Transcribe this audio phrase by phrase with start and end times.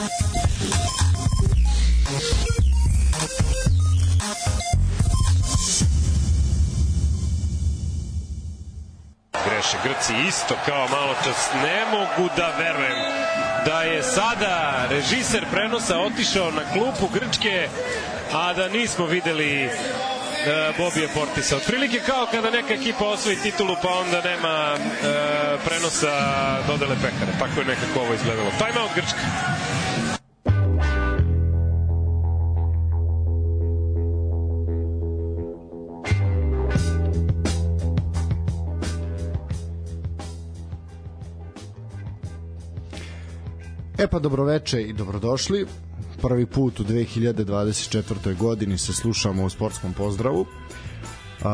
[0.00, 0.08] Greše
[9.84, 11.50] Grci isto kao malo čas.
[11.62, 12.96] Ne mogu da verujem
[13.66, 17.68] da je sada režiser prenosa otišao na klupu Grčke,
[18.32, 19.72] a da nismo videli uh,
[20.78, 21.56] Bobije Portisa.
[21.56, 24.80] Otprilike kao kada neka ekipa osvoji titulu pa onda nema uh,
[25.64, 26.12] prenosa
[26.66, 27.32] dodele pehare.
[27.38, 28.50] Tako je nekako ovo izgledalo.
[28.58, 29.20] Time out Grčka.
[44.00, 45.66] E pa dobroveče i dobrodošli.
[46.22, 48.36] Prvi put u 2024.
[48.36, 50.40] godini se slušamo u sportskom pozdravu.
[50.40, 51.46] Uh,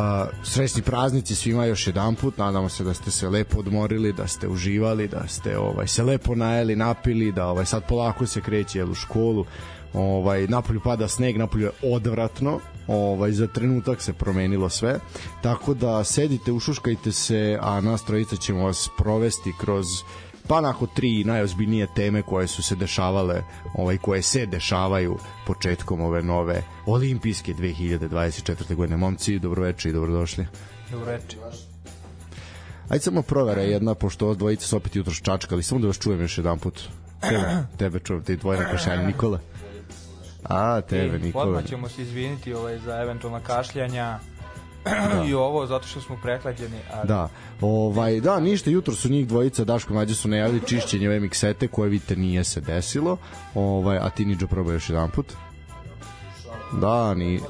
[0.44, 4.48] srećni praznici svima još jedan put nadamo se da ste se lepo odmorili da ste
[4.48, 8.94] uživali da ste ovaj se lepo najeli napili da ovaj sad polako se kreće u
[8.94, 9.44] školu
[9.94, 15.00] ovaj napolju pada sneg napolju je odvratno ovaj za trenutak se promenilo sve
[15.42, 19.86] tako da sedite ušuškajte se a nas trojica ćemo vas provesti kroz
[20.48, 23.42] pa nakon tri najozbiljnije teme koje su se dešavale,
[23.74, 28.74] ovaj koje se dešavaju početkom ove nove olimpijske 2024.
[28.74, 28.96] godine.
[28.96, 30.46] Momci, dobroveče i dobrodošli.
[30.90, 31.36] Dobroveče.
[32.88, 36.20] Ajde samo provera jedna, pošto ovo dvojice su opet jutro čačkali, samo da vas čujem
[36.20, 36.80] još jedan put.
[37.20, 39.06] Tebe, tebe čujem, te dvoje na kašalje.
[39.06, 39.40] Nikola?
[40.44, 41.44] A, tebe, Nikola.
[41.44, 44.18] Odmah ćemo se izviniti ovaj, za eventualna kašljanja,
[44.86, 45.24] da.
[45.28, 46.78] i ovo zato što smo prehlađeni.
[46.92, 47.08] Ali...
[47.08, 47.28] Da,
[47.60, 51.90] ovaj, da, ništa, jutro su njih dvojica, Daško Mađe su najavili čišćenje ove miksete koje
[51.90, 53.16] vidite nije se desilo,
[53.54, 55.32] ovaj, a ti Niđo probaj još jedan put.
[56.80, 57.40] Da, ni...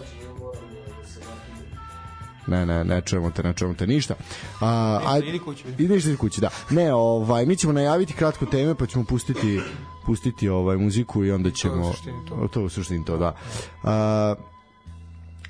[2.46, 4.14] Ne, ne, ne čujemo te, ne čujemo te ništa.
[4.60, 5.64] A, aj, idi kući.
[5.68, 6.48] Idi ništa kući, da.
[6.70, 9.60] Ne, ovaj, mi ćemo najaviti kratko teme, pa ćemo pustiti
[10.06, 12.48] pustiti ovaj muziku i onda ćemo to u suštini to.
[12.52, 13.36] To u suštini to, da.
[13.82, 14.34] A,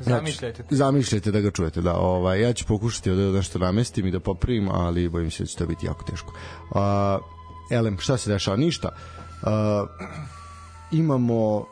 [0.01, 0.63] Zamišljajte.
[0.63, 1.95] Znači, zamišljajte da ga čujete, da.
[1.95, 5.57] Ovaj, ja ću pokušati da nešto namestim i da popravim, ali bojim se da će
[5.57, 6.33] to biti jako teško.
[6.71, 6.79] Uh,
[7.71, 8.57] Elem, šta se dešava?
[8.57, 8.89] Ništa.
[9.43, 9.49] Uh,
[10.93, 11.67] imamo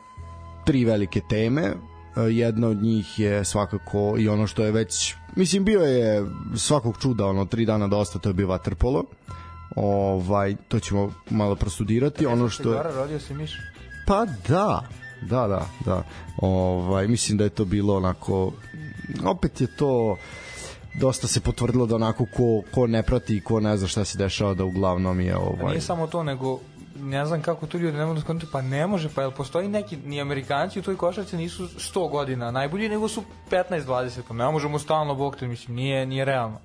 [0.65, 1.71] tri velike teme.
[1.71, 6.97] Uh, jedna od njih je svakako i ono što je već, mislim, bio je svakog
[7.01, 9.03] čuda, ono, tri dana dosta, to je bio Waterpolo.
[9.75, 12.25] Ovaj, to ćemo malo prostudirati.
[12.25, 12.83] Ono što je...
[12.83, 13.51] rodio se miš?
[14.07, 14.87] Pa da,
[15.21, 16.03] Da, da, da.
[16.37, 18.51] Ovaj mislim da je to bilo onako
[19.25, 20.17] opet je to
[20.99, 24.17] dosta se potvrdilo da onako ko, ko ne prati i ko ne zna šta se
[24.17, 26.59] dešava da uglavnom je ovaj nije samo to nego
[26.99, 29.67] ne znam kako tu ljudi ne mogu da skonti, pa ne može, pa jel postoji
[29.67, 34.51] neki, ni Amerikanci u toj košarci nisu 100 godina najbolji, nego su 15-20, pa ne
[34.51, 36.59] možemo stalno bokti, mislim, nije, nije realno.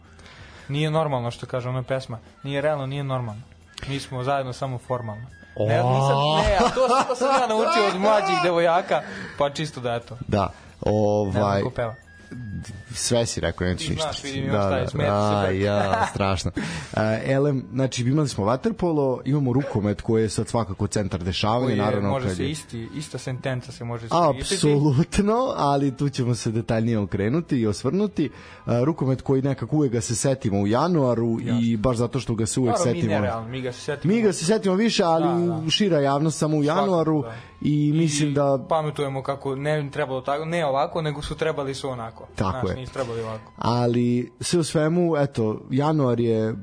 [0.68, 3.42] Nije normalno što kaže ona pesma, nije realno, nije normalno.
[3.88, 5.26] Mi smo zajedno samo formalno.
[5.66, 9.02] Ne, nisam, ne, a to, to sam ja naučio od mlađih devojaka,
[9.38, 10.16] pa čisto da eto.
[10.28, 10.50] Da,
[10.80, 11.62] ovaj...
[11.62, 11.94] Ne peva
[12.94, 14.02] sve si rekao, nećeš ništa.
[14.02, 15.60] Znaš, vidim da, šta je, da, se.
[15.60, 16.50] ja, strašno.
[16.56, 22.10] Uh, elem, znači, imali smo vaterpolo, imamo rukomet koji je sad svakako centar dešavanja, naravno.
[22.10, 22.50] Može se je...
[22.50, 28.30] isti, ista sentenca se može Apsolutno, ali tu ćemo se detaljnije okrenuti i osvrnuti.
[28.66, 31.60] Uh, rukomet koji nekako uvek ga se setimo u januaru Jasne.
[31.62, 33.14] i baš zato što ga se uvek Naravno, setimo.
[33.14, 34.14] Mi, nerealno, mi ga se setimo.
[34.14, 35.70] Mi ga se setimo više, ali da, da.
[35.70, 37.68] šira javnost samo u januaru Svakako, da.
[37.68, 38.66] i mislim I da...
[38.68, 42.19] pametujemo kako ne trebalo tako, ne ovako, nego su trebali su onako.
[42.34, 43.52] Tako Znaš, je trebali ovako.
[43.58, 46.54] Ali sve u svemu, eto, januar je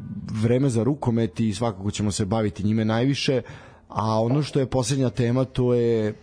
[0.42, 3.42] vreme za rukomet i svakako ćemo se baviti njime najviše,
[3.90, 6.14] a ono što je poslednja tema to je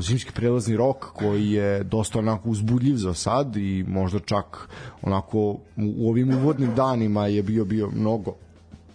[0.00, 4.68] zimski prelazni rok koji je dosta onako uzbudljiv za sad i možda čak
[5.02, 5.38] onako
[5.76, 8.34] u ovim uvodnim danima je bio bio mnogo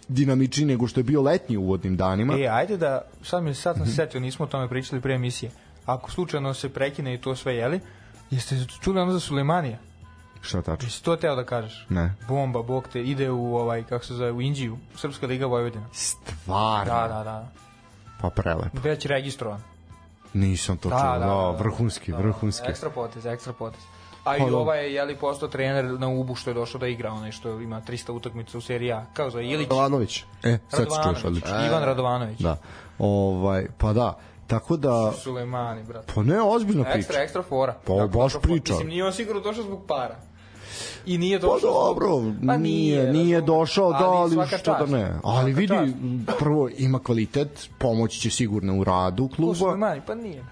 [0.08, 2.38] dinamičniji nego što je bio letnji uvodnim danima.
[2.38, 5.50] E, ajde da, sad mi sad sam se setio, nismo o tome pričali pre emisije.
[5.86, 7.80] Ako slučajno se prekine i to sve jeli,
[8.30, 9.78] jeste čuli ono za Sulemanija?
[10.40, 10.86] Šta tačno?
[10.86, 11.86] Jesi to teo da kažeš?
[11.88, 12.14] Ne.
[12.28, 15.86] Bomba, bog te, ide u ovaj, kako se zove, u Indiju, Srpska liga Vojvodina.
[15.92, 16.94] Stvarno?
[16.94, 17.48] Da, da, da.
[18.20, 18.78] Pa prelepo.
[18.82, 19.60] Već registrovan.
[20.34, 22.66] Nisam to da, čuo, da, da, da, vrhunski, da, vrhunski.
[22.68, 23.80] Ekstra potez, ekstra potez.
[24.24, 27.32] A i ovaj je jeli postao trener na Ubu što je došao da igra, onaj
[27.32, 29.04] što ima 300 utakmica u seriji A.
[29.12, 29.68] Kao za Ilić.
[29.68, 30.24] Radovanović.
[30.42, 31.66] E, sad se čuješ odlično.
[31.66, 32.40] Ivan Radovanović.
[32.40, 32.56] Da.
[32.98, 35.12] Ovaj, pa da, Tako da...
[35.12, 36.12] Sulejmani, brate.
[36.14, 36.98] Pa ne, ozbiljna priča.
[36.98, 37.74] Ekstra, ekstra fora.
[37.86, 38.72] Pa dakle, baš priča.
[38.72, 40.16] Mislim, nije on sigurno došao zbog para.
[41.06, 41.70] I nije Pa došao.
[41.72, 42.08] dobro,
[42.46, 43.58] Pa nije, nije razumem.
[43.58, 45.12] došao da, ali što da ne.
[45.24, 45.74] Ali Svaka vidi,
[46.26, 46.38] čast.
[46.38, 49.66] prvo ima kvalitet, pomoći će sigurno u radu kluba.
[49.66, 50.00] Lemani?
[50.06, 50.44] Pa nije.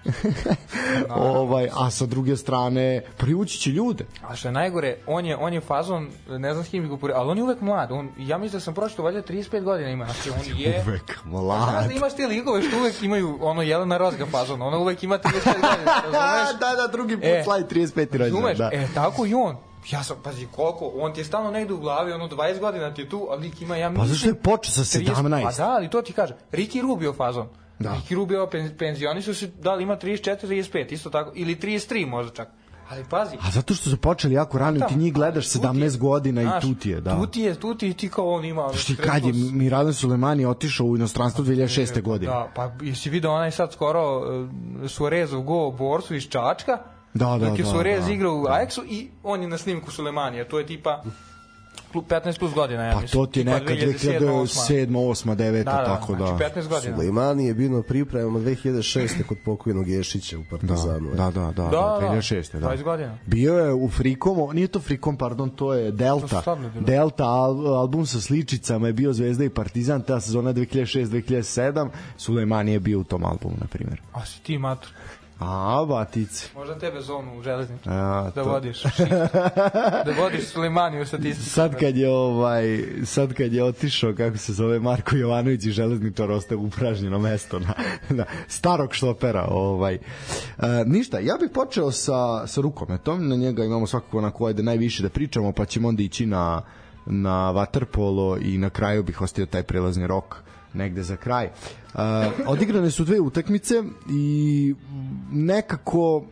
[1.09, 4.05] ovaj, a sa druge strane, privući će ljude.
[4.23, 7.31] A što je najgore, on je, on je fazon, ne znam s kim ga ali
[7.31, 7.91] on je uvek mlad.
[7.91, 10.05] On, ja mislim da sam pročito, valjda 35 godina ima.
[10.05, 10.83] Znači, on je...
[10.87, 11.87] Uvek Znaš mlad.
[11.87, 15.21] da imaš te ligove što uvek imaju ono Jelena Rozga fazon, ona uvek ima 35
[15.45, 16.59] godina, A, razumeš?
[16.59, 17.75] da, da, drugi put E, slavi 35.
[17.97, 18.19] rođendan.
[18.19, 18.57] Razumeš?
[18.57, 18.69] Da.
[18.73, 19.55] E, tako i on.
[19.91, 23.01] Ja sam, pazi, koliko, on ti je stalno negde u glavi, ono 20 godina ti
[23.01, 24.07] je tu, a lik ima, ja mislim...
[24.07, 25.43] Pa zašto je počeo sa 30 17?
[25.43, 26.37] Pa da, ali to ti kažem.
[26.51, 27.47] Ricky Rubio fazon.
[27.79, 27.89] Da.
[27.89, 32.07] Ricky Rubio pen, penzioni su se, da li ima 34, 35, isto tako, ili 33
[32.07, 32.47] možda čak.
[32.89, 35.67] Ali pazi, A zato što su počeli jako rano i ti njih gledaš Tu ti
[35.67, 37.17] je, 17 godina i znaš, tu ti je, da.
[37.17, 38.65] Tu ti je, tu ti je, ti kao on ima...
[38.65, 42.01] ono, Što ti kad je Miradan Sulemani otišao u inostranstvo 2006.
[42.01, 42.31] godine.
[42.31, 46.77] Da, pa jesi video onaj sad skoro uh, Suarezov go borsu iz Čačka,
[47.15, 48.11] Da, da, dok je da, Suarez da.
[48.11, 51.03] igrao u Ajaxu i on je na snimku Sulemanija, to je tipa
[51.93, 53.21] klu- 15 plus godina, ja Pa mislim.
[53.21, 56.27] to ti je neka 2007, 2007, 8, 9, Da, da, tako da.
[56.27, 56.95] znači 15 godina.
[56.95, 59.23] Sulejmani je bio na pripremama 2006.
[59.23, 61.09] kod pokojnog Ješića u Da, Partizanu.
[61.09, 61.69] da, da, da, da, Da,
[62.01, 62.51] da, 2006.
[62.53, 62.67] Da.
[62.67, 63.17] 20 godina.
[63.25, 66.41] Bio je u Frikomu, nije to Frikom, pardon, to je To Delta.
[66.47, 66.69] bilo.
[66.81, 72.79] Delta al, album sa sličicama je bio Zvezda i Partizan, ta sezona 2006-2007, Sulejmani je
[72.79, 74.01] bio u tom albumu, na primjer.
[74.13, 74.89] A si ti matur.
[75.39, 76.49] A, batici.
[76.55, 77.89] Možda tebe zonu u železnicu.
[77.89, 78.83] A, da to- vodiš.
[80.05, 81.49] da vodiš Sulemaniju u statistiku.
[81.49, 86.31] Sad kad je ovaj sad kad je otišao kako se zove Marko Jovanović i železničar
[86.31, 87.73] ostaje upražnjeno mesto na,
[88.09, 89.99] na starog štopera ovaj e,
[90.85, 95.03] ništa ja bih počeo sa sa rukometom na njega imamo svakako na koje da najviše
[95.03, 96.61] da pričamo pa ćemo onda ići na
[97.05, 100.35] na waterpolo i na kraju bih ostavio taj prelazni rok
[100.75, 101.49] negde za kraj.
[101.93, 102.01] Uh,
[102.47, 104.75] odigrane su dve utakmice i
[105.31, 106.23] nekako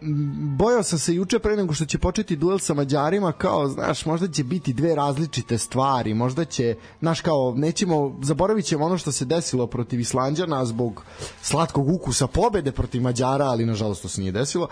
[0.58, 4.28] bojao sam se juče pre nego što će početi duel sa Mađarima kao, znaš, možda
[4.28, 9.26] će biti dve različite stvari, možda će, znaš, kao, nećemo, zaboravit ćemo ono što se
[9.26, 11.04] desilo protiv Islanđana zbog
[11.42, 14.68] slatkog ukusa pobede protiv Mađara, ali nažalost to se nije desilo.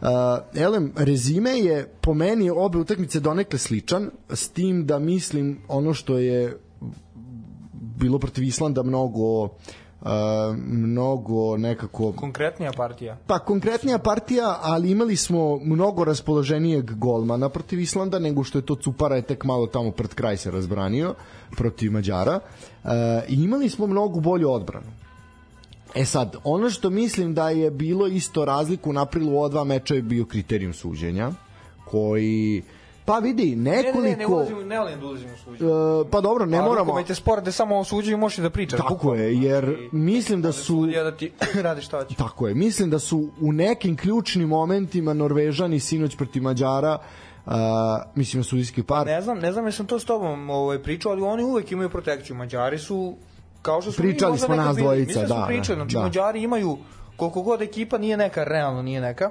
[0.00, 0.08] Uh,
[0.54, 6.18] elem, rezime je po meni obe utakmice donekle sličan, s tim da mislim ono što
[6.18, 6.58] je
[7.98, 9.48] bilo protiv Islanda mnogo uh,
[10.66, 13.16] mnogo nekako Konkretnija partija.
[13.26, 18.74] pa konkretnija partija, ali imali smo mnogo raspoloženijeg golmana protiv Islanda nego što je to
[18.74, 21.14] Cupara je tek malo tamo pred kraj se razbranio
[21.56, 22.40] protiv Mađara
[22.84, 22.90] uh,
[23.28, 24.86] i imali smo mnogo bolju odbranu
[25.94, 29.94] E sad, ono što mislim da je bilo isto razliku u aprilu ova dva meča
[29.94, 31.30] je bio kriterijum suđenja
[31.84, 32.62] koji
[33.08, 35.70] pa vidi Ne, ne, ne, ne nekoliko ulazimo, ne volim da ulazimo u suđenje.
[35.70, 38.50] e, pa dobro ne A moramo rukomet je sport da samo o suđenju možeš da
[38.50, 38.80] pričaš.
[38.80, 39.22] tako bukvalno.
[39.22, 41.32] je jer Znači, mislim da su sudija da ti
[41.66, 42.14] radi šta hoće.
[42.14, 46.98] Tako je, mislim da su u nekim ključnim momentima Norvežani sinoć protiv Mađara
[47.46, 47.52] uh,
[48.14, 51.42] mislim sudijski par Ne znam, ne znam jesam to s tobom ovaj, pričao, ali oni
[51.42, 52.36] uvek imaju protekciju.
[52.36, 53.16] Mađari su,
[53.62, 55.26] kao što su Pričali mi smo nas dvojica, da.
[55.26, 56.02] da, smo pričali, znači da.
[56.02, 56.78] Mađari imaju,
[57.16, 59.30] koliko god ekipa nije neka, realno nije neka,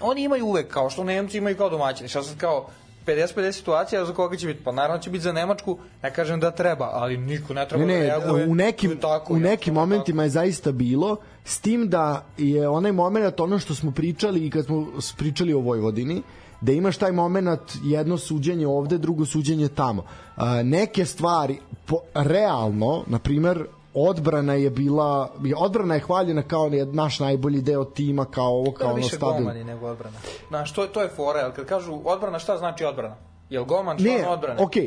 [0.00, 2.08] oni imaju uvek, kao što Nemci imaju kao domaćini.
[2.08, 2.66] Šta sad kao
[3.06, 4.64] 50-50 situacija za koga će biti?
[4.64, 7.94] Pa naravno će biti za Nemačku, ne kažem da treba, ali niko ne treba Ne,
[7.94, 8.46] da reaguje.
[8.48, 13.40] u nekim, tako, u nekim momentima je zaista bilo, s tim da je onaj moment,
[13.40, 14.86] ono što smo pričali i kad smo
[15.16, 16.22] pričali o Vojvodini,
[16.60, 20.04] da imaš taj moment jedno suđenje ovde, drugo suđenje tamo.
[20.36, 23.64] A, neke stvari, po, realno, na primer,
[23.94, 28.96] odbrana je bila odbrana je hvaljena kao naš najbolji deo tima kao ovo kao ono
[28.96, 30.16] više stabilno golmani nego odbrana.
[30.48, 33.16] Znaš, to, je- to je fora, jer kad kažu odbrana, šta znači odbrana?
[33.50, 34.62] Jel golman član Ne, odbrane?
[34.62, 34.82] ok, uh,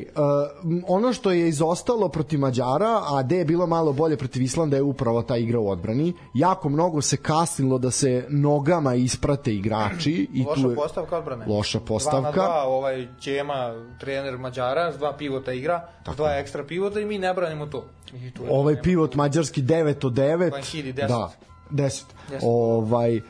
[0.88, 4.82] ono što je izostalo protiv Mađara, a gde je bilo malo bolje protiv Islanda je
[4.84, 6.14] upravo ta igra u odbrani.
[6.34, 10.28] Jako mnogo se kasnilo da se nogama isprate igrači.
[10.34, 11.46] I Loša tu je, postavka odbrane.
[11.48, 12.22] Loša Dva postavka.
[12.22, 17.06] na dva, ovaj Ćema, trener Mađara, s dva pivota igra, s dva ekstra pivota i
[17.06, 17.86] mi ne branimo to.
[18.14, 20.52] I tu Ovaj pivot mađarski 9 od 9.
[20.52, 21.08] Vanhidi 10.
[21.08, 21.32] Da,
[21.72, 22.04] 10.
[22.30, 22.44] Deset.
[22.44, 23.22] Ovaj,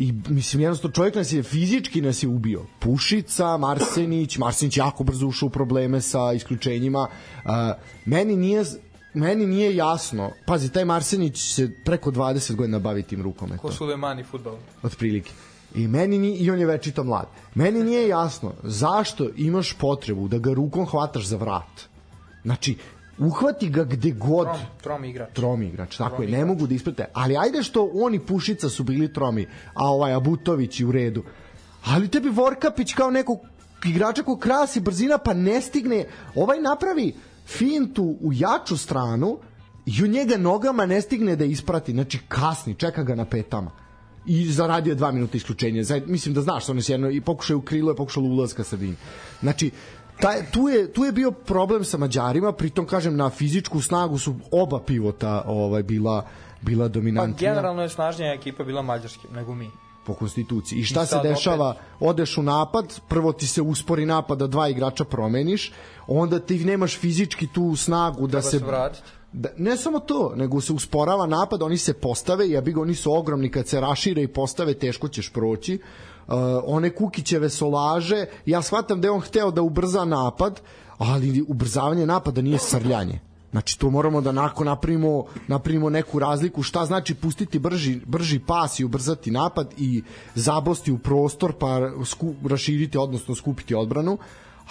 [0.00, 5.26] i mislim jednostavno čovjek nas je fizički nas je ubio Pušica, Marsenić Marsenić jako brzo
[5.26, 7.08] ušao u probleme sa isključenjima
[7.44, 7.50] uh,
[8.04, 8.64] meni nije
[9.14, 14.24] meni nije jasno pazi taj Marsenić se preko 20 godina bavi tim rukometom Ko Sulemani
[14.24, 14.56] futbol.
[14.82, 15.32] otprilike.
[15.74, 17.26] I meni ni, i on je večito mlad.
[17.54, 21.80] Meni nije jasno zašto imaš potrebu da ga rukom hvataš za vrat.
[22.42, 22.76] Znači,
[23.20, 25.28] uhvati ga gde god Trom, trom igrač.
[25.34, 27.04] tromi igrač, tako je, ne mogu da isprate.
[27.12, 31.22] Ali ajde što oni Pušica su bili tromi, a ovaj Abutović i u redu.
[31.84, 33.38] Ali tebi Vorkapić kao nekog
[33.84, 37.14] igrača ko krasi brzina pa ne stigne, ovaj napravi
[37.46, 39.38] fintu u jaču stranu
[39.86, 43.70] i u njega nogama ne stigne da isprati, znači kasni, čeka ga na petama.
[44.26, 45.84] i zaradio je dva minuta isključenja.
[45.84, 48.64] Zaj, mislim da znaš, ono se jedno i pokušao je u krilo, je pokušao ulazka
[48.64, 48.96] sredini.
[49.40, 49.70] Znači,
[50.20, 54.34] taj, tu, je, tu je bio problem sa Mađarima, pritom kažem na fizičku snagu su
[54.50, 56.26] oba pivota ovaj bila
[56.62, 59.70] bila Pa dominantnija generalno je snažnija ekipa bila mađarski nego mi.
[60.06, 60.78] po konstituciji.
[60.78, 61.74] I šta I se dešava?
[62.00, 65.72] Odeš u napad, prvo ti se uspori napad da dva igrača promeniš,
[66.06, 69.10] onda ti nemaš fizički tu snagu da Treba se se vratiti.
[69.32, 73.12] da, ne samo to, nego se usporava napad, oni se postave, ja bih oni su
[73.12, 75.78] ogromni kad se rašire i postave, teško ćeš proći.
[76.28, 76.34] Uh,
[76.64, 80.60] one Kukićeve solaže, ja shvatam da je on hteo da ubrza napad,
[80.98, 83.20] ali ubrzavanje napada nije srljanje.
[83.50, 88.80] Znači to moramo da nakon napravimo, napravimo neku razliku šta znači pustiti brži, brži pas
[88.80, 90.02] i ubrzati napad i
[90.34, 94.18] zabosti u prostor pa sku, raširiti odnosno skupiti odbranu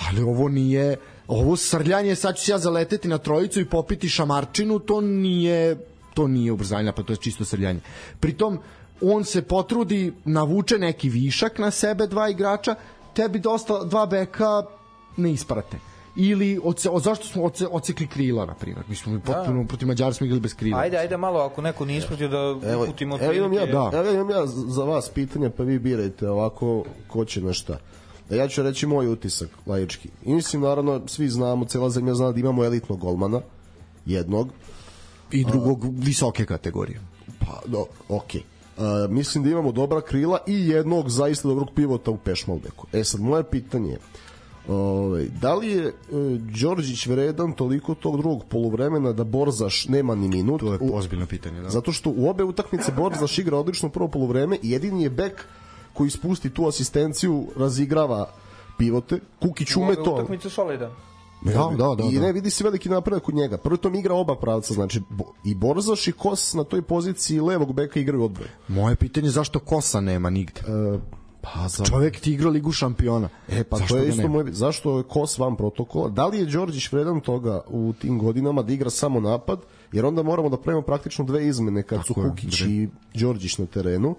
[0.08, 4.80] ali ovo nije ovo srljanje sad ću se ja zaleteti na trojicu i popiti šamarčinu
[4.80, 5.78] to nije
[6.14, 7.80] to nije ubrzanje napad to je čisto srljanje
[8.20, 8.60] pritom
[9.02, 12.76] on se potrudi navuče neki višak na sebe dva igrača
[13.14, 14.64] tebi dosta dva beka
[15.18, 15.78] ne isprate
[16.16, 20.14] ili od, od zašto smo odse, odsekli krila na primjer mi smo potpuno protiv Mađara
[20.14, 23.34] smo igrali bez krila Ajde, ajde malo, ako neko nije ispratio da Evo, uputimo evo
[23.34, 23.92] imam ja, da.
[23.94, 27.78] evo imam ja za vas pitanje, pa vi birajte ovako ko će na šta.
[28.30, 30.10] E, Ja ću reći moj utisak laički.
[30.26, 33.42] I mislim, naravno, svi znamo, cela zemlja zna da imamo elitnog golmana,
[34.06, 34.50] jednog,
[35.32, 37.02] i drugog visoke kategorije
[37.40, 38.42] pa, do, okej.
[38.80, 42.88] Uh, mislim da imamo dobra krila i jednog zaista dobrog pivota u Pešmalbeku.
[42.94, 44.00] E sad, moje pitanje je,
[44.68, 45.94] ovaj, da li je uh,
[46.62, 50.60] Đorđić vredan toliko tog drugog poluvremena da Borzaš nema ni minut?
[50.60, 51.70] to je ozbiljno pitanje da.
[51.70, 55.46] Zato što u obe utakmice Borzaš igra odlično prvo poluvreme i jedini je bek
[55.94, 58.30] koji ispusti tu asistenciju, razigrava
[58.78, 59.20] pivote.
[59.42, 60.14] Kukić ume to.
[60.14, 60.92] utakmice solidan.
[61.42, 62.22] Da, da, da, I da.
[62.22, 63.58] ne vidi se veliki napredak kod njega.
[63.58, 65.02] Prvo tom igra oba pravca, znači
[65.44, 68.50] i Borzaš i Kos na toj poziciji levog beka igraju odbranu.
[68.68, 70.62] Moje pitanje je zašto Kosa nema nigde?
[70.62, 71.00] E,
[71.42, 73.30] pa za Čovek ti igra ligu šampiona.
[73.48, 76.10] E pa Zašto to je isto moje zašto je Kos van protokola?
[76.10, 79.60] Da li je Đorđić vredan toga u tim godinama da igra samo napad?
[79.92, 83.58] Jer onda moramo da pravimo praktično dve izmene kad su Tako je, Kukić i Đorđić
[83.58, 84.16] na terenu.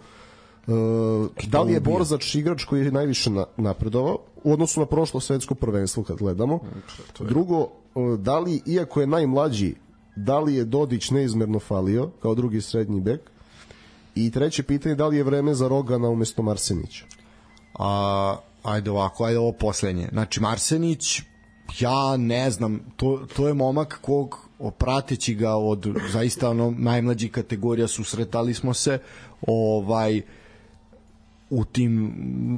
[0.69, 1.81] E, da li je.
[1.81, 6.59] Borzač igrač koji je najviše na, napredovao u odnosu na prošlo svetsko prvenstvo kad gledamo?
[7.19, 7.69] Drugo, e,
[8.19, 9.75] da li, iako je najmlađi,
[10.17, 13.21] da li je Dodić neizmerno falio kao drugi srednji bek?
[14.15, 17.05] I treće pitanje, da li je vreme za Rogana umesto Marsenića?
[17.79, 20.09] A, ajde ovako, ajde ovo poslednje.
[20.13, 21.23] Znači, Marsenić,
[21.81, 27.89] ja ne znam, to, to je momak kog prateći ga od zaista ono najmlađih kategorija
[27.89, 28.99] susretali smo se
[29.47, 30.23] ovaj
[31.51, 32.13] u tim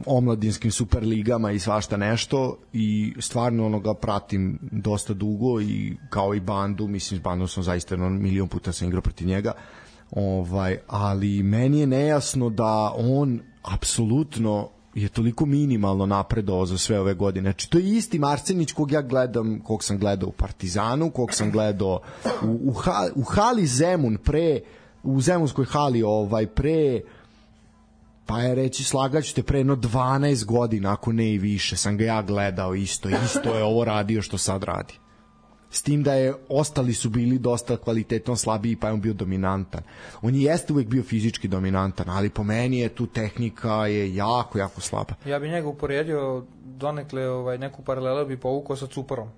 [0.07, 6.41] omladinskim superligama i svašta nešto i stvarno ono ga pratim dosta dugo i kao i
[6.41, 9.53] bandu, mislim s bandom sam zaista ono, milion puta sam igrao protiv njega
[10.11, 17.15] ovaj, ali meni je nejasno da on apsolutno je toliko minimalno napredovao za sve ove
[17.15, 17.51] godine.
[17.51, 21.51] Znači, to je isti Marsenić kog ja gledam, kog sam gledao u Partizanu, kog sam
[21.51, 22.01] gledao
[22.43, 24.61] u, u, ha, u hali Zemun pre,
[25.03, 27.01] u Zemunskoj hali ovaj, pre
[28.27, 32.05] pa je reći slagaću te pre jedno 12 godina, ako ne i više, sam ga
[32.05, 34.95] ja gledao isto, isto je ovo radio što sad radi.
[35.71, 39.83] S tim da je ostali su bili dosta kvalitetno slabiji, pa je on bio dominantan.
[40.23, 44.59] On je jeste uvek bio fizički dominantan, ali po meni je tu tehnika je jako,
[44.59, 45.15] jako slaba.
[45.25, 49.29] Ja bi njega uporedio donekle ovaj, neku paralelu bi povukao sa Cuparom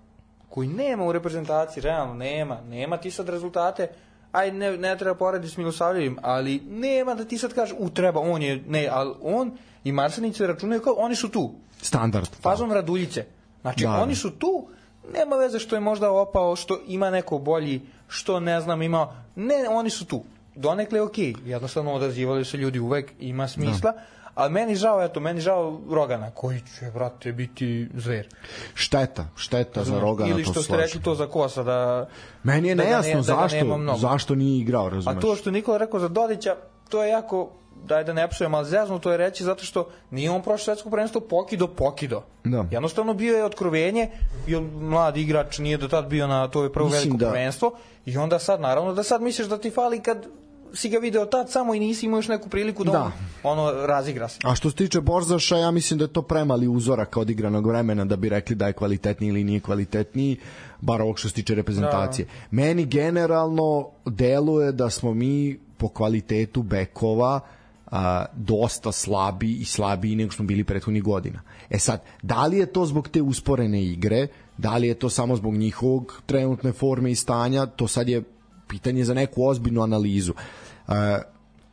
[0.55, 3.89] koji nema u reprezentaciji, realno nema, nema ti sad rezultate,
[4.35, 8.21] aj ne, ne treba porediti s Milosavljevim, ali nema da ti sad kažeš, u treba,
[8.21, 9.53] on je, ne, ali on
[9.85, 12.29] i Marsenić se računaju kao, oni su tu, Standard.
[12.43, 13.25] fazom Raduljice.
[13.61, 14.03] Znači, Da, da.
[14.03, 14.69] oni su tu,
[15.15, 19.69] nema veze što je možda opao, što ima neko bolji, što ne znam, ima, ne,
[19.71, 20.23] oni su tu.
[20.55, 23.93] Donekle je okej, jednostavno odazivali se ljudi uvek, ima smisla,
[24.35, 28.29] ali meni žao, eto, meni žao Rogana, koji će, brate, biti zver.
[28.75, 32.09] Šteta, šteta za Rogana, Ili to što ste rekli to za Kosa, da...
[32.43, 33.99] Meni je da nejasno ne- da nema zašto, mnogo.
[33.99, 35.17] zašto nije igrao, razumeš?
[35.17, 36.57] A to što Nikola rekao za Dodića,
[36.89, 37.51] to je jako,
[37.85, 40.91] daj da ne psujem, ali zezno to je reći zato što nije on prošlo svetsko
[40.91, 42.23] prvenstvo pokido, pokido.
[42.45, 42.65] Da.
[42.71, 44.11] Jednostavno bio je otkrovenje,
[44.47, 47.73] bio mlad igrač, nije do tad bio na to je prvo Mislim veliko da- prvenstvo
[48.07, 50.27] i onda sad naravno da sad misliš da ti fali kad
[50.75, 53.13] si ga video tad samo i nisi imao još neku priliku da, Da.
[53.43, 54.39] on ono razigra se.
[54.45, 58.17] A što se tiče Borzaša, ja mislim da je to premali uzorak odigranog vremena da
[58.17, 60.37] bi rekli da je kvalitetniji ili nije kvalitetniji,
[60.81, 62.27] bar ovog što se tiče reprezentacije.
[62.51, 67.41] Meni generalno deluje da smo mi po kvalitetu bekova
[67.87, 71.41] a, dosta slabi i slabiji nego smo bili prethodnih godina.
[71.71, 74.27] E sad, da li je to zbog te usporene igre,
[74.59, 78.23] da li je to samo zbog njihovog trenutne forme i stanja, to sad je
[78.69, 80.33] pitanje za neku ozbiljnu analizu.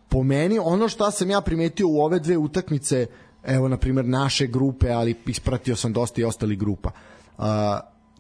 [0.09, 3.05] Po meni, ono što sam ja primetio u ove dve utakmice,
[3.43, 6.91] evo, na primjer, naše grupe, ali ispratio sam dosta i ostali grupa,
[7.37, 7.79] a,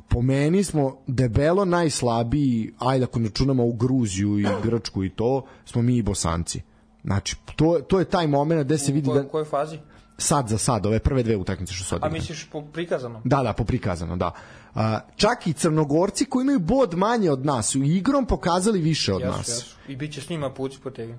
[0.09, 5.81] po meni smo debelo najslabiji, ajde ako računamo u Gruziju i Grčku i to, smo
[5.81, 6.61] mi i Bosanci.
[7.03, 9.79] Znači, to, to je taj moment gde se vidi U da kojoj, kojoj fazi?
[10.17, 12.13] sad za sad, ove prve dve utakmice što su A odigrane.
[12.13, 13.21] misliš po prikazanom?
[13.25, 14.31] Da, da, po prikazano, da.
[14.75, 19.21] A, čak i crnogorci koji imaju bod manje od nas su igrom pokazali više od
[19.21, 19.47] Jesu, nas.
[19.47, 19.75] jesu.
[19.87, 21.17] I bit će s njima puci potegni.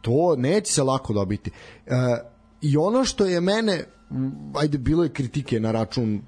[0.00, 1.50] To neće se lako dobiti.
[1.86, 1.92] E,
[2.60, 3.84] I ono što je mene
[4.54, 6.22] ajde bilo je kritike na račun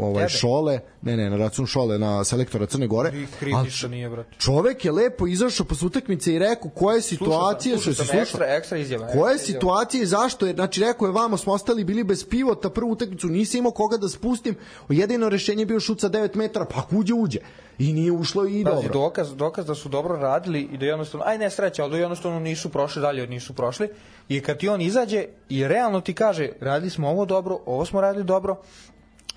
[0.00, 0.38] ovaj Tebe?
[0.38, 3.12] Šole, ne ne, na račun Šole na selektora Crne Gore.
[3.40, 4.36] Kritično nije, brate.
[4.38, 8.46] Čovek je lepo izašao posle utakmice i rekao koje situacije Slušao su sam se ekstra,
[8.46, 9.06] ekstra izjava.
[9.06, 9.60] Koje ekstra izjava.
[9.60, 13.26] situacije i zašto je, znači rekao je vamo smo ostali bili bez pivota prvu utakmicu,
[13.26, 14.54] nisi imao koga da spustim,
[14.88, 17.38] jedino rešenje je bio šut sa 9 metara, pa ako uđe, uđe.
[17.78, 18.92] I nije ušlo i Pazi, dobro.
[18.92, 22.40] dokaz, dokaz da su dobro radili i da jednostavno, aj ne sreća, ali da jednostavno
[22.40, 23.88] nisu prošli dalje od nisu prošli.
[24.28, 28.00] I kad ti on izađe i realno ti kaže, radili smo ovo dobro, ovo smo
[28.00, 28.56] radili dobro,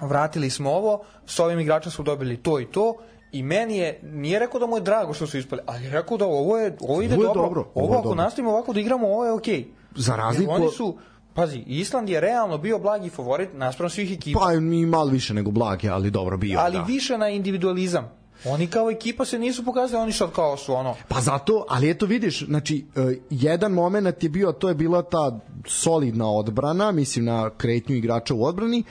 [0.02, 2.96] vratili smo ovo, s ovim igračom smo dobili to i to,
[3.32, 6.18] I meni je, nije rekao da mu je drago što su ispali, ali je rekao
[6.18, 7.42] da ovo, je, ovo ide Ovo je dobro.
[7.44, 8.24] dobro, ovo Ovo, je ako dobro.
[8.24, 9.66] nastavimo ovako da igramo, ovo je okej.
[9.96, 10.98] Za razliku- Jer oni su,
[11.34, 14.40] pazi, Island je realno bio blagi favorit naspram svih ekipa.
[14.40, 16.60] Pa mi malo više nego blage, ali dobro bio.
[16.60, 16.84] ali da.
[16.84, 18.10] više na individualizam.
[18.46, 22.06] Oni kao ekipa se nisu pokazali, oni sad kao su ono, Pa zato, ali eto
[22.06, 27.50] vidiš, znači, e, jedan moment je bio, to je bila ta solidna odbrana, mislim na
[27.50, 28.84] kretnju igrača u odbrani,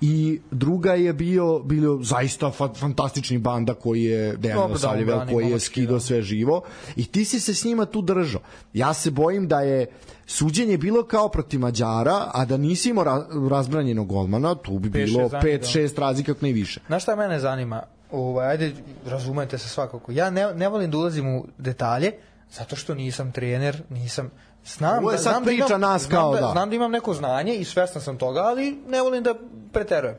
[0.00, 5.50] i druga je bio, bilo zaista fa fantastični banda koji je Dejan Dobro, da, koji
[5.50, 6.00] je skidao da.
[6.00, 6.62] sve živo,
[6.96, 8.40] i ti si se s njima tu držao.
[8.72, 9.86] Ja se bojim da je
[10.26, 15.20] suđenje bilo kao protiv Mađara, a da nisi imao ra razbranjenog golmana, tu bi bilo
[15.20, 16.80] šest za njih, 5-6 razlika, ako ne i više.
[16.86, 17.82] Znaš šta mene zanima?
[18.12, 18.72] Ovaj, ajde,
[19.06, 20.12] razumete se svakako.
[20.12, 22.12] Ja ne, ne volim da ulazim u detalje,
[22.50, 24.30] zato što nisam trener, nisam...
[24.66, 26.48] Znam, Ovo je da, sad znam priča da imam, nas kao da, da.
[26.52, 29.34] Znam da imam neko znanje i svestan sam toga, ali ne volim da
[29.72, 30.16] preterujem.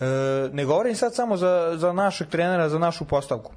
[0.00, 0.04] E,
[0.52, 3.52] ne govorim sad samo za, za našeg trenera, za našu postavku.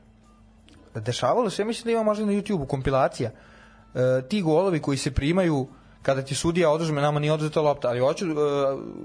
[0.96, 3.32] Dešavalo se, ja mislim da ima možda na YouTube-u kompilacija.
[3.32, 5.68] E, ti golovi koji se primaju
[6.01, 8.34] kada ti sudija oduzme, nama nije oduzeta lopta, ali hoću, e,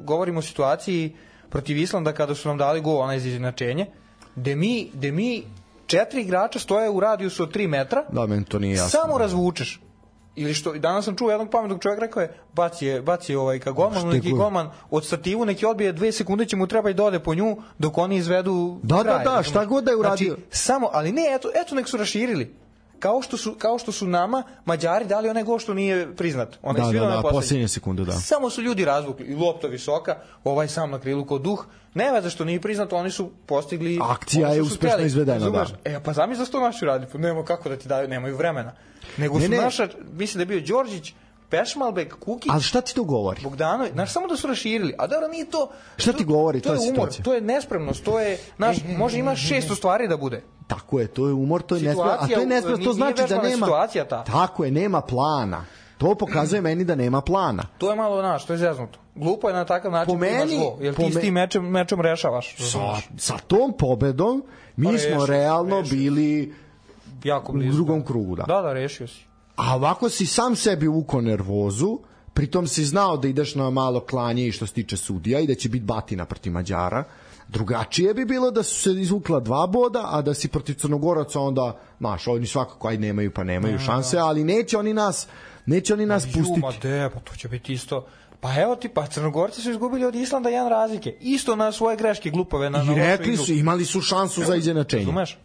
[0.02, 1.16] govorimo o situaciji
[1.50, 3.86] protiv Islanda kada su nam dali gol, onaj za izjednačenje,
[4.36, 5.42] gde mi, gde mi
[5.86, 9.00] četiri igrača stoje u radijusu od 3 metra, Da, meni to nije jasno.
[9.00, 9.80] samo razvučeš.
[10.36, 13.58] Ili što, danas sam čuo jednog pametnog čovjeka rekao je, baci je, baci je ovaj,
[13.58, 16.94] ka golmanu, Šta neki golman od stativu, neki odbije dve sekunde će mu treba i
[16.94, 19.48] da ode po nju, dok oni izvedu Da, da, kraj, da, razumeš?
[19.48, 20.34] šta god da je uradio.
[20.34, 22.54] Znači, samo, ali ne, eto, eto nek su raširili.
[22.98, 26.56] Kao što su, kao što su nama Mađari dali onaj gol što nije priznat.
[26.62, 28.12] Onaj Da, da, da, posljednje sekunde, da.
[28.12, 31.64] Samo su ljudi razvukli i lopta visoka, ovaj sam na krilu kod duh.
[31.94, 35.06] Ne veze što nije priznato, oni su postigli Akcija je uspešno hteli.
[35.06, 35.68] izvedena, Razumeš?
[35.70, 35.76] da.
[35.86, 38.36] E, pa zamisli da su to naši radili, pa nema kako da ti daju, nemaju
[38.36, 38.72] vremena.
[39.16, 39.56] Nego Ne, su ne.
[39.56, 41.14] naša, mislim da je bio Đorđić,
[41.50, 43.40] Pešmalbek, Kukić, Ali šta ti to govori?
[43.42, 44.94] Bogdanović, znaš, samo da su raširili.
[44.98, 45.70] A dobro, nije to...
[45.96, 47.24] Šta ti to- govori to ta je umor, situacija?
[47.24, 50.42] to je nespremnost, to je, znaš, može ima 600 stvari da bude.
[50.66, 52.92] Tako je, to je umor, to je Situacija, nespremno, a to je nespremno, nije to
[52.92, 53.66] znači da nema...
[53.66, 54.24] situacija ta.
[54.24, 55.64] Tako je, nema plana.
[55.98, 57.62] To pokazuje meni da nema plana.
[57.78, 58.98] To je malo, znaš, to je zeznuto.
[59.14, 61.64] Glupo je na takav način Po da meni- zlo, jer po ti s tim mečem,
[61.64, 62.56] mečem rešavaš.
[62.62, 62.78] Sa,
[63.18, 64.42] sa tom pobedom
[64.76, 66.54] mi Pa smo rešio realno rešio bili
[67.24, 67.72] jako u blizu.
[67.72, 68.42] drugom krugu, da.
[68.42, 69.24] Da, da, rešio si.
[69.56, 71.98] A ovako si sam sebi uko nervozu,
[72.34, 75.54] pritom si znao da ideš na malo klanje i što se tiče sudija i da
[75.54, 77.04] će biti batina protiv Mađara.
[77.48, 81.80] Drugačije bi bilo da su se izvukla dva boda, a da si protiv Crnogoraca onda,
[81.98, 85.28] znaš, oni svakako aj nemaju pa nemaju šanse, ali neće oni nas
[85.66, 86.88] neće oni nas pustiti.
[86.88, 88.06] de, pa to će biti isto.
[88.40, 91.16] Pa evo ti, pa Crnogorci su izgubili od Islanda jedan razlike.
[91.20, 92.70] Isto na svoje greške glupave.
[92.70, 95.02] Na, I rekli su, imali su šansu za izjednačenje.
[95.02, 95.38] Razumeš?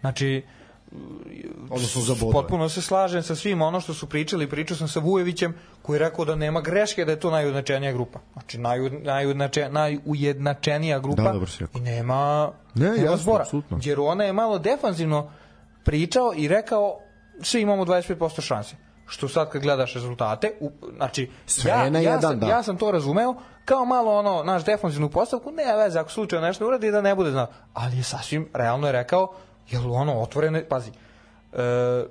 [0.00, 0.42] Znači,
[1.70, 2.32] Odnosno za bodove.
[2.32, 5.98] potpuno se slažem sa svim ono što su pričali, pričao sam sa Vujevićem koji je
[5.98, 8.18] rekao da nema greške da je to najudnačenija grupa.
[8.32, 11.78] Znači naju, najudnače, najujednačenija grupa Da, dobro si rekao.
[11.78, 13.42] i nema, Ne, nema jasno, zbora.
[13.42, 13.78] apsolutno.
[13.82, 15.30] Jer ona je malo defanzivno
[15.84, 16.98] pričao i rekao
[17.42, 18.76] svi imamo 25% šanse.
[19.06, 22.46] Što sad kad gledaš rezultate, u, znači Sve ja, na ja, jedan, sam, da.
[22.46, 26.66] ja sam to razumeo kao malo ono naš defanzivnu postavku, ne veze ako slučajno nešto
[26.66, 29.34] uradi da ne bude znao, ali je sasvim realno je rekao
[29.70, 30.90] jel ono otvorene, pazi.
[31.52, 32.04] E,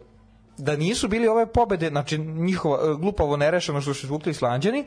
[0.57, 4.85] da nisu bili ove pobede, znači njihova e, glupavo nerešeno što su izvukli Islanđani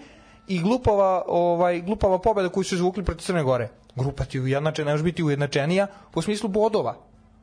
[0.48, 3.68] i glupava ovaj glupava pobeda koju su izvukli protiv Crne Gore.
[3.96, 6.96] Grupa ti ujednačena, ne može biti ujednačenija po smislu bodova.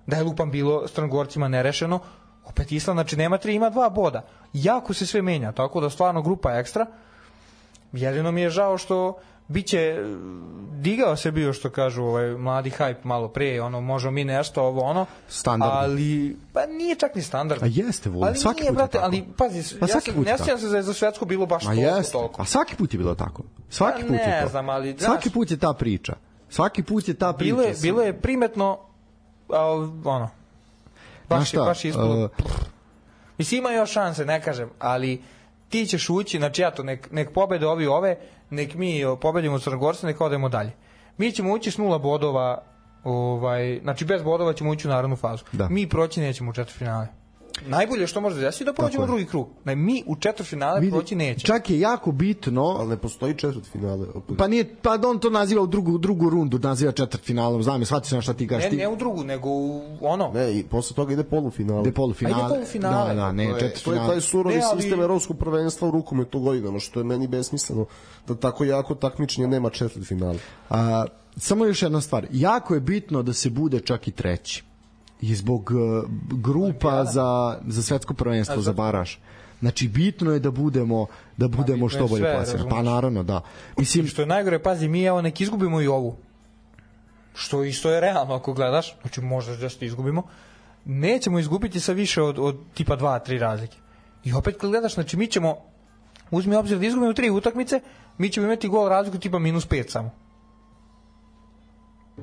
[0.07, 1.99] Da je lupam bilo Crnogorcima nerešeno,
[2.45, 4.25] opet Island, znači nema tri, ima dva boda.
[4.53, 6.85] Jako se sve menja, tako da stvarno grupa je ekstra.
[7.93, 10.03] Jedino mi je žao što biće e,
[10.73, 14.81] digao se bio što kažu ovaj mladi hype malo pre ono možemo mi nešto ovo
[14.81, 15.75] ono Standardno.
[15.75, 18.99] ali pa nije čak ni standard A jeste, Vulin, ali svaki nije, put je brate,
[18.99, 20.57] ali pazi Pa ja svaki je ne sjećam tako.
[20.57, 22.11] se da je za svetsko bilo baš toliko jeste.
[22.11, 23.43] toliko A svaki put je bilo tako.
[23.69, 24.49] Svaki Pa put je ne to.
[24.49, 26.13] znam, ali, znaš- svaki put je ta priča.
[26.49, 27.45] Svaki put je ta priča.
[27.45, 28.77] bilo je bilo je primetno
[29.49, 30.29] al ono
[31.29, 32.29] baš je baš je ispalo uh,
[33.37, 35.21] Mislim, ima još šanse, ne kažem, ali
[35.69, 38.17] ti ćeš ući, znači ja to, nek, nek pobede ovi ove,
[38.53, 40.71] nek mi pobedimo Crnogorce, nek odemo dalje.
[41.17, 42.63] Mi ćemo ući s nula bodova,
[43.03, 45.43] ovaj, znači bez bodova ćemo ući u narodnu fazu.
[45.51, 45.69] Da.
[45.69, 47.22] Mi proći nećemo u četvrtfinale.
[47.61, 49.47] Najbolje što može da desi da prođemo u drugi krug.
[49.65, 51.47] Ne, mi u četvrtfinale vidi, proći nećemo.
[51.47, 54.07] Čak je jako bitno, Ali ne postoji četvrt finale.
[54.15, 54.37] opet.
[54.37, 57.81] pa nije, pa da on to naziva u drugu, drugu rundu, naziva četvrt finalom, znam
[57.81, 58.63] je, shvati se na šta ti kažeš.
[58.63, 60.31] Ne, ti, ne u drugu, nego u ono.
[60.33, 61.81] Ne, i posle toga ide polufinale.
[61.81, 62.35] Ide polufinale.
[62.35, 63.07] A ide polufinale.
[63.09, 65.87] Da, da, ne, To je- četiri To je taj surovi Ne, ali- sistem evropskog prvenstva
[65.87, 67.85] u rukometu godinama, što je meni besmisleno
[68.27, 70.37] da tako jako takmičenje nema četvrt finale.
[70.69, 71.05] A,
[71.37, 72.27] samo još jedna stvar.
[72.31, 74.63] Jako je bitno da se bude čak i treći.
[75.23, 76.03] I zbog uh,
[76.43, 79.15] grupa za, za svetsko prvenstvo, za baraž.
[79.59, 81.05] Znači, bitno je da budemo
[81.37, 82.69] da budemo bitno je što bolje plasirani.
[82.69, 83.41] Pa naravno, da.
[83.77, 86.15] Mislim, Što je najgore, pazi, mi evo nek izgubimo i ovu.
[87.35, 90.23] Što isto je realno ako gledaš, znači možda da se izgubimo.
[90.85, 93.77] Nećemo izgubiti sa više od, od tipa 2-3 razlike.
[94.23, 95.55] I opet kad gledaš, znači mi ćemo,
[96.31, 97.79] uzmi obzir da izgubimo tri utakmice,
[98.17, 100.11] mi ćemo imati gol razliku tipa minus 5 samo.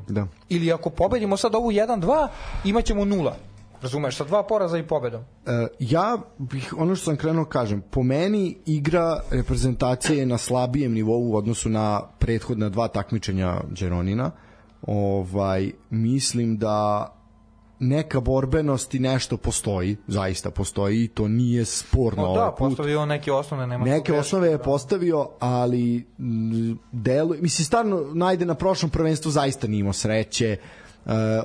[0.09, 0.27] Da.
[0.49, 2.29] Ili ako pobedimo sad ovu 1-2,
[2.65, 3.37] imaćemo nula.
[3.83, 5.23] Razumeš, sa dva poraza i pobedom.
[5.47, 10.93] E, ja bih, ono što sam krenuo kažem, po meni igra reprezentacije je na slabijem
[10.93, 14.31] nivou u odnosu na prethodna dva takmičenja Đeronina.
[14.83, 17.09] Ovaj, mislim da
[17.81, 22.69] neka borbenost i nešto postoji, zaista postoji i to nije sporno No ovaj da, put.
[22.69, 24.63] postavio neke osnovne, nema Neke osnove je da.
[24.63, 30.57] postavio, ali mm, delu, mislim stvarno najde na prošlom prvenstvu zaista nije imao sreće.
[30.61, 30.90] Uh,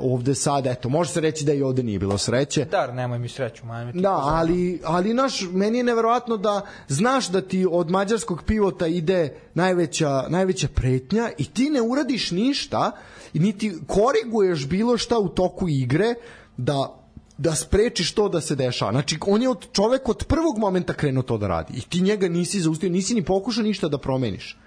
[0.01, 2.65] ovde sad, eto, može se reći da i ovde nije bilo sreće.
[2.65, 3.63] Dar, nemoj mi sreću,
[3.93, 8.87] ti Da, ali, ali naš, meni je neverovatno da znaš da ti od mađarskog pivota
[8.87, 12.91] ide najveća, najveća pretnja i ti ne uradiš ništa
[13.33, 16.13] i niti koriguješ bilo šta u toku igre
[16.57, 17.01] da
[17.37, 18.91] da sprečiš to da se dešava.
[18.91, 21.73] Znači, on je od čovek od prvog momenta krenuo to da radi.
[21.77, 24.57] I ti njega nisi zaustavio, nisi ni pokušao ništa da promeniš.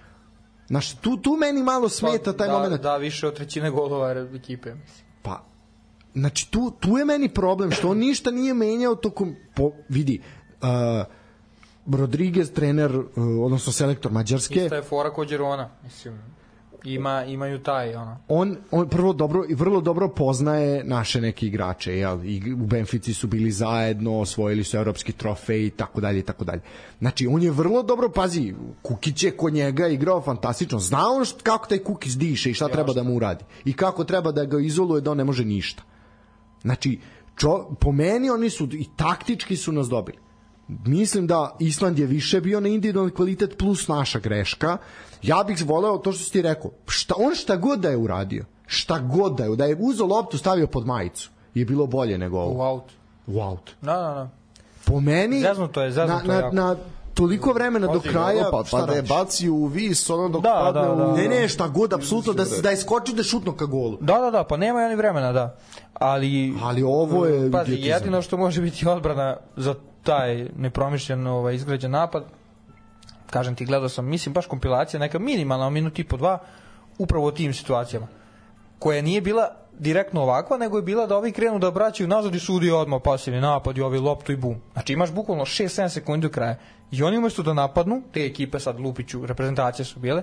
[0.69, 2.83] Znaš, tu, tu meni malo smeta taj da, moment.
[2.83, 5.07] Da, više od trećine golova ekipe, mislim.
[5.23, 5.45] Pa,
[6.15, 10.23] znači tu, tu je meni problem što on ništa nije menjao tokom, po, vidi,
[10.63, 10.69] uh,
[11.95, 13.07] Rodriguez, trener, uh,
[13.45, 16.38] odnosno selektor Mađarske, Ista je fora kod Đerona, mislim.
[16.85, 18.17] Ima, imaju taj, ono.
[18.29, 22.25] on, on prvo dobro i vrlo dobro poznaje naše neke igrače, jel?
[22.25, 26.45] I u Benfici su bili zajedno, osvojili su evropski trofej i tako dalje i tako
[26.45, 26.61] dalje.
[26.99, 30.79] Znači on je vrlo dobro, pazi, Kukić je kod njega igrao fantastično.
[30.79, 33.45] Zna on št, kako taj Kukić diše i šta treba da mu uradi.
[33.65, 35.83] I kako treba da ga izoluje da on ne može ništa.
[36.63, 36.99] Znači,
[37.37, 40.19] čo, po meni oni su i taktički su nas dobili.
[40.69, 44.77] Mislim da Island je više bio na individualni kvalitet plus naša greška.
[45.23, 46.71] Ja bih voleo to što si ti rekao.
[46.87, 50.39] Šta, on šta god da je uradio, šta god da je, da je uzeo loptu,
[50.39, 52.65] stavio pod majicu, je bilo bolje nego U ovo.
[52.65, 52.85] aut.
[53.27, 53.73] U auto.
[53.83, 54.29] Da, da, da.
[54.85, 56.57] Po meni, Zeznuto je, zeznuto na, je na, jako.
[56.57, 56.77] na
[57.15, 60.89] toliko vremena do kraja, pa, pa da je baci u vis, ono dok Da, padne
[60.89, 61.07] da, da.
[61.07, 61.17] u...
[61.17, 63.99] Ne, ne, šta god, apsolutno, da, da je skoči da šutno ka golu.
[64.01, 65.57] Da, da, da, pa nema oni vremena, da.
[65.95, 71.91] Ali, Ali ovo je pazi, jedino što može biti odbrana za taj nepromišljen ovaj, izgrađen
[71.91, 72.25] napad,
[73.31, 76.39] kažem ti, gledao sam, mislim, baš kompilacija, neka minimalna minut i po dva,
[76.99, 78.07] upravo u tim situacijama,
[78.79, 82.39] koja nije bila direktno ovakva, nego je bila da ovi krenu da vraćaju nazad i
[82.39, 84.57] sudi odmah pasivni napad i ovi loptu i bum.
[84.73, 86.57] Znači imaš bukvalno 6-7 sekundi do kraja.
[86.91, 90.23] I oni umesto da napadnu, te ekipe sad Lupiću, reprezentacije su bile,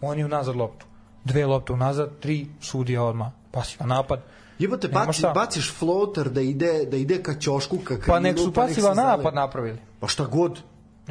[0.00, 0.86] oni unazad loptu.
[1.24, 3.28] Dve lopte unazad, tri sudija odmah.
[3.50, 4.20] Pasivan napad.
[4.58, 8.46] Jebote, baci, baciš floater da ide, da ide ka ćošku, ka krilu, Pa nek su
[8.46, 9.78] nek pasivan napad napravili.
[10.00, 10.60] Pa šta god.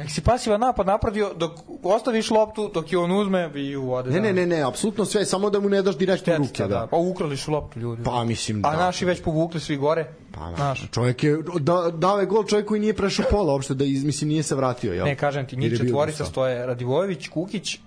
[0.00, 4.10] Nek si pasivan napad napravio dok ostaviš loptu, dok je on uzme i u ode.
[4.10, 6.68] Ne, ne, ne, ne, apsolutno sve, samo da mu ne daš direktno u ruke, da.
[6.68, 6.86] da.
[6.86, 8.02] Pa ukrali su loptu ljudi.
[8.04, 8.68] Pa mislim da.
[8.68, 10.12] A naši već povukli svi gore.
[10.32, 10.56] Pa, da.
[10.56, 10.90] Znaš.
[10.92, 14.28] Čovjek je da, dao je gol čovjek koji nije prešao pola uopšte da iz, mislim
[14.28, 15.06] nije se vratio, jel?
[15.06, 17.78] Ne, kažem ti, njih četvorica stoje Radivojević, Kukić, e,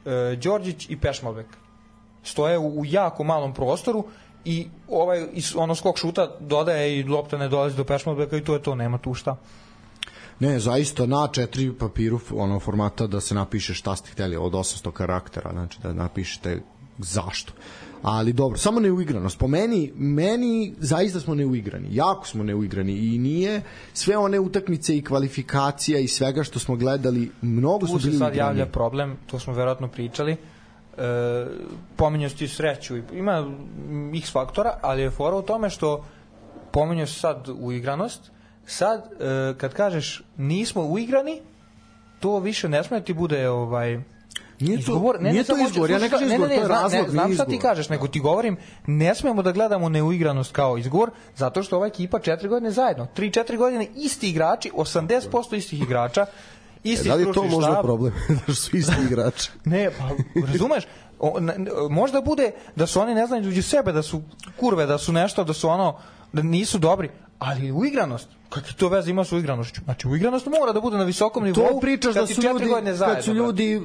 [0.44, 1.48] Đorđić i Pešmalbek.
[2.24, 4.04] Stoje u, u jako malom prostoru
[4.46, 8.62] i ovaj ono skok šuta dodaje i lopta ne dolazi do Pešmalbeka i to je
[8.62, 9.36] to, nema tu šta.
[10.44, 14.92] Ne, zaista na četiri papiru ono formata da se napiše šta ste hteli od 800
[14.92, 16.62] karaktera, znači da napišete
[16.98, 17.54] zašto.
[18.02, 19.40] Ali dobro, samo neuigranost.
[19.40, 21.88] Po meni, meni zaista smo neuigrani.
[21.92, 23.62] Jako smo neuigrani i nije
[23.94, 28.20] sve one utakmice i kvalifikacija i svega što smo gledali, mnogo Tu su se bili
[28.20, 30.38] sad javlja problem, to smo verovatno pričali.
[30.94, 31.46] e,
[31.96, 33.52] pominjao si ti sreću, i- ima
[34.16, 36.06] x faktora, ali je fora u tome što
[36.72, 38.32] pominjao si sad uigranost,
[38.66, 41.42] sad e, kad kažeš nismo uigrani,
[42.20, 44.00] to više ne sme da ti bude ovaj
[44.60, 47.06] Nije to, izgovor, ne, nije ne, to izgovor, ja ne kažem izgovor, to je razlog,
[47.06, 51.12] ne, znam šta ti kažeš, nego ti govorim, ne smemo da gledamo neuigranost kao izgovor,
[51.36, 56.26] zato što ova ekipa četiri godine zajedno, 3-4 godine isti igrači, 80% istih igrača,
[56.84, 57.84] isti E, da li je to možda štab.
[57.84, 58.14] problem
[58.48, 59.52] da su isti igrači?
[59.66, 60.10] Ne, pa
[60.48, 60.84] razumeš,
[61.20, 64.22] o, ne, ne, možda bude da su oni ne znaju između sebe, da su
[64.60, 66.00] kurve, da su nešto, da su ono,
[66.34, 69.82] da nisu dobri, ali uigranost, kakve to veze ima sa uigranošću?
[69.84, 71.68] Znači, uigranost mora da bude na visokom nivou.
[71.68, 73.82] To pričaš kad da su ljudi, zajedno, kad su ljudi,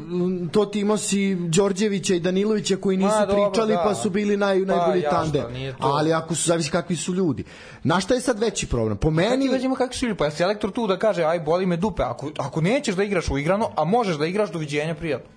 [0.52, 3.82] to ti imao si Đorđevića i Danilovića koji nisu Ma, dobro, pričali da.
[3.84, 5.74] pa su bili naj, Pa, najbolji jasno, tandem.
[5.78, 7.44] Ali ako su, zavisi kakvi su ljudi.
[7.84, 8.96] Na šta je sad veći problem?
[8.96, 11.40] Po Meni meni, već ima kakvi su ljudi, pa je selektor tu da kaže aj
[11.40, 15.30] boli me dupe, ako, ako nećeš da igraš uigrano, a možeš da igraš doviđenja prijatno.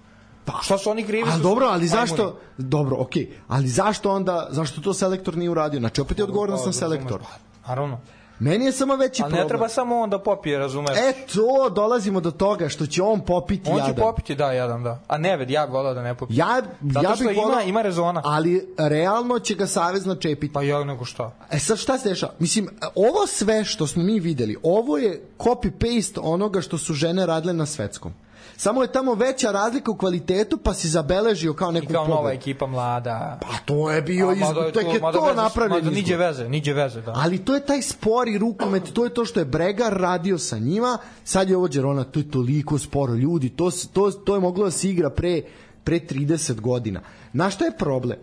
[0.46, 1.30] Pa, šta su oni krivi?
[1.34, 2.40] Ali dobro, ali zašto?
[2.58, 3.32] Dobro, okej.
[3.48, 5.80] Ali zašto onda zašto to selektor nije uradio?
[5.80, 7.20] Znači opet je odgovornost na Pa, selektor.
[7.20, 8.00] pa, Naravno.
[8.40, 9.44] Meni je samo veći Ali problem.
[9.44, 10.90] ne treba samo on da popije, razumeš?
[10.92, 13.94] E to, dolazimo do toga što će on popiti on jadan.
[13.94, 15.00] će popiti, da, jedan, da.
[15.08, 16.38] A ne, ved, ja bi volao da ne popije.
[16.38, 18.22] Ja, Zato ja što bih ima- volao- ima rezona.
[18.26, 20.54] Ali realno će ga savez načepiti.
[20.54, 21.32] Pa ja nego šta?
[21.52, 22.34] E sad šta se dešava?
[22.40, 27.54] Mislim, ovo sve što smo mi videli, ovo je copy-paste onoga što su žene radile
[27.54, 28.14] na svetskom.
[28.62, 32.32] Samo je tamo veća razlika u kvalitetu, pa si zabeležio kao I neku kao nova
[32.32, 33.40] ekipa mlada.
[33.42, 34.40] Pa to je bio A, iz...
[34.40, 36.28] mada je tek je to veze- napravljen mada Niđe izbor.
[36.28, 37.14] veze, niđe veze, da.
[37.16, 40.98] Ali to je taj spori rukomet, to je to što je Bregar radio sa njima,
[41.24, 44.72] sad je ovo Đerona, to je toliko sporo ljudi, to, to, to je moglo da
[44.72, 45.42] se igra pre,
[45.84, 47.02] pre 30 godina.
[47.34, 48.18] Na šta je problem?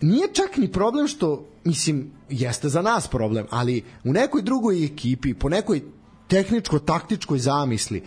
[0.00, 5.34] Nije čak ni problem što, mislim, jeste za nas problem, ali u nekoj drugoj ekipi,
[5.34, 5.82] po nekoj
[6.28, 8.02] tehničko-taktičkoj zamisli,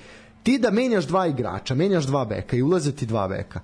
[0.47, 3.59] ti da menjaš dva igrača, menjaš dva beka i ulaze ti dva beka,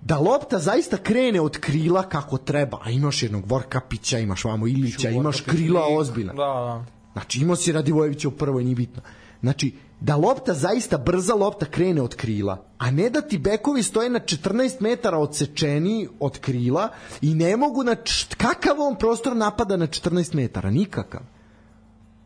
[0.00, 5.10] da lopta zaista krene od krila kako treba, a imaš jednog Vorkapića, imaš vamo Ilića,
[5.10, 6.32] imaš krila ozbiljna.
[6.32, 6.84] Da, da.
[7.12, 9.02] Znači imao si Radivojevića u prvoj, nije bitno.
[9.40, 14.10] Znači, da lopta zaista brza lopta krene od krila, a ne da ti bekovi stoje
[14.10, 16.88] na 14 metara odsečeni od krila
[17.20, 17.96] i ne mogu na...
[18.36, 20.70] Kakav on prostor napada na 14 metara?
[20.70, 21.20] Nikakav.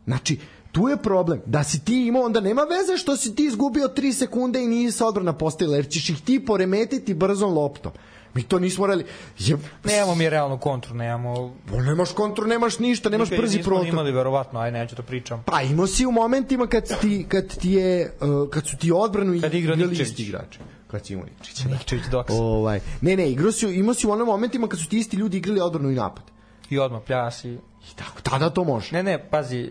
[0.05, 0.39] Znači,
[0.71, 1.41] tu je problem.
[1.45, 4.91] Da si ti imao, onda nema veze što si ti izgubio 3 sekunde i nije
[4.91, 7.91] se odbrana postavila, jer ćeš ih ti poremetiti brzom loptom.
[8.33, 9.05] Mi to nismo morali...
[9.39, 11.53] Je, Nemamo mi realnu kontru, nemamo...
[11.71, 13.87] Bo, nemaš kontru, nemaš ništa, nemaš Nikad brzi nismo protok.
[13.87, 15.43] imali, verovatno, aj neću da pričam.
[15.45, 19.41] Pa imao si u momentima kad ti, kad ti je uh, kad su ti odbranu
[19.41, 20.59] Kad igra isti igrači.
[20.87, 21.65] Kad si imao Nikčić.
[21.65, 22.33] Nikčević doks.
[22.33, 25.37] Ovaj, ne, ne, igrao si, imao si u onim momentima kad su ti isti ljudi
[25.37, 26.23] igrali odbranu i napad.
[26.71, 27.51] I odmah pljasi.
[27.91, 28.95] I tako, tada to može.
[28.95, 29.69] Ne, ne, pazi, e,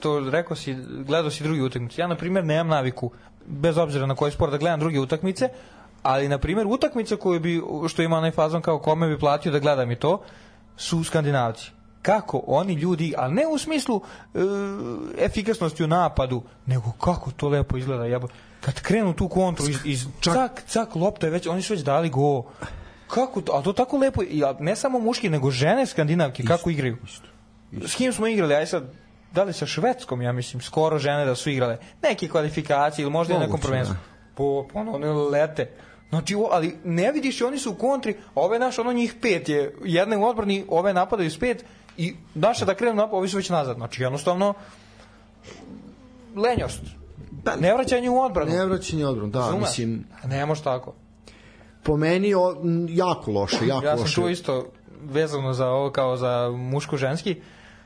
[0.00, 2.00] to rekao si, gledao si drugi utakmice.
[2.00, 3.10] Ja, na primjer, nemam naviku,
[3.46, 5.48] bez obzira na koji sport, da gledam druge utakmice,
[6.02, 9.58] ali, na primjer, utakmica koju bi, što ima onaj fazon kao kome bi platio da
[9.58, 10.22] gledam i to,
[10.76, 11.70] su skandinavci.
[12.02, 14.38] Kako oni ljudi, ali ne u smislu e,
[15.24, 18.04] efikasnosti u napadu, nego kako to lepo izgleda.
[18.04, 18.28] Jebo.
[18.60, 22.08] Kad krenu tu kontru iz, iz cak, cak, lopta je već, oni su već dali
[22.08, 22.44] go.
[23.14, 26.70] Kako to, a to tako lepo, i, a ne samo muški, nego žene skandinavke, kako
[26.70, 26.96] igraju.
[27.86, 28.84] S kim smo igrali, aj sad,
[29.32, 31.78] da li sa Švedskom, ja mislim, skoro žene da su igrale.
[32.02, 33.96] Neke kvalifikacije ili možda na nekom Moguće, prvenstvu.
[34.34, 35.70] Po, po ono, one lete.
[36.08, 39.48] Znači, o, ali ne vidiš oni su u kontri, a ove naš, ono njih pet
[39.48, 41.64] je, jedna je u odbrani, ove napadaju s pet
[41.96, 43.76] i naše da krenu napad, ovi su već nazad.
[43.76, 44.54] Znači, jednostavno,
[46.36, 46.80] lenjost.
[47.60, 48.50] Ne vraćanje u odbranu.
[48.50, 49.68] Ne vraćanje odbranu, da, Razumeš?
[49.68, 50.94] mislim, Ne može tako.
[51.82, 52.56] Po meni o,
[52.88, 54.14] jako loše, jako Ja sam loše.
[54.14, 54.66] čuo isto
[55.02, 57.36] vezano za ovo kao za muško-ženski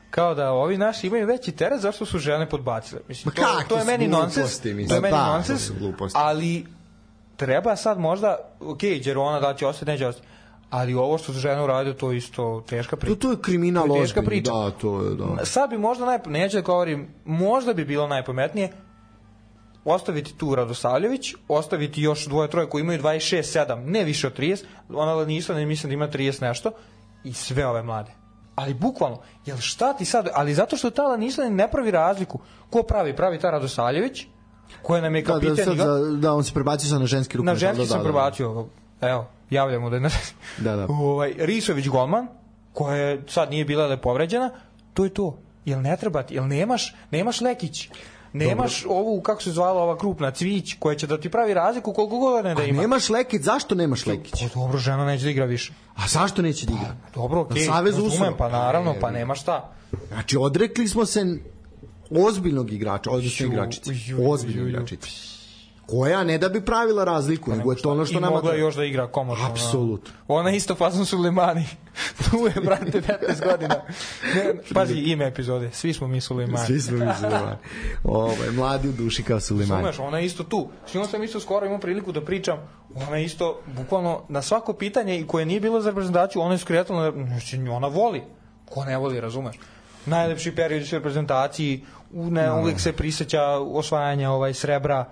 [0.09, 3.01] kao da ovi naši imaju veći teret zašto su žene podbacile.
[3.07, 4.59] Mislim, to, to je meni nonsens.
[4.61, 5.71] To je meni Da, nonsens,
[6.13, 6.65] ali
[7.35, 10.27] treba sad možda, ok, Đerona da će ostati, neće ostati,
[10.69, 13.15] ali ovo što su žene uradile, to je isto teška priča.
[13.15, 14.51] To, to je kriminal To je teška ozbiljni, priča.
[14.51, 15.45] Da, to je, da.
[15.45, 16.25] Sad bi možda, najp...
[16.25, 18.69] neću da govorim, možda bi bilo najpametnije
[19.85, 25.13] ostaviti tu Radosavljević, ostaviti još dvoje, troje koji imaju 26-7, ne više od 30, ona
[25.13, 26.71] Lanisa ne mislim da ima 30 nešto,
[27.23, 28.11] i sve ove mlade.
[28.55, 32.39] Ali bukvalno, jel šta ti sad, ali zato što ta Lanisa ne pravi razliku.
[32.69, 33.15] Ko pravi?
[33.15, 34.25] Pravi ta Radosavljević,
[34.81, 37.37] koja nam je Da, da, kapitan sad, za, da, on se prebacio sad na ženski
[37.37, 37.53] rukomet.
[37.53, 38.67] Na ženski da, sam da, prebacio,
[39.01, 40.09] evo, javljamo da je na...
[40.57, 40.85] Da, da.
[40.93, 42.27] Ovaj, Risović golman,
[42.73, 44.49] koja je sad nije bila da je povređena,
[44.93, 45.37] to je to.
[45.65, 47.89] Jel ne treba ti, jel nemaš, nemaš Lekić,
[48.35, 52.17] nemaš ovu, kako se zvala ova krupna, Cvić, koja će da ti pravi razliku koliko
[52.17, 52.81] god ne da ima.
[52.81, 54.41] Nemaš Lekić, zašto nemaš Lekić?
[54.41, 55.73] Pa dobro, žena neće da igra više.
[55.95, 56.95] A zašto neće da igra?
[57.15, 59.71] Dobro, okej, Na Savezu razumem, pa naravno, pa nema šta.
[60.07, 61.25] Znači, odrekli smo se
[62.11, 63.91] ozbiljnog igrača, odnosno Ju, igračice.
[64.27, 65.34] Ozbiljnog igračice.
[65.87, 68.35] Koja ne da bi pravila razliku, nego je to ono što I nama...
[68.35, 68.65] mogla treba.
[68.65, 69.45] još da igra komotno.
[69.45, 70.13] Apsolutno.
[70.27, 71.65] Ona, ona isto fazon Sulemani.
[72.23, 73.75] tu je, brate, 15 godina.
[74.35, 75.71] Ne, pazi ime epizode.
[75.71, 76.67] Svi smo mi Sulemani.
[76.67, 77.55] Svi smo mi Sulemani.
[78.03, 79.81] Ovaj, mladi u duši kao Sulemani.
[79.81, 80.67] Sumeš, ona je isto tu.
[80.87, 82.57] S njom sam isto skoro imao priliku da pričam.
[83.07, 86.57] Ona je isto, bukvalno, na svako pitanje i koje nije bilo za reprezentaciju, ona je
[86.57, 88.23] skretala, znači, ona voli.
[88.69, 89.55] Ko ne voli, razumeš?
[90.05, 92.53] Najlepši period u reprezentaciji, u, ne, Da.
[92.53, 95.05] uvijek se priseća osvajanja ovaj srebra.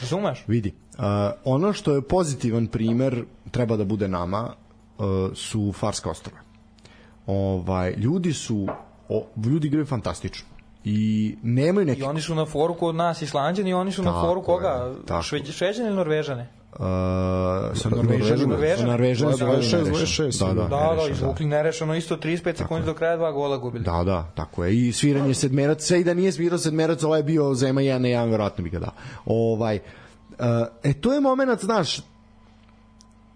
[0.00, 0.44] Razumeš?
[0.46, 1.04] Vidi, uh,
[1.44, 4.54] ono što je pozitivan primer treba da bude nama
[4.98, 6.38] uh, su Farska ostrava.
[7.26, 8.68] Ovaj, ljudi su,
[9.08, 10.48] o, ljudi igraju fantastično
[10.84, 14.10] i nemaju neki I oni su na foru kod nas Islanđani, i oni su na
[14.10, 14.94] Tako foru je, koga?
[15.06, 15.22] tako.
[15.22, 16.48] Šveđ, Šveđani ili Norvežane?
[16.78, 16.84] Uh,
[17.74, 18.54] sa Norvežanima.
[18.54, 18.78] Norvežani.
[18.78, 19.84] Sa Norvežanima su 26, nerešeno.
[19.84, 23.56] 26, Da, da, Da, da, nerešeno, izvukli nerešeno isto 35 sekundi do kraja dva gola
[23.56, 23.84] gubili.
[23.84, 24.88] Da, da, tako je.
[24.88, 28.08] I sviranje sedmerac, sve i da nije svirao sedmerac, ovaj je bio zema 1 na
[28.08, 28.92] 1, verovatno bi ga dao.
[29.26, 29.78] Ovaj,
[30.30, 30.44] uh,
[30.82, 32.00] e, to je moment, znaš,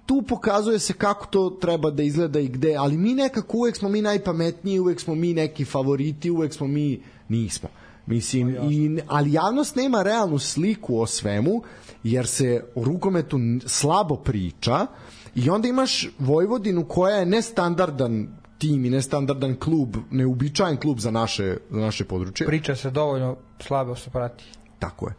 [0.07, 3.89] tu pokazuje se kako to treba da izgleda i gde, ali mi nekako uvek smo
[3.89, 7.69] mi najpametniji, uvek smo mi neki favoriti, uvek smo mi, nismo.
[8.07, 11.63] Mislim, i, ali javnost nema realnu sliku o svemu,
[12.03, 14.87] jer se o rukometu slabo priča
[15.35, 21.57] i onda imaš Vojvodinu koja je nestandardan tim i nestandardan klub, neuobičajen klub za naše,
[21.71, 22.47] za naše područje.
[22.47, 24.45] Priča se dovoljno slabo se prati.
[24.79, 25.15] Tako je.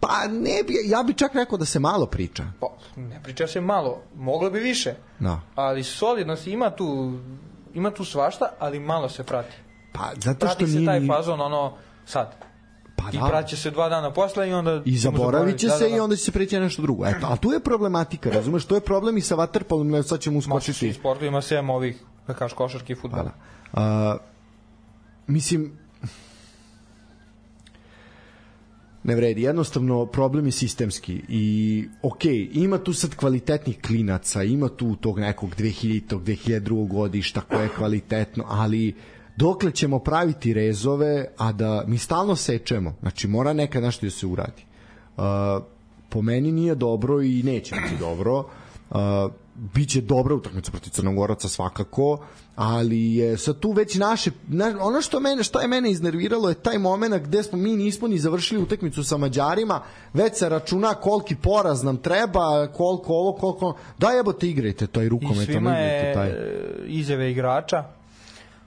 [0.00, 2.44] Pa ne bi, ja bi čak rekao da se malo priča.
[2.60, 4.94] Pa, ne priča se malo, moglo bi više.
[5.18, 5.40] Da.
[5.54, 7.18] Ali solidnost ima tu
[7.74, 9.56] ima tu svašta, ali malo se prati.
[9.92, 10.86] Pa zato što Prati se nije...
[10.86, 11.72] taj fazon ono
[12.06, 12.34] sad.
[12.96, 13.26] Pa I da.
[13.26, 15.96] praće se dva dana posle i onda I zaboravit će Da, se da, da.
[15.96, 17.06] i onda će se preći na nešto drugo.
[17.06, 18.64] Eto, ali tu je problematika, razumeš?
[18.64, 20.72] To je problem i sa vaterpolom, ne, sad ćemo Ma, uskočiti.
[20.72, 23.30] svi sportu ima sem ovih, da kažeš, košarki i futbala.
[23.72, 23.86] Pa da.
[23.86, 24.16] A,
[25.26, 25.72] mislim,
[29.04, 31.44] ne vredi, jednostavno problem je sistemski i
[32.02, 36.18] ok, ima tu sad kvalitetnih klinaca, ima tu tog nekog 2000.
[36.18, 36.88] 2002.
[36.88, 38.94] godišta koje je kvalitetno, ali
[39.36, 44.26] dokle ćemo praviti rezove, a da mi stalno sečemo, znači mora nekad nešto da se
[44.26, 44.64] uradi.
[45.16, 45.24] Uh,
[46.08, 48.38] po meni nije dobro i neće biti dobro.
[48.90, 48.96] Uh,
[49.54, 52.18] biće dobra utakmica protiv Crnogoraca svakako,
[52.56, 56.54] ali je sad tu već naše na, ono što mene što je mene iznerviralo je
[56.54, 59.80] taj momenat gde smo mi nismo ni završili utakmicu sa Mađarima,
[60.12, 65.08] već se računa koliki poraz nam treba, koliko ovo, koliko da jebote igrajte taj I
[65.08, 66.28] rukomet, svima ono igrajte je taj.
[66.28, 66.34] e,
[66.86, 67.84] izjave igrača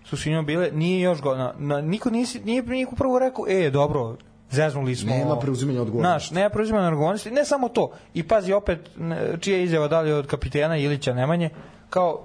[0.10, 4.16] su svima bile, nije još godina, na, niko nisi, nije niko prvo rekao, e, dobro,
[4.52, 5.10] zeznuli smo.
[5.10, 6.28] Nema preuzimanja odgovornosti.
[6.28, 7.92] Znaš, nema preuzimanja odgovornosti, ne samo to.
[8.14, 8.90] I pazi opet,
[9.40, 11.50] čija je izjava da li od kapitena Ilića Nemanje,
[11.90, 12.24] kao,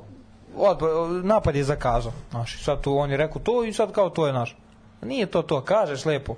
[0.57, 0.91] odbor,
[1.25, 2.13] napad je zakazao.
[2.31, 4.57] Znaš, i sad tu on je rekao to i sad kao to je naš.
[5.03, 6.35] Nije to to, kažeš lepo.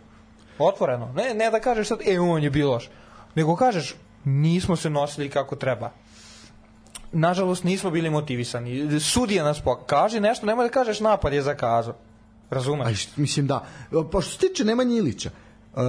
[0.58, 1.12] Otvoreno.
[1.12, 2.90] Ne, ne da kažeš sad, e, on je bio loš.
[3.34, 5.90] Nego kažeš, nismo se nosili kako treba
[7.14, 9.00] nažalost nismo bili motivisani.
[9.00, 9.84] Sudija nas poka.
[9.86, 11.94] Kaže nešto, nemoj da kažeš napad je zakazao.
[12.50, 12.86] Razumeš?
[12.86, 13.66] Aj, mislim da.
[14.12, 15.30] Pa što se tiče Nemanje Ilića,
[15.72, 15.80] uh,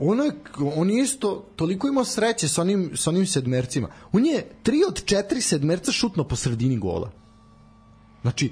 [0.00, 0.32] ono je,
[0.76, 3.88] on je isto toliko imao sreće sa onim, sa onim sedmercima.
[4.12, 7.10] On je tri od četiri sedmerca šutno po sredini gola.
[8.22, 8.50] Znači,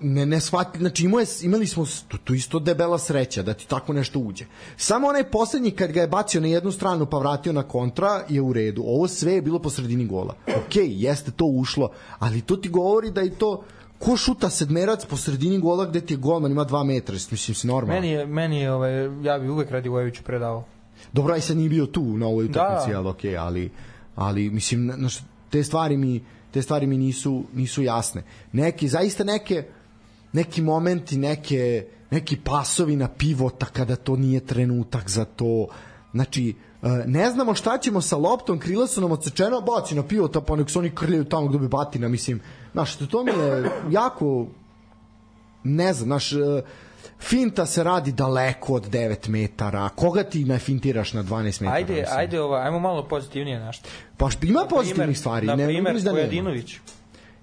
[0.00, 3.68] ne, ne shvati, znači imao je, imali smo tu, tu isto debela sreća da ti
[3.68, 4.44] tako nešto uđe.
[4.76, 8.40] Samo onaj poslednji kad ga je bacio na jednu stranu pa vratio na kontra je
[8.40, 8.82] u redu.
[8.86, 10.34] Ovo sve je bilo po sredini gola.
[10.48, 13.62] Ok, jeste to ušlo, ali to ti govori da i to
[13.98, 17.66] ko šuta sedmerac po sredini gola gde ti je golman ima 2 metra, mislim si
[17.66, 17.94] normalno.
[18.00, 20.64] Meni je, meni je ovaj, ja bi uvek radi Vojeviću predavao.
[21.12, 22.98] Dobro, aj sad nije bio tu na ovoj utakmici, Da.
[22.98, 23.70] ali okej, ali
[24.14, 25.08] ali mislim na, na,
[25.50, 28.22] te stvari mi te stvari mi nisu nisu jasne.
[28.52, 29.64] Neki zaista neke
[30.32, 35.66] neki momenti, neke neki pasovi na pivota kada to nije trenutak za to.
[36.12, 36.48] Znači,
[36.82, 40.56] e, ne znamo šta ćemo sa loptom, krila su nam odsečeno, baci na pivota, pa
[40.56, 42.40] nek se oni krljaju tamo gde bi batina, mislim,
[42.72, 44.46] znaš, to mi je jako
[45.64, 46.36] ne znam, znaš, e,
[47.20, 51.76] finta se radi daleko od 9 metara, koga ti nafintiraš na 12 metara?
[51.76, 52.18] Ajde, mislim?
[52.18, 53.88] ajde, ova, ajmo malo pozitivnije nešto.
[54.16, 56.10] Pa ima Na pozitivnih primer- stvari, Na ne, primer, da.
[56.10, 56.76] Pojedinović.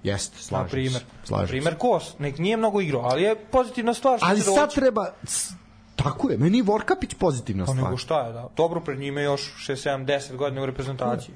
[0.07, 1.01] Jeste, slažem primer.
[1.01, 1.05] se.
[1.21, 1.79] Na Slažem primer, se.
[1.79, 2.19] Kos.
[2.19, 4.17] Nek nije mnogo igrao, ali je pozitivna stvar.
[4.17, 4.75] što Ali sad doći.
[4.75, 5.13] treba...
[5.95, 7.83] Tako je, meni je Vorkapić pozitivna Pa stvar.
[7.85, 8.49] nego šta je, da.
[8.57, 11.35] Dobro, pred njime još 6, 7, 10 godina u reprezentaciji.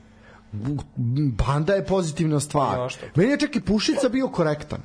[1.48, 2.78] Banda je pozitivna stvar.
[2.78, 2.88] Ja?
[3.16, 4.80] Meni je čak i Pušica bio korektan.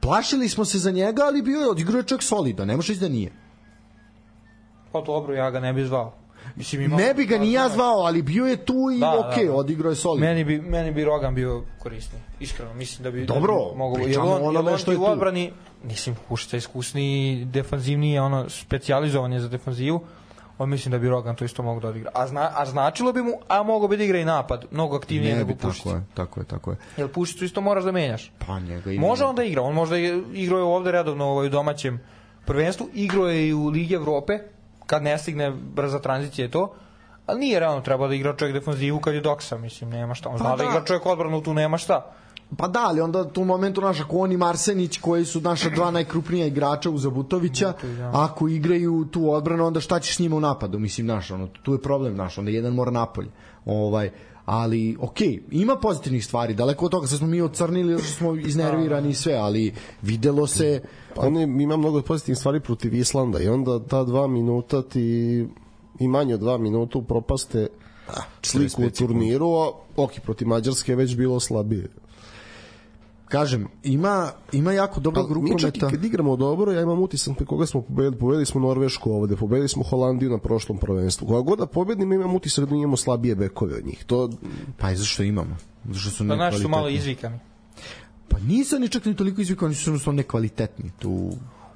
[0.00, 3.08] Plašili smo se za njega, ali bio je odigrao čak solidan, ne može reći da
[3.08, 3.32] nije.
[4.92, 6.12] Pa dobro, ja ga ne bi zvao.
[6.56, 9.44] Mislim, ima, Ne bi ga ni ja zvao, ali bio je tu i Da, okej,
[9.44, 9.56] da, da.
[9.56, 10.28] odigrao je solidan.
[10.28, 12.22] Meni bi, meni bi Rogan bio korisniji.
[12.40, 13.26] Iskreno, mislim da bi...
[13.26, 15.10] Dobro, da bi mogo, pričamo jer on, o onome jer on što je u tu.
[15.10, 20.00] odbrani, mislim, Kušica je iskusniji, defanzivniji, je ono, specijalizovan je za defanzivu.
[20.58, 22.10] on mislim da bi Rogan to isto mogao da odigra.
[22.14, 25.32] A, zna, a značilo bi mu, a mogo bi da igra i napad, mnogo aktivnije
[25.32, 26.76] Ne nego bi, tako je, tako je, tako je.
[26.96, 28.32] Jer Pušicu isto moraš da menjaš.
[28.46, 29.06] Pa njega ima.
[29.06, 29.96] Može on da igra, on možda
[30.34, 32.00] igrao je ovde redovno ovaj, u domaćem
[32.46, 34.38] prvenstvu, igrao je i u Ligi Evrope,
[34.86, 36.74] kad ne stigne brza tranzicija je to,
[37.26, 40.28] ali nije realno treba da igra čovjek defanzivu kad je doksa, mislim, nema šta.
[40.28, 40.62] On zna Pa da.
[40.64, 40.70] da.
[40.70, 42.12] igra čovjek odbranu, tu nema šta.
[42.56, 45.90] Pa da, ali onda tu momentu naš, ako on i Marsenić, koji su naša dva
[45.90, 48.10] najkrupnija igrača uz Zabutovića, da.
[48.14, 50.78] ako igraju tu odbranu, onda šta ćeš s njima u napadu?
[50.78, 53.30] Mislim, naš, ono, tu je problem naš, onda jedan mora napolje.
[53.64, 54.10] Ovaj,
[54.44, 58.34] ali, okej, ima pozitivnih stvari, daleko od toga, sad smo mi ocrnili, zato što smo
[58.34, 60.80] iznervirani i sve, ali videlo se,
[61.14, 65.46] Pa ne, ima mnogo pozitivnih stvari protiv Islanda i onda ta dva minuta ti
[66.00, 67.66] i manje od dva minuta propaste
[68.42, 68.92] sliku u 45 sekundi.
[68.92, 71.88] turniru, a ok, protiv Mađarske je već bilo slabije.
[73.34, 75.90] Kažem, ima, ima jako dobrog Ali mi čak i rukometa.
[75.90, 78.16] kad igramo dobro, ja imam utisak na koga smo pobedili.
[78.16, 81.26] Pobedili smo Norvešku ovde, pobedili smo Holandiju na prošlom prvenstvu.
[81.26, 84.04] Koja god da pobedimo, imam utisak da imamo slabije bekove od njih.
[84.04, 84.30] To,
[84.78, 85.56] Pa i zašto imamo?
[85.84, 86.98] Zato što su Da naši su malo nekvalitetni.
[87.02, 87.38] izvikani.
[88.28, 90.90] Pa nisam ni čak ni toliko izvikao, oni su jednostavno nekvalitetni.
[90.98, 91.30] Tu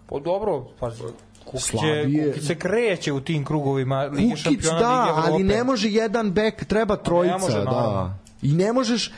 [0.06, 1.02] Pa dobro, pazi,
[1.44, 2.04] Kukić, Slabije.
[2.14, 5.28] je, Kukić se kreće u tim krugovima Lige Kukić šampiona da, Lige Evrope.
[5.28, 8.18] ali ne može jedan bek, treba trojica, može, da.
[8.42, 9.12] I ne možeš,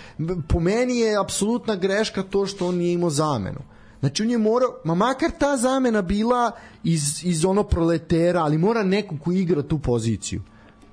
[0.49, 3.61] po meni je apsolutna greška to što on nije imao zamenu.
[4.01, 6.51] Znači on je morao, ma makar ta zamena bila
[6.85, 10.43] iz, iz ono proletera, ali mora neko ko igra tu poziciju.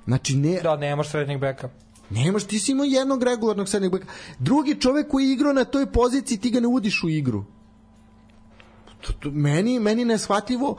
[0.04, 1.68] Znači ne, Da, nemaš srednjeg beka.
[2.10, 4.06] nemaš, ti si imao jednog regularnog srednjeg beka.
[4.38, 7.44] Drugi čovek koji je igrao na toj poziciji, ti ga ne udiš u igru.
[9.00, 10.78] To, to, meni, meni neshvatljivo,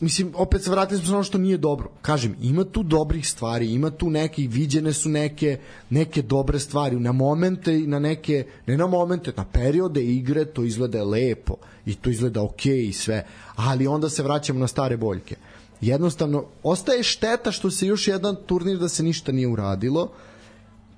[0.00, 1.90] mislim, opet se vratili smo na ono što nije dobro.
[2.02, 5.58] Kažem, ima tu dobrih stvari, ima tu neki, viđene su neke,
[5.90, 10.64] neke dobre stvari, na momente i na neke, ne na momente, na periode igre to
[10.64, 13.26] izgleda lepo i to izgleda okej i sve,
[13.56, 15.36] ali onda se vraćamo na stare boljke.
[15.80, 20.10] Jednostavno, ostaje šteta što se još jedan turnir da se ništa nije uradilo,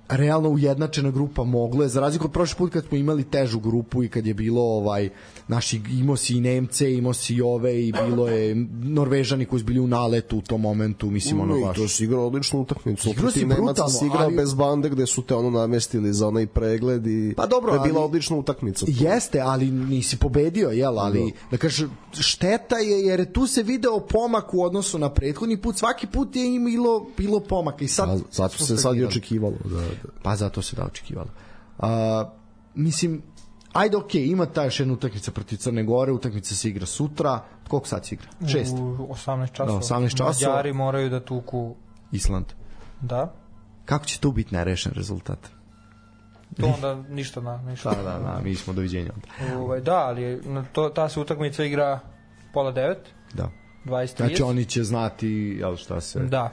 [0.09, 4.05] realno ujednačena grupa moglo je, za razliku od prošli put kad smo imali težu grupu
[4.05, 5.09] i kad je bilo ovaj,
[5.49, 9.67] naši, imao si i Nemce, imao si i ove i bilo je Norvežani koji su
[9.67, 11.77] bili u naletu u tom momentu, mislim ono no, i baš.
[11.77, 13.11] to si igrao odličnu utakmicu.
[13.11, 16.47] Igrao si brutalno, si igrao ali- bez bande gde su te ono namestili za onaj
[16.47, 18.87] pregled i Pa dobro, to je bila ali- odlična utakmica.
[18.89, 24.55] Jeste, ali nisi pobedio, jel, ali da kažeš, šteta je jer tu se video pomak
[24.55, 28.57] u odnosu na prethodni put, svaki put je imalo bilo pomaka i sad A, zato
[28.57, 29.55] smo se sad i očekivalo.
[29.65, 30.21] Da, da.
[30.23, 31.29] Pa zato se da očekivalo.
[31.79, 32.25] A,
[32.75, 33.23] mislim,
[33.73, 37.89] ajde okej, ima ta još jedna utakmica protiv Crne Gore, utakmica se igra sutra, koliko
[37.89, 38.29] sad se igra?
[38.53, 38.73] Šest.
[38.73, 39.79] U 18 časova.
[39.79, 40.53] Da, 18 časova.
[40.53, 41.75] Mađari moraju da tuku,
[42.13, 42.47] Island.
[43.01, 43.35] da.
[43.85, 45.39] Kako će tu biti nerešen rezultat?
[46.61, 47.91] To onda ništa na ništa.
[47.97, 49.57] Da, da, da, mi smo doviđenja onda.
[49.59, 50.43] Ovaj, da, ali
[50.73, 52.01] to, ta se utakmica igra
[52.53, 53.51] pola devet, Da.
[53.85, 55.29] 20 Znači oni će znati,
[55.61, 56.21] jel šta se...
[56.21, 56.51] Da,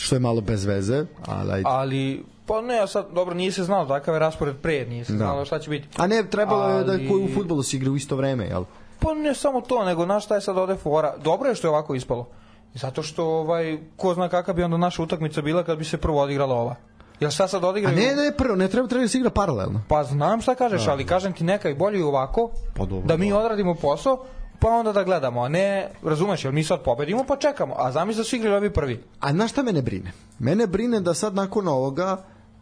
[0.00, 1.62] Što je malo bez veze, ali ajde.
[1.66, 5.12] ali pa ne, a sad dobro nije se znalo takav je raspored pre, nije se
[5.12, 5.18] Da.
[5.18, 5.88] znalo šta će biti.
[5.96, 8.64] A ne, trebalo je da Ali- koji u futbolu se igra u isto vreme, jel?
[9.00, 11.14] Pa ne samo to, nego znaš šta je sad ovde fora.
[11.18, 12.26] Dobro je što je ovako ispalo.
[12.74, 16.20] Zato što ovaj ko zna kakva bi onda naša utakmica bila kad bi se prvo
[16.20, 16.74] odigrala ova.
[17.20, 17.96] Jel šta sad A odigraju?
[17.96, 19.82] ne, ne, prvo, ne treba, treba da se igra paralelno.
[19.88, 23.16] Pa znam šta kažeš, ali kažem ti neka i bolje i ovako, Pa dobro, da
[23.16, 24.24] mi odradimo posao,
[24.60, 28.20] pa onda da gledamo, a ne, razumeš, jel mi sad pobedimo pa čekamo, a zamisli
[28.20, 29.02] da su igrali ovi prvi.
[29.20, 30.12] A znaš šta mene brine?
[30.38, 32.16] Mene brine da sad nakon ovoga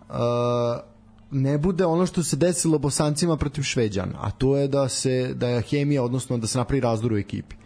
[0.08, 0.16] uh,
[1.30, 5.48] ne bude ono što se desilo bosancima protiv Šveđana, a to je da se da
[5.48, 7.56] je hemija, odnosno da se napravi razdor u ekipi.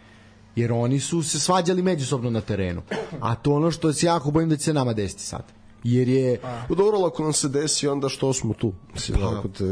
[0.55, 2.81] Jer oni su se svađali međusobno na terenu.
[3.19, 5.43] A to ono što se jako bojim da će se nama desiti sad.
[5.83, 6.39] Jer je...
[6.67, 8.73] Pa dobro, ako nam se desi, onda što smo tu?
[8.93, 9.63] Mislim, Pa, ako te...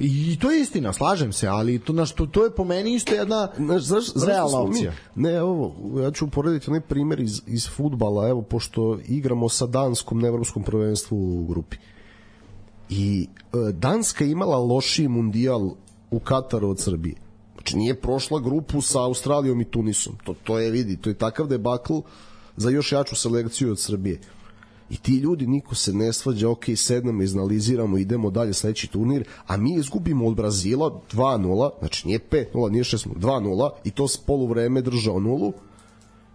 [0.00, 3.14] I to je istina, slažem se, ali to, naš, to, to je po meni isto
[3.14, 4.92] jedna Znaš, znaš, realna mi- opcija.
[5.14, 10.20] Ne, evo, ja ću uporediti onaj primjer iz, iz futbala, evo, pošto igramo sa Danskom
[10.20, 11.76] na evropskom prvenstvu u grupi.
[12.90, 15.70] I e, Danska je imala lošiji mundijal
[16.10, 17.16] u Kataru od Srbije.
[17.54, 20.16] Znači nije prošla grupu sa Australijom i Tunisom.
[20.24, 21.94] To, to je, vidi, to je takav debakl
[22.56, 24.20] za još jaču selekciju od Srbije.
[24.90, 29.56] I ti ljudi, niko se ne svađa, ok, sednemo, iznaliziramo, idemo dalje sledeći turnir, a
[29.56, 34.82] mi izgubimo od Brazila 2-0, znači nije 5-0, nije 6-0, 2-0, i to s poluvreme
[34.82, 35.52] držao nulu,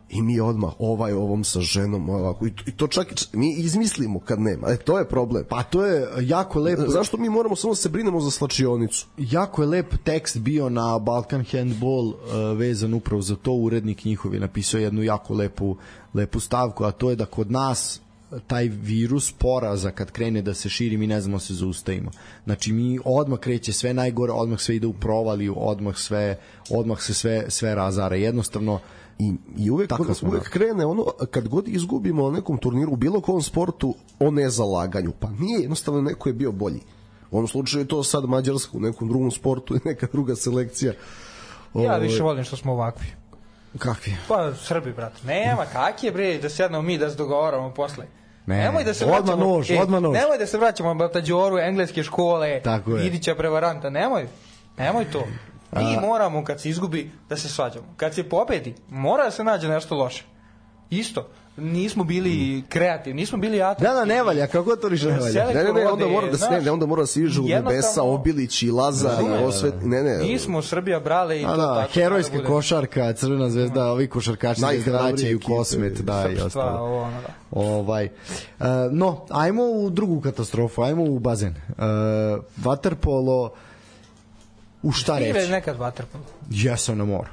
[0.10, 4.68] i mi odmah ovaj ovom sa ženom ovako, i to, čak mi izmislimo kad nema.
[4.70, 5.45] E to je problem.
[5.49, 9.08] Pa to je jako lep zašto mi moramo samo da se brinemo za slačionicu?
[9.18, 12.16] Jako je lep tekst bio na Balkan Handball uh,
[12.58, 13.51] vezan upravo za to.
[13.51, 15.76] Urednik njihov je napisao jednu jako lepu
[16.14, 18.01] lepu stavku a to je da kod nas
[18.47, 22.11] taj virus poraza kad krene da se širi mi ne znamo se zaustavimo.
[22.45, 26.38] Znači mi odmah kreće sve najgore, odmah sve ide u provaliju, odmah sve
[26.69, 28.15] odmah se sve sve razara.
[28.15, 28.79] Jednostavno
[29.19, 30.49] I, i uvek, Tako uvek, smo, uvek da.
[30.49, 35.11] krene ono, kad god izgubimo na nekom turniru, u bilo kom sportu, o nezalaganju.
[35.19, 36.79] Pa nije, jednostavno neko je bio bolji.
[37.31, 40.93] U ovom slučaju je to sad Mađarska, u nekom drugom sportu i neka druga selekcija.
[40.93, 43.07] Ja Ovaj, više volim što smo ovakvi.
[43.77, 44.13] kakvi?
[44.27, 45.27] Pa Srbi, brate.
[45.27, 48.05] Nema, kak je bre, da sednemo mi da se dogovaramo posle.
[48.46, 50.14] Ne, nemoj da se odmah vraćamo, nož, odmah nož.
[50.14, 53.08] Nemoj da se vraćamo Batađoru, engleske škole, Tako je.
[53.08, 54.28] Idića prevaranta, nemoj.
[54.78, 55.24] Nemoj to.
[55.72, 57.86] Mi moramo kad se izgubi da se svađamo.
[57.98, 60.24] Kad se pobedi, mora da se nađe nešto loše.
[60.89, 61.30] Isto.
[61.58, 63.93] Nismo bili kreativni, nismo bili atraktivni.
[63.93, 65.45] Da, da, ne valja, kako to ništa ne valja.
[65.45, 68.04] Ne, ne, ne, onda mora da se, ne, onda mora da se ižu u nebesa,
[68.04, 69.45] Obilić i Lazar Da, da, i da.
[69.45, 70.18] osvet, ne, ne.
[70.18, 74.60] Mi smo Srbija brale i to da, tako herojska da košarka, Crvena zvezda, ovi košarkaši
[74.60, 75.45] se Najhrabrije vraćaju ekipe.
[75.47, 76.99] kosmet, da i ostalo.
[77.01, 77.34] da.
[77.51, 78.06] Ovaj,
[78.60, 81.56] uh, no, ajmo u drugu katastrofu, ajmo u bazen.
[81.70, 81.84] Uh,
[82.58, 83.49] Waterpolo,
[84.84, 85.51] u šta Ti reći?
[85.51, 86.24] nekad vaterpolo.
[86.51, 87.30] Ja sam na moru.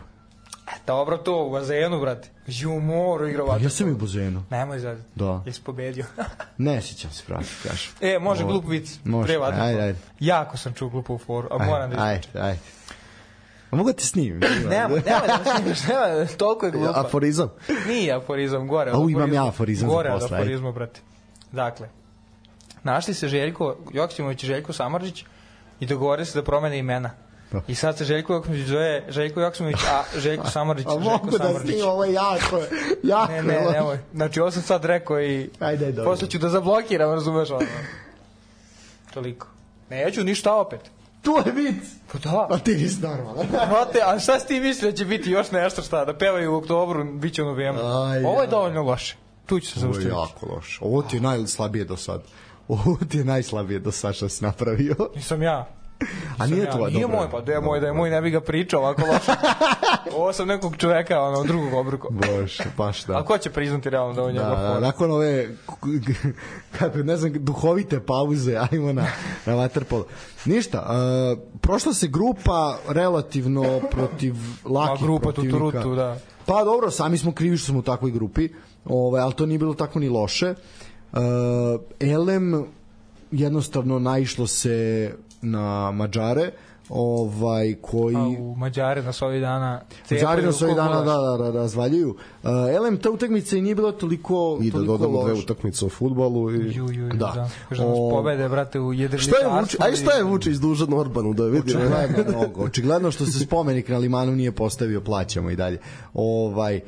[0.70, 2.28] E, dobro to, u bazenu, brate.
[2.46, 3.70] Ju u moru igrao Pa Ja vaterpolo.
[3.70, 4.44] sam i u bazenu.
[4.50, 5.08] Nemoj zadati.
[5.14, 5.42] Da.
[5.46, 6.04] Jesi pobedio.
[6.58, 7.92] Ne sjećam se, prati, kažem.
[8.00, 8.98] e, može glup vic.
[9.04, 9.66] Može, Pre vaterpola.
[9.66, 9.98] ajde, ajde.
[10.20, 12.42] Jako sam čuo glupu foru, a moram da ispričam.
[12.42, 12.60] ajde, ajde.
[13.70, 14.40] A mogu da te snimim?
[14.70, 17.00] Nemoj, nemoj da me snimaš, nemoj, toliko je glupa.
[17.00, 17.48] Aforizam.
[17.86, 18.90] Nije aforizam, gore.
[18.90, 20.42] od Au, imam ja aforizam za Gore od posle, ajde.
[20.42, 21.00] aforizma, brate.
[21.52, 21.88] Dakle,
[22.82, 25.24] našli se Željko Joksimović i Željko Samarđić
[25.80, 27.10] i dogovore se da promene imena.
[27.52, 27.60] Da.
[27.68, 31.38] I sad se Željko Joksimović zove Željko Joksimović, a Željko Samarđić A Željko mogu da
[31.38, 31.70] Samarđić.
[31.70, 32.60] snimam, ovo je jako,
[33.02, 33.32] jako.
[33.32, 33.98] Ne, ne, nemoj.
[34.14, 37.66] Znači, ovo sam sad rekao i Ajde, ajde, posle ću da zablokiram, razumeš ono.
[39.14, 39.46] Toliko.
[39.90, 40.80] Neću ništa opet.
[41.22, 41.84] To je vic.
[42.12, 42.46] Pa da.
[42.50, 43.46] Pa ti nisi normalan.
[43.70, 46.56] Brate, a šta si ti mislio da će biti još nešto šta, da pevaju u
[46.56, 47.84] oktobru, bit će u novembru.
[48.26, 49.16] Ovo je dovoljno loše.
[49.46, 50.34] Tu ću se Ovo je zaustaviti.
[50.34, 50.78] jako loše.
[50.82, 52.22] Ovo ti je najslabije do sad.
[52.68, 54.94] Ovo ti je najslabije do sad što si napravio.
[55.16, 55.68] Nisam ja.
[56.38, 56.70] A nije ja.
[56.70, 57.16] tvoje, Nije dobro.
[57.16, 59.32] moj, pa da je moj, da je moj, ne bi ga pričao ovako loše.
[60.16, 62.08] Ovo sam nekog čoveka, ono, drugog obruka.
[62.10, 63.18] Bože, baš da.
[63.18, 64.82] A ko će priznati realno da on je Da, njegov da, fon?
[64.82, 65.48] nakon ove
[66.78, 69.06] kako ne znam duhovite pauze ajmo na
[69.46, 70.04] na waterpolo.
[70.44, 74.34] Ništa, uh, prošla se grupa relativno protiv
[74.64, 75.58] lakih A grupa protivnika.
[75.58, 76.18] Tuturutu, da.
[76.46, 78.48] Pa dobro, sami smo krivi što smo u takvoj grupi.
[78.84, 80.54] Ovaj, ali to nije bilo tako ni loše.
[81.12, 81.18] Uh,
[82.00, 82.66] Elem
[83.30, 85.10] jednostavno naišlo se
[85.42, 86.50] na Mađare
[86.88, 89.80] ovaj koji A u Mađare nas ovih dana
[90.10, 91.04] Mađari nas ovih dana da.
[91.04, 92.10] da, da, da, razvaljuju.
[92.42, 95.42] Uh, Elem, ta utakmica i nije bila toliko, I da toliko dodamo dve loša.
[95.42, 96.50] utakmice o futbalu.
[96.50, 96.54] I...
[96.56, 97.16] Ju, ju, ju, Da.
[97.16, 97.32] da.
[97.34, 97.42] da.
[97.70, 99.34] Nas O- pobede, brate, u jedrničarstvu.
[99.36, 99.80] Šta je Vučić?
[99.80, 101.58] Aj šta je Vučić dužan Orbanu da vidi?
[101.76, 102.62] Očigledno mnogo.
[102.62, 105.78] Očigledno što se spomenik na limanu nije postavio, plaćamo i dalje.
[106.14, 106.80] Ovaj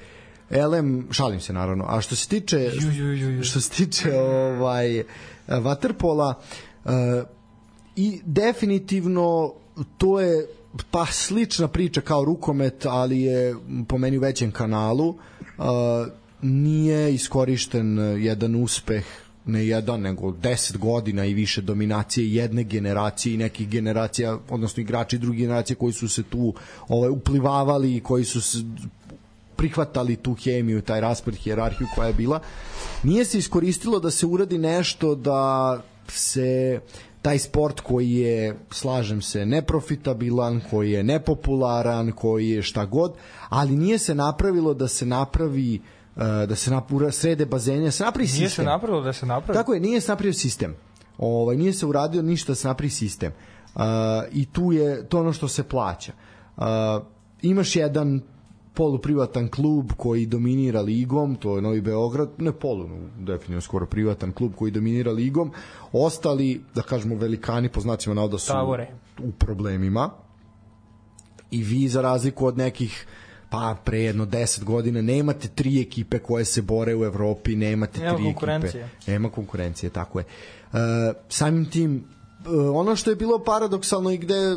[0.50, 1.84] Elem, šalim se naravno.
[1.88, 3.44] A što se tiče Ju, ju, ju, ju.
[3.44, 5.02] što se tiče ovaj
[5.48, 6.34] Waterpola
[6.84, 6.90] uh,
[7.96, 9.52] i definitivno
[9.98, 10.46] to je
[10.90, 13.56] pa slična priča kao rukomet, ali je
[13.88, 15.08] po meni u većem kanalu.
[15.08, 15.16] Uh,
[16.42, 19.04] nije iskorišten jedan uspeh
[19.44, 25.18] ne jedan, nego 10 godina i više dominacije jedne generacije i nekih generacija, odnosno igrači
[25.18, 26.54] druge generacije koji su se tu
[26.88, 28.58] ovaj, uplivavali i koji su se
[29.56, 32.40] prihvatali tu hemiju, taj raspad, hijerarhiju koja je bila.
[33.02, 36.80] Nije se iskoristilo da se uradi nešto da se
[37.22, 43.14] taj sport koji je, slažem se, neprofitabilan, koji je nepopularan, koji je šta god,
[43.48, 45.80] ali nije se napravilo da se napravi
[46.16, 48.64] uh, da se napravi srede bazenja, da se napravi Nije se sistem.
[48.64, 49.56] napravilo da se napravi.
[49.58, 50.74] Tako je, nije se napravio sistem.
[51.18, 53.32] Ovaj nije se uradio ništa da se napravi sistem.
[53.74, 53.82] Uh,
[54.32, 56.12] I tu je to ono što se plaća.
[56.56, 56.64] Uh,
[57.42, 58.20] imaš jedan
[58.74, 64.32] poluprivatan klub koji dominira ligom, to je Novi Beograd, ne polu, no, definitivno skoro privatan
[64.32, 65.52] klub koji dominira ligom.
[65.92, 68.88] Ostali, da kažemo, velikani po znacima navoda su Tavore.
[69.22, 70.10] u problemima
[71.50, 73.06] i vi za razliku od nekih
[73.52, 78.16] pa pre jedno 10 godina nemate tri ekipe koje se bore u Evropi, nemate Nema
[78.16, 78.84] tri ekipe.
[79.06, 80.24] Nema konkurencije, tako je.
[80.24, 80.78] E,
[81.28, 82.04] samim tim,
[82.46, 84.56] e, ono što je bilo paradoksalno i gde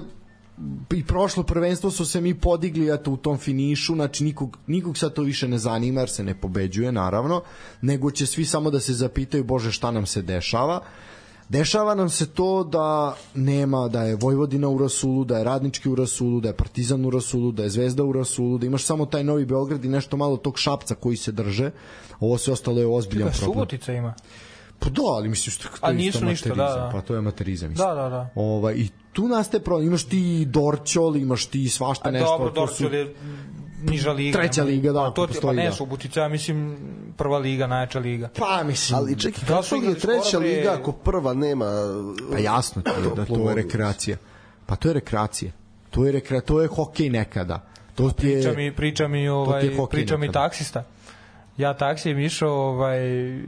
[0.94, 5.14] i prošlo prvenstvo su se mi podigli eto u tom finišu, znači nikog, nikog sad
[5.14, 7.42] to više ne zanima jer se ne pobeđuje naravno,
[7.82, 10.80] nego će svi samo da se zapitaju bože šta nam se dešava.
[11.50, 15.96] Dešava nam se to da nema, da je Vojvodina u Rasulu, da je Radnički u
[15.96, 19.24] Rasulu, da je Partizan u Rasulu, da je Zvezda u Rasulu, da imaš samo taj
[19.24, 21.72] Novi Beograd i nešto malo tog šapca koji se drže.
[22.20, 23.56] Ovo sve ostalo je ozbiljan Čekaj, problem.
[23.56, 24.14] Subotica ima.
[24.80, 26.82] Pa da, ali mislim što to je isto ništa, da, amaterizam.
[26.82, 26.90] da.
[26.92, 27.72] Pa to je amaterizam.
[27.72, 27.86] isto.
[27.86, 28.30] Da, da, da.
[28.36, 29.88] Ovaj, I tu nastaje problem.
[29.88, 32.28] Imaš ti Dorćol, imaš ti svašta A nešto.
[32.28, 33.16] dobro, to su- Dorčel je
[33.84, 34.38] niža liga.
[34.40, 35.72] Treća liga, da, Pa to ti, pa ne, da.
[35.72, 36.78] Subotica, ja mislim,
[37.18, 38.30] prva liga, najjača liga.
[38.40, 39.00] Pa, mislim...
[39.00, 41.66] Ali čekaj, Da kako je treća liga ako prva nema...
[42.32, 44.18] Pa jasno ti je da to je rekreacija.
[44.66, 45.52] Pa to je rekreacija.
[45.92, 47.62] To je rekre, to je hokej nekada.
[47.96, 50.84] To ti je Priča mi, priča mi, ovaj, priča mi taksista.
[51.58, 53.00] Ja taksijem išao, ovaj,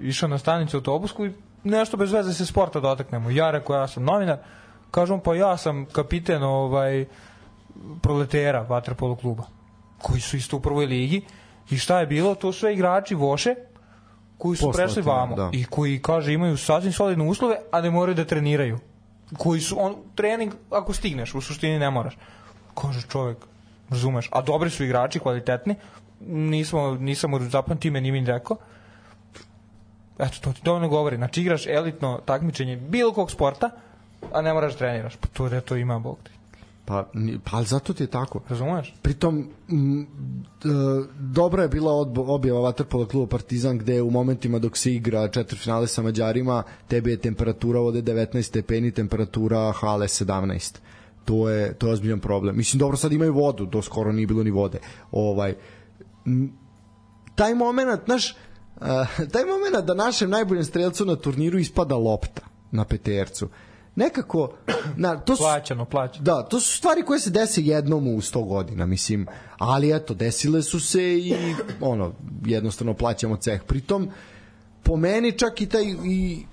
[0.03, 1.31] išao na stanicu autobusku i
[1.63, 3.29] nešto bez veze se sporta dotaknemo.
[3.29, 4.37] Ja rekao, ja sam novinar.
[4.97, 7.05] Kažem, pa ja sam kapiten ovaj,
[8.01, 9.43] proletera vaterpolo kluba
[10.01, 11.21] koji su isto u prvoj ligi
[11.69, 13.55] i šta je bilo, to sve igrači Voše
[14.37, 15.49] koji su Poslati, prešli vamo da.
[15.53, 18.79] i koji, kaže, imaju sasvim solidne uslove, a ne moraju da treniraju.
[19.37, 22.17] Koji su, on, trening, ako stigneš, u suštini ne moraš.
[22.81, 23.37] Kaže čovek,
[23.89, 25.75] razumeš, a dobri su igrači, kvalitetni,
[26.27, 28.57] nismo, nisam mu zapamtio ime, nije mi rekao,
[30.19, 31.17] Eto, to ti dovoljno govori.
[31.17, 33.69] Znači, igraš elitno takmičenje bilo kog sporta,
[34.33, 35.15] a ne moraš da treniraš.
[35.15, 36.31] Pa to je to ima, Bog ti.
[36.85, 37.03] Pa,
[37.43, 38.41] pa ali zato ti je tako.
[38.49, 38.93] Razumeš?
[39.01, 40.07] Pritom, m,
[40.63, 40.69] d-
[41.19, 45.87] dobra je bila odbo- objava Vaterpola kluba Partizan gde u momentima dok se igra četvrtfinale
[45.87, 50.77] sa Mađarima, tebi je temperatura vode 19 stepeni, temperatura hale 17.
[51.25, 52.57] To je, to je ozbiljan problem.
[52.57, 54.79] Mislim, dobro, sad imaju vodu, do skoro nije bilo ni vode.
[55.11, 55.55] Ovaj,
[56.25, 56.53] m,
[57.35, 58.35] taj moment, znaš,
[58.75, 58.85] uh,
[59.33, 62.41] taj moment da našem najboljem strelcu na turniru ispada lopta
[62.71, 63.49] na petercu.
[63.97, 64.53] Nekako,
[64.95, 66.23] na, to su, Plaćano, plaćano.
[66.23, 69.27] Da, to su stvari koje se dese jednom u 100 godina, mislim.
[69.57, 71.35] Ali eto, desile su se i
[71.81, 72.13] ono,
[72.45, 73.61] jednostavno plaćamo ceh.
[73.63, 74.09] Pritom,
[74.83, 76.45] po meni čak i taj i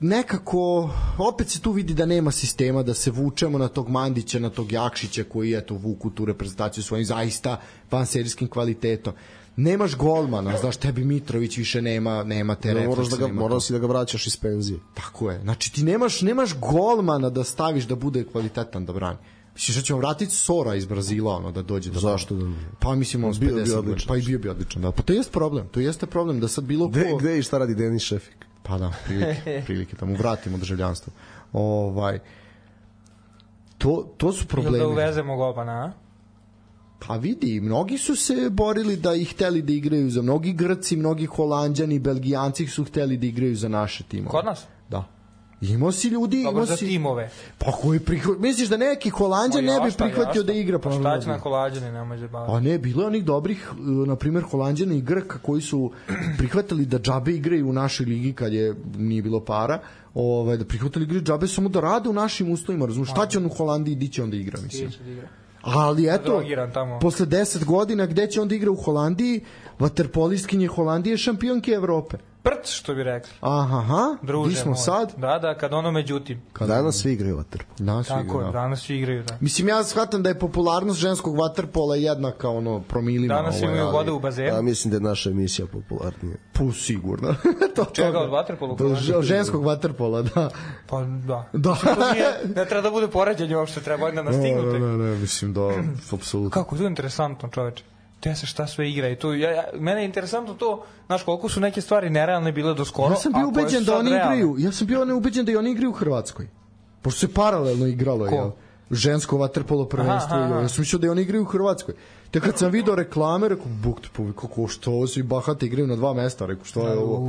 [0.00, 4.50] nekako opet se tu vidi da nema sistema da se vučemo na tog Mandića, na
[4.50, 9.12] tog Jakšića koji eto vuku tu reprezentaciju svojim zaista vanserijskim kvalitetom.
[9.58, 13.60] Nemaš golmana, znaš, tebi Mitrović više nema, nema te Ne, moraš da ga, to.
[13.60, 14.78] si da ga vraćaš iz penzije.
[14.94, 15.40] Tako je.
[15.40, 19.18] Znači ti nemaš nemaš golmana da staviš da bude kvalitetan da brani.
[19.54, 22.56] Mislim što ćemo vratiti Sora iz Brazila ono da dođe da Zašto da ne?
[22.78, 23.78] Pa mislim on Bio bi 50 godina.
[23.80, 24.08] odličan.
[24.08, 24.82] Pa i bio bi odličan.
[24.82, 24.92] Da.
[24.92, 25.68] Pa to jeste problem.
[25.68, 28.36] To jeste problem da sad bilo ko Gde, gde i šta radi Denis Šefik?
[28.62, 31.12] Pa da, prilike, prilike da mu vratimo državljanstvo.
[31.52, 32.18] Ovaj
[33.78, 34.78] to to su Ili problemi.
[34.78, 36.07] da uvezemo golmana, a?
[37.08, 41.26] Pa vidi, mnogi su se borili da ih hteli da igraju za mnogi Grci, mnogi
[41.26, 44.30] Holanđani, Belgijanci su hteli da igraju za naše timove.
[44.30, 44.64] Kod nas?
[44.90, 45.04] Da.
[45.60, 46.86] Imao si ljudi, Dobro, imao za si...
[46.86, 47.30] timove.
[47.58, 48.38] Pa koji prihvat...
[48.38, 50.78] Misliš da neki Holanđan ne bi prihvatio da igra?
[50.78, 52.52] Pa šta će na kolađane, nemoj se baviti.
[52.52, 55.90] Pa ne, bilo je onih dobrih, e, na primjer, Holandjana i Grka koji su
[56.38, 59.80] prihvatili da džabe igraju u našoj ligi kad je nije bilo para,
[60.14, 63.10] ovaj, da prihvatili igraju džabe samo da rade u našim uslovima, razumiješ?
[63.10, 64.86] Šta će on u Holandiji, di će onda igra, mislim?
[64.86, 65.28] Neće da igra.
[65.62, 66.42] Ali eto,
[66.74, 66.98] tamo.
[66.98, 69.44] posle 10 godina gde će onda igra u Holandiji,
[69.78, 72.16] vaterpolistkinje Holandije šampionke Evrope.
[72.50, 73.30] Prc, što bi rekli.
[73.40, 74.76] Aha, aha, Druže smo moj.
[74.76, 75.14] sad?
[75.16, 76.42] Da, da, kad ono međutim.
[76.52, 77.74] Kada danas svi igraju vaterpolo.
[77.78, 78.50] Da, svi Tako igra, je, da.
[78.52, 79.36] danas svi igraju, da.
[79.40, 83.34] Mislim, ja shvatam da je popularnost ženskog vaterpola jednaka ono promilima.
[83.34, 84.62] Danas ovaj, imaju vode u Ja bazenu.
[84.62, 86.36] mislim da je naša emisija popularnija.
[86.52, 87.34] Pu, sigurno.
[87.76, 88.76] to, Čega to- od vaterpola?
[88.94, 90.50] Ž- ženskog vaterpola, da.
[90.86, 91.48] Pa da.
[91.52, 91.74] Da.
[91.74, 92.26] To nije,
[92.56, 94.78] ne treba da bude poređenje uopšte, treba da Ne, nastignuti.
[94.78, 95.60] ne, ne, mislim da,
[96.12, 96.50] apsolutno.
[96.52, 97.84] Kako je to interesantno, čoveče.
[98.20, 101.48] Te se šta sve igra i to ja, ja mene je interesantno to, znaš koliko
[101.48, 103.10] su neke stvari nerealne bile do skoro.
[103.14, 104.36] Ja sam bio ubeđen su da oni realne.
[104.36, 106.48] igraju, ja sam bio neubeđen da i oni igraju u Hrvatskoj.
[107.02, 108.34] Pošto se paralelno igralo, Ko?
[108.34, 108.50] jel?
[108.90, 110.36] Žensko vaterpolo prvenstvo.
[110.36, 110.60] Aha, aha.
[110.60, 111.94] Ja sam mislio da i oni igraju u Hrvatskoj.
[112.30, 115.86] Te kad sam video reklame, rekao, buk te povi, kako što ovo svi bahati igraju
[115.86, 117.28] na dva mesta, rekao, što je ovo?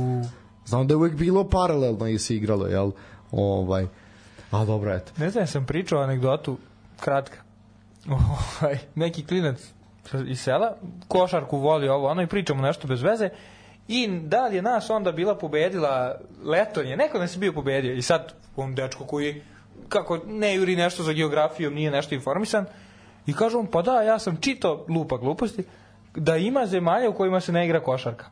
[0.66, 2.90] Znam da je uvek bilo paralelno i se igralo, jel?
[3.30, 3.86] Ovaj,
[4.50, 5.12] a dobro, eto.
[5.16, 6.56] Ne znam, sam pričao anegdotu,
[7.00, 7.36] kratka.
[8.60, 9.72] Ovaj, neki klinac
[10.26, 10.76] iz sela,
[11.08, 13.28] košarku voli ovo, ono i pričamo nešto bez veze.
[13.88, 18.02] I da li je nas onda bila pobedila Letonje, neko nas je bio pobedio i
[18.02, 19.42] sad on dečko koji
[19.88, 22.66] kako ne juri nešto za geografiju, nije nešto informisan
[23.26, 25.64] i kaže on pa da, ja sam čito lupa gluposti
[26.14, 28.26] da ima zemalja u kojima se ne igra košarka.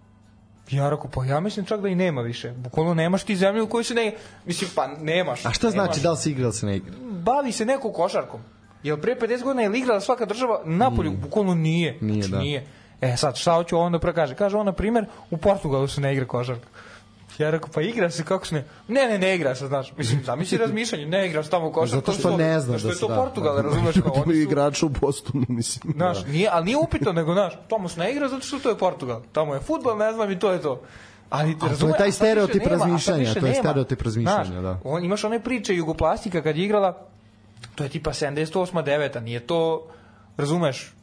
[0.70, 2.50] Ja rekao, pa ja mislim čak da i nema više.
[2.50, 4.14] Bukvalno nemaš ti zemlju u kojoj se ne...
[4.44, 5.46] Mislim, pa nemaš.
[5.46, 6.94] A šta znači nemaš da li se igra ili se ne igra?
[7.28, 8.40] bavi se neko košarkom.
[8.82, 11.10] Jel pre 50 godina je igrala svaka država napolju?
[11.10, 11.98] Bukvalno nije.
[12.00, 12.38] Nije, znači, da.
[12.38, 12.66] nije.
[13.00, 14.34] E sad, šta hoću onda prekaže?
[14.34, 16.68] Kaže on, na primjer, u Portugalu se ne igra košarka.
[17.38, 18.64] Ja rekao, pa igra se, kako se ne...
[18.88, 19.92] Ne, ne, ne igra se, znaš.
[19.96, 21.96] Mislim, zamisli razmišljanje, ne igra se tamo košarka.
[21.96, 23.14] Zato što ne zna Što da je se to da.
[23.14, 24.40] Portugal, razumeš kao oni su...
[24.40, 25.92] igrača u Bostonu, mislim.
[25.96, 28.78] Znaš, nije, ali nije upito, nego, znaš, tamo se ne igra zato što to je
[28.78, 29.22] Portugal.
[29.32, 30.80] Tamo je futbol, ne znam i to je to.
[31.30, 34.78] Ali, to je taj stereotip nema, razmišljanja, to je stereotip razmišljanja, Znaš, da.
[34.84, 37.07] On, imaš one priče Jugoplastika kad je igrala,
[37.78, 39.86] to je tipa 78 9 nije to,
[40.36, 40.94] razumeš,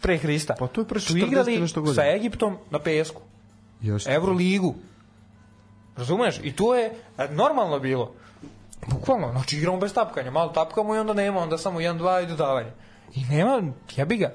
[0.00, 0.54] pre Hrista.
[0.58, 3.20] Pa to je pre Su 40 igrali sa Egiptom na pesku.
[3.80, 4.12] Jeste.
[4.12, 4.74] Euroligu.
[5.96, 6.40] Razumeš?
[6.42, 6.92] I to je
[7.30, 8.12] normalno bilo.
[8.86, 12.70] Bukvalno, znači igramo bez tapkanja, malo tapkamo i onda nema, onda samo 1-2 i dodavanje.
[13.14, 14.32] I nema, jebi ga.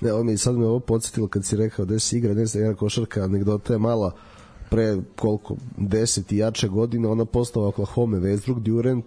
[0.00, 2.62] Ne, ovo mi sad me ovo podsjetilo kad si rekao da se igra, ne znam,
[2.62, 4.12] jedna košarka, anegdota je mala,
[4.70, 9.04] pre koliko, 10 i jače godine, ona postala Oklahoma, Westbrook, Durant,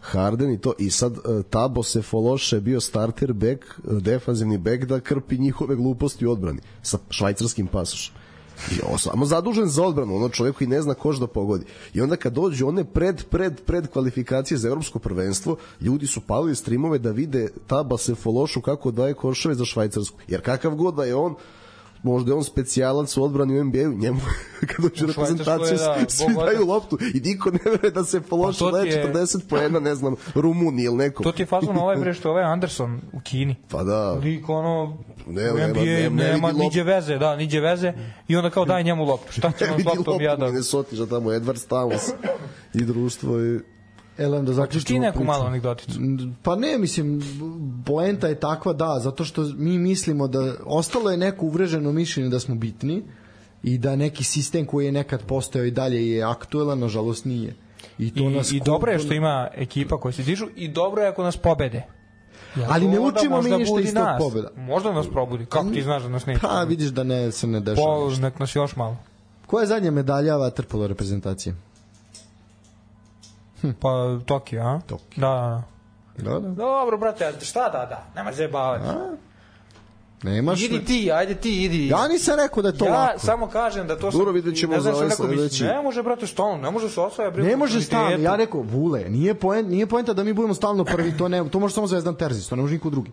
[0.00, 4.84] Harden i to i sad uh, Tabo se Fološe bio starter back, uh, defanzivni back
[4.84, 8.14] da krpi njihove gluposti u odbrani sa švajcarskim pasošem.
[8.70, 11.64] I ovo samo zadužen za odbranu, ono čovjek koji ne zna koš da pogodi.
[11.94, 16.54] I onda kad dođu one pred, pred, pred kvalifikacije za evropsko prvenstvo, ljudi su palili
[16.54, 20.18] streamove da vide Taba se Fološu kako daje koševe za Švajcarsku.
[20.28, 21.34] Jer kakav god da je on,
[22.02, 24.20] možda je on specijalac u odbrani u NBA-u, njemu
[24.68, 28.20] kad dođe U reprezentaciju da, svi bog daju loptu i niko ne veruje da se
[28.20, 31.24] Fološa Pa je- 40 poena, ne znam, Rumuni ili nekom.
[31.24, 33.56] To ti je fazon ovaj bre što ovaj Anderson u Kini.
[33.70, 34.12] Pa da.
[34.12, 36.58] Lik ono Ne, u nema- NBA nema- ne nema, loptu.
[36.60, 37.92] niđe veze, da, niđe veze
[38.28, 39.32] i onda kao daj njemu loptu.
[39.32, 40.46] Šta će Ne on s vidi loptom loptu, ja da...
[40.46, 42.08] Minnesota, tamo Edward Stamos
[42.74, 43.60] i društvo i
[44.20, 45.26] Elem da Ti zaključimo neku priču.
[45.26, 46.00] malu anegdoticu.
[46.42, 47.22] Pa ne, mislim,
[47.86, 52.40] poenta je takva da, zato što mi mislimo da ostalo je neko uvreženo mišljenje da
[52.40, 53.02] smo bitni
[53.62, 57.54] i da neki sistem koji je nekad postojao i dalje je aktuelan, nažalost nije.
[57.98, 61.02] I, to I, nas I dobro je što ima ekipa koja se dižu i dobro
[61.02, 61.82] je ako nas pobede.
[62.56, 64.48] Jer Ali ne učimo mi ništa iz tog pobeda.
[64.56, 65.46] Možda nas probudi.
[65.46, 66.40] Kako ti znaš da nas neće?
[66.40, 67.86] Pa vidiš da ne, se ne dešava.
[67.86, 68.96] Pol, nek nas još malo.
[69.46, 71.54] Koja je zadnja medalja vaterpolo reprezentacije?
[73.80, 74.80] Pa Tokio, a?
[74.86, 75.20] Tokio.
[75.20, 75.62] Da,
[76.16, 76.30] da, da.
[76.30, 76.54] Da, da.
[76.54, 78.04] Dobro, brate, šta da, da?
[78.16, 78.84] Nema zajebavati.
[80.22, 80.62] Nemaš...
[80.62, 81.86] Idi ti, ajde ti, idi.
[81.88, 83.18] Ja nisam rekao da je to ja lako.
[83.18, 84.18] samo kažem da to sam...
[84.18, 85.64] Dobro, vidjet ćemo ne za ovaj sledeći.
[85.64, 87.42] Ne može, brate, stalno, ne može se osvaja, bre.
[87.42, 91.16] Ne može stalno, ja rekao, Vule, nije poen, nije poenta da mi budemo stalno prvi,
[91.16, 93.10] to ne, to može samo Zvezdan Terzić, to ne može niko drugi.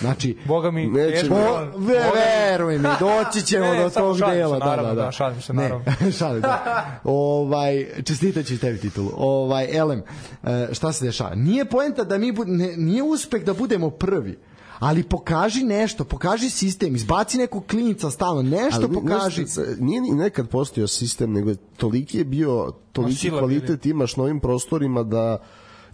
[0.00, 1.72] Znači, Boga mi, Neće on.
[1.76, 4.58] ve, veruj mi, doći ćemo Ne, do tog dela.
[4.58, 4.94] Da, da, da.
[4.94, 5.84] da, šalim se, Ne, naravno.
[6.18, 7.00] šalim, da.
[7.04, 9.10] ovaj, čestitat ću tebi titulu.
[9.16, 10.02] Ovaj, Elem,
[10.44, 11.34] e, šta se dešava?
[11.34, 14.38] Nije poenta da mi, bu, ne, nije uspeh da budemo prvi,
[14.78, 19.46] ali pokaži nešto, pokaži sistem, izbaci nekog klinca stalno, nešto Ali, pokaži.
[19.46, 24.22] znaš, nije ni nekad postojao sistem, nego je toliki je bio, toliki kvalitet imaš na
[24.22, 25.38] ovim prostorima da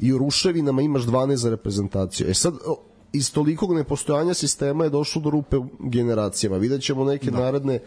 [0.01, 2.27] i u ruševinama imaš 12 za reprezentaciju.
[2.31, 2.55] E sad,
[3.13, 6.57] iz tolikog nepostojanja sistema je došlo do rupe u generacijama.
[6.57, 7.39] Vidjet ćemo neke da.
[7.39, 7.81] naredne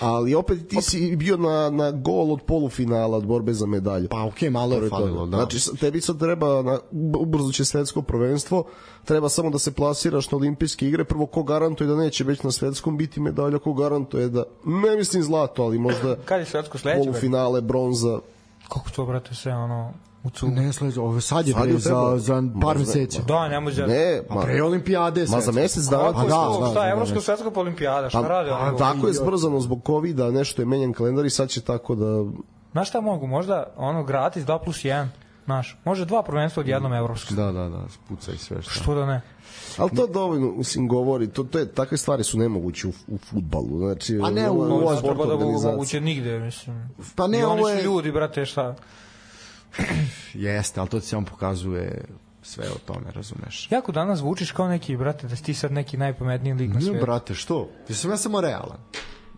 [0.00, 4.08] ali opet ti si bio na, na gol od polufinala od borbe za medalju.
[4.08, 5.36] Pa okej, malo je falilo, da.
[5.36, 6.78] Znači, tebi sad treba, na,
[7.18, 8.64] ubrzo će svetsko prvenstvo,
[9.04, 12.50] treba samo da se plasiraš na olimpijske igre, prvo ko garantuje da neće već na
[12.50, 17.04] svetskom biti medalja, ko garantuje da, ne mislim zlato, ali možda Kad je svetsko sledeće?
[17.04, 18.18] polufinale, bronza,
[18.68, 19.92] Kako to, brate, sve ono
[20.24, 20.52] u cugu?
[20.52, 23.20] Ne, sledeće, ovo sad je Sad je za, za par meseci.
[23.22, 23.86] Da, ne može.
[23.86, 25.26] ne, ma, Pre olimpijade.
[25.26, 27.20] ma za mesec dana, Kako Pa da, da, da, šta, da, Evropsko da.
[27.20, 28.50] svetsko pa olimpijada, šta pa, rade?
[28.50, 32.24] a, tako je zbrzano zbog COVID-a, nešto je menjan kalendar i sad će tako da
[32.72, 35.06] Znaš šta mogu, možda ono gratis 2 plus 1,
[35.44, 37.36] znaš, može dva prvenstva od jednom evropskog.
[37.36, 38.70] Da, da, da, spucaj sve šta.
[38.72, 39.20] Što da ne?
[39.78, 43.78] Ali to dovoljno, mislim, govori, to, to je, takve stvari su nemoguće u, u futbalu.
[43.78, 45.72] Znači, A ne, u- ovo je ovo Ovo je ne sport treba da mogu organizacija.
[45.72, 46.90] moguće nigde, mislim.
[47.14, 48.74] Pa ne, I oni ovo su je- ljudi, brate, šta?
[50.34, 52.04] Jeste, ali to ti samo pokazuje
[52.42, 53.68] sve o tome, razumeš?
[53.72, 56.80] Jako danas zvučiš kao neki, brate, da si ti sad neki najpametniji lik na Ne,
[56.80, 57.06] svijetu.
[57.06, 57.70] brate, što?
[57.88, 58.78] Ja sam ja samo realan.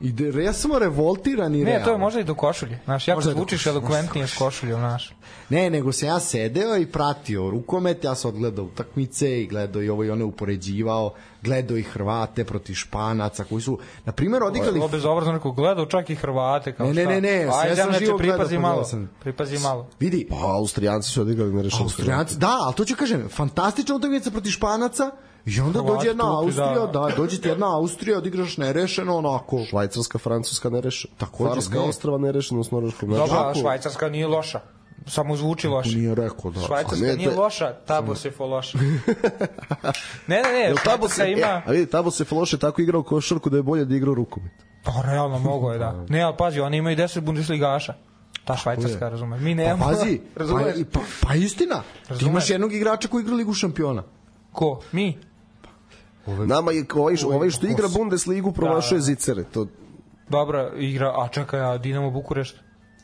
[0.01, 1.85] I de, ja sam revoltiran i Ne, realan.
[1.85, 2.79] to je možda i do košulje.
[2.85, 5.15] Znaš, jako Možda je zvučiš elokventnije s košuljom, znaš.
[5.49, 9.89] Ne, nego se ja sedeo i pratio rukomet, ja sam odgledao utakmice i gledao i
[9.89, 14.79] ovo i one upoređivao, gledao i Hrvate protiv Španaca koji su, na primjer, odigrali...
[14.79, 17.11] Ovo bezobrazno neko gledao čak i Hrvate kao Ne, ne, šta.
[17.11, 18.85] ne, ne, sve Ajde, sam zemljače, živo gledao, pripazi pa malo.
[18.85, 19.11] sam.
[19.21, 19.87] Pripazi malo.
[20.01, 21.83] Vidi, Pa, Austrijanci su odigrali nerešeno.
[21.83, 25.11] Austrijanci, da, ali to ću kažem, fantastična utakmica protiv Španaca
[25.47, 27.01] i onda dođe jedna tukli, Austrija, da.
[27.01, 27.15] da.
[27.17, 29.65] dođe ti jedna Austrija, odigraš nerešeno onako.
[29.71, 31.15] Švajcarska, Francuska nerešeno.
[31.19, 31.81] Takođe, Farska, ne.
[31.81, 33.11] Ostrava nerešeno s Norveškom.
[33.11, 33.55] Dobro.
[33.61, 34.61] Švajcarska nije loša.
[35.07, 35.99] Samo zvuči loše.
[35.99, 36.61] Nije rekao, da.
[36.61, 38.79] Švajcarska Ne, nije loša, tabo se fo loša.
[40.31, 41.47] ne, ne, ne, Jel Tabo se, ima...
[41.47, 44.53] e, a vidi, Tabo se Faloše tako igrao košarku da je bolje da igrao rukomet.
[44.85, 46.05] Pa realno mogo je, da.
[46.09, 47.95] Ne, ali pazi, oni imaju 10 bundesligaša.
[48.45, 49.41] Ta švajcarska, razumeš.
[49.41, 49.85] Mi Pa nemamo.
[49.85, 50.75] pazi, razumeš?
[50.93, 51.83] pa, pa, pa istina.
[52.19, 54.03] Ti imaš jednog igrača koji igra ligu šampiona.
[54.53, 54.81] Ko?
[54.93, 55.19] Mi?
[56.39, 57.89] Nama je ovaj, što- ovaj što igra.
[57.89, 59.45] Bundesligu promašuje zicere.
[59.45, 59.67] To,
[60.29, 62.57] Dobra igra, a čekaj, a Dinamo Bukurešt?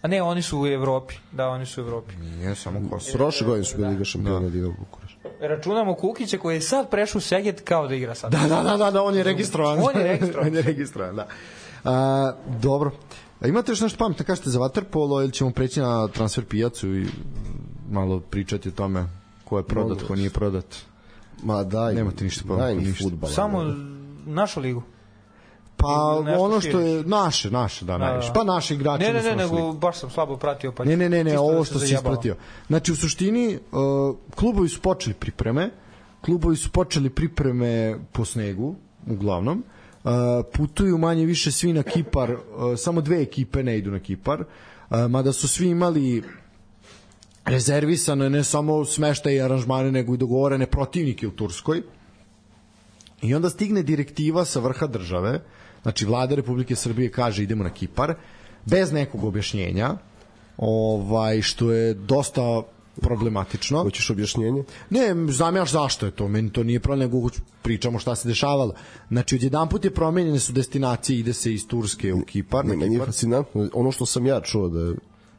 [0.02, 1.14] A ne, oni su u Evropi.
[1.32, 2.16] Da, oni su u Evropi.
[2.16, 3.12] Nije samo Kosovo.
[3.14, 5.16] prošle godine su bili Liga šampiona Dinamo Bukurešt.
[5.40, 8.32] Računamo Kukića koji je sad prešao u Seget kao da igra sad.
[8.32, 9.78] Da, da, da, da, da, on je registrovan.
[9.78, 10.46] On je registrovan.
[10.48, 11.26] on je registrovan, da.
[11.84, 12.90] A, dobro.
[13.40, 17.06] A imate još nešto pametno kažete za Waterpolo ili ćemo preći na transfer pijacu i
[17.90, 19.04] malo pričati o tome
[19.44, 20.64] ko je prodat, ko nije prodat.
[21.42, 21.94] Ma daj.
[21.94, 23.04] Nema ti ništa Daj pametno, mi ništa.
[23.04, 23.32] fudbala.
[23.32, 23.74] Samo
[24.26, 24.82] našu ligu.
[25.76, 28.28] Pa ono što je naše, naše, da, najviše.
[28.28, 28.32] da.
[28.32, 29.04] Pa naši igrači.
[29.04, 29.78] Ne, ne, ne, nego lige.
[29.78, 30.72] baš sam slabo pratio.
[30.72, 32.36] Pa Ne, ne, ne, ne, da ovo što si ispratio.
[32.66, 35.70] Znači, u suštini, uh, klubovi su počeli pripreme,
[36.20, 38.74] klubovi su počeli pripreme po snegu,
[39.06, 39.64] uglavnom.
[40.04, 40.10] Uh,
[40.52, 42.38] putuju manje više svi na Kipar, uh,
[42.76, 46.22] samo dve ekipe ne idu na Kipar, uh, mada su svi imali
[47.46, 51.82] rezervisane ne samo smeštaje i aranžmane, nego i dogovorene protivnike u Turskoj.
[53.22, 55.40] I onda stigne direktiva sa vrha države,
[55.82, 58.14] znači vlada Republike Srbije kaže idemo na Kipar,
[58.64, 59.96] bez nekog objašnjenja,
[60.56, 62.62] ovaj, što je dosta
[63.00, 63.82] problematično.
[63.82, 64.64] Hoćeš objašnjenje?
[64.90, 67.28] Ne, znam ja zašto je to, meni to nije problem, nego
[67.62, 68.74] pričamo šta se dešavalo.
[69.08, 72.64] Znači, odjedan put je promenjene su destinacije, ide se iz Turske u Kipar.
[72.64, 73.68] Ne, meni je fascinantno.
[73.74, 74.94] Ono što sam ja čuo da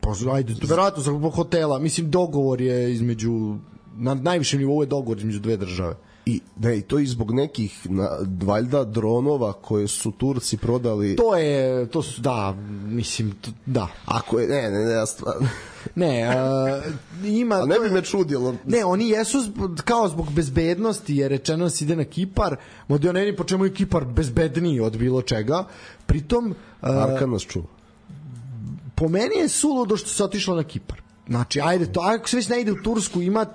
[0.07, 3.55] Pa, ajde, verovatno zbog hotela, mislim, dogovor je između,
[3.97, 5.95] na najvišem nivou je dogovor između dve države.
[6.25, 8.09] I, ne, i to i zbog nekih na,
[8.43, 11.15] valjda dronova koje su Turci prodali.
[11.15, 12.55] To je, to su, da,
[12.85, 13.87] mislim, to, da.
[14.05, 15.47] Ako je, ne, ne, ne, ja stvarno.
[15.95, 16.83] Ne, uh,
[17.25, 17.55] ima...
[17.55, 18.55] A ne bi je- me čudilo.
[18.65, 22.55] Ne, oni jesu zb- kao zbog bezbednosti, je rečeno da se ide na Kipar,
[22.87, 25.63] mada ja ne vidim po čemu je Kipar bezbedniji od bilo čega.
[26.05, 26.49] Pritom,
[26.81, 27.63] uh, Arkan nas čuo.
[28.97, 31.01] Po meni je suludo što se otišlo na Kipar.
[31.27, 33.45] Znači, ajde, to, ako se već ne ide u Tursku, ima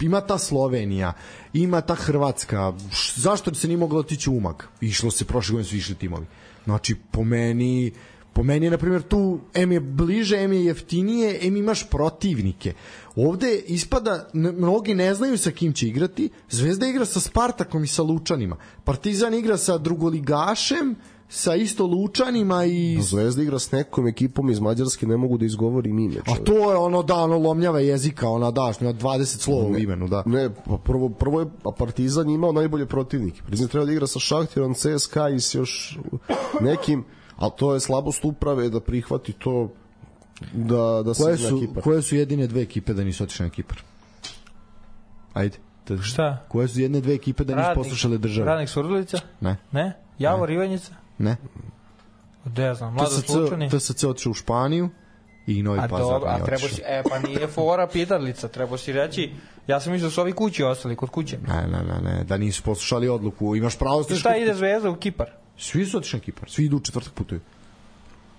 [0.00, 1.12] ima ta Slovenija,
[1.52, 2.72] ima ta Hrvatska,
[3.16, 4.62] zašto se nije moglo otići u Umag?
[4.80, 6.26] Išlo se, prošle godine su išli timovi.
[6.64, 7.92] Znači, po meni,
[8.32, 12.74] po meni je, na primjer, tu M je bliže, M je jeftinije, M imaš protivnike.
[13.16, 18.02] Ovde ispada, mnogi ne znaju sa kim će igrati, Zvezda igra sa Spartakom i sa
[18.02, 20.96] Lučanima, Partizan igra sa drugoligašem,
[21.32, 25.98] sa isto Lučanima i Zvezda igra s nekom ekipom iz Mađarske, ne mogu da izgovorim
[25.98, 26.16] ime.
[26.20, 26.44] A čoveče.
[26.44, 30.22] to je ono da ono lomljava jezika, ona daš, ima 20 slova u imenu, da.
[30.26, 33.42] Ne, pa prvo, prvo je a Partizan imao najbolje protivnike.
[33.42, 35.98] Partizan treba da igra sa Šahtirom, CSKA i s još
[36.60, 37.04] nekim,
[37.36, 39.68] ali to je slabost uprave da prihvati to
[40.52, 41.82] da, da se Koje na su, Kipar.
[41.82, 43.82] koje su jedine dve ekipe da nisu otišle na Kipar?
[45.32, 45.56] Ajde.
[45.88, 46.44] Da, Šta?
[46.48, 48.46] Koje su jedne dve ekipe da nisu poslušale države?
[48.46, 49.18] Radnik Surdulica?
[49.40, 49.96] Ne, Ne?
[50.18, 50.94] Javor Ivanjica?
[51.20, 51.36] Ne.
[52.44, 53.70] Gde ja znam, Mladost TSC, Lučani?
[53.70, 54.88] TSC otišao u Španiju
[55.46, 58.78] i Novi A Pazar dobro, a nije treba si, e pa nije fora pitalica, treba
[58.78, 59.32] si reći,
[59.66, 61.38] ja sam mislio da su ovi kući ostali, kod kuće.
[61.48, 63.56] Ne, ne, ne, ne, da nisu poslušali odluku.
[63.56, 65.30] Imaš pravo I ste šta ide Zvezda u Kipar?
[65.56, 67.40] Svi su otišli na Kipar, svi idu u četvrtak putuju.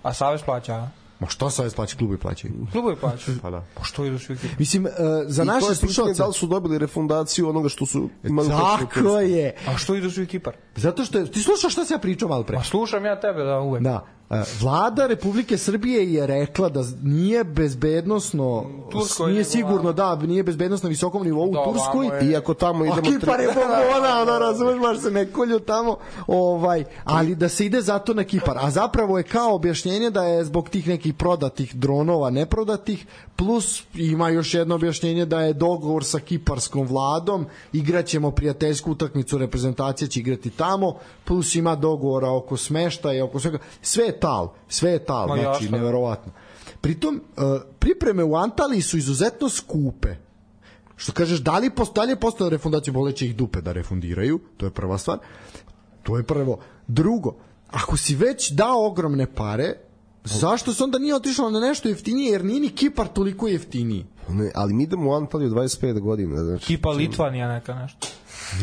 [0.04, 0.88] A Savez plaća, a?
[1.22, 2.54] Ma šta sad plaća klubovi plaćaju?
[2.72, 3.38] Klubovi plaćaju.
[3.42, 3.66] Pa da.
[3.76, 4.56] Pa što idu svi u Kipar?
[4.60, 4.92] Mislim, uh,
[5.28, 6.22] za I naše slušalce...
[6.22, 9.56] da li su dobili refundaciju onoga što su imali Tako je.
[9.68, 10.54] A što idu svi u Kipar?
[10.76, 12.58] Zato što je, ti slušaš šta sam ja pričao malo pre?
[12.58, 13.84] Pa slušam ja tebe da uvek.
[13.84, 14.06] Da.
[14.32, 20.88] E, Vlada Republike Srbije je rekla da nije bezbednosno Turskoj nije sigurno da nije bezbednosno
[20.88, 23.02] na visokom nivou u Da, Turskoj ovamo je- Iako tamo idemo...
[23.02, 27.82] Kipar je bombona, ono, razumeš, baš se ne kolju tamo, ovaj, ali da se ide
[27.82, 28.58] zato na Kipar.
[28.58, 33.06] A zapravo je kao objašnjenje da je zbog tih nekih prodatih dronova neprodatih,
[33.36, 40.08] plus ima još jedno objašnjenje da je dogovor sa kiparskom vladom, igraćemo prijateljsku utakmicu, reprezentacija
[40.08, 43.58] će igrati tamo, plus ima dogovora oko smeštaja, oko svega.
[43.82, 45.78] Sve tal, sve je tal, Ma znači, jasno.
[45.78, 46.32] neverovatno.
[46.82, 47.42] Pritom, e,
[47.80, 50.16] pripreme u Antaliji su izuzetno skupe.
[50.96, 54.40] Što kažeš, da li post, da li je postala refundacija, boleće ih dupe da refundiraju,
[54.58, 55.18] to je prva stvar.
[56.04, 56.60] To je prvo.
[56.88, 57.36] Drugo,
[57.72, 59.74] ako si već dao ogromne pare,
[60.24, 64.06] zašto se onda nije otišlo na nešto jeftinije, jer nije ni Kipar toliko jeftiniji.
[64.30, 66.44] Ne, ali mi idemo u Antaliju 25 godina.
[66.44, 68.08] Znači, Kipa Litvanija neka nešto.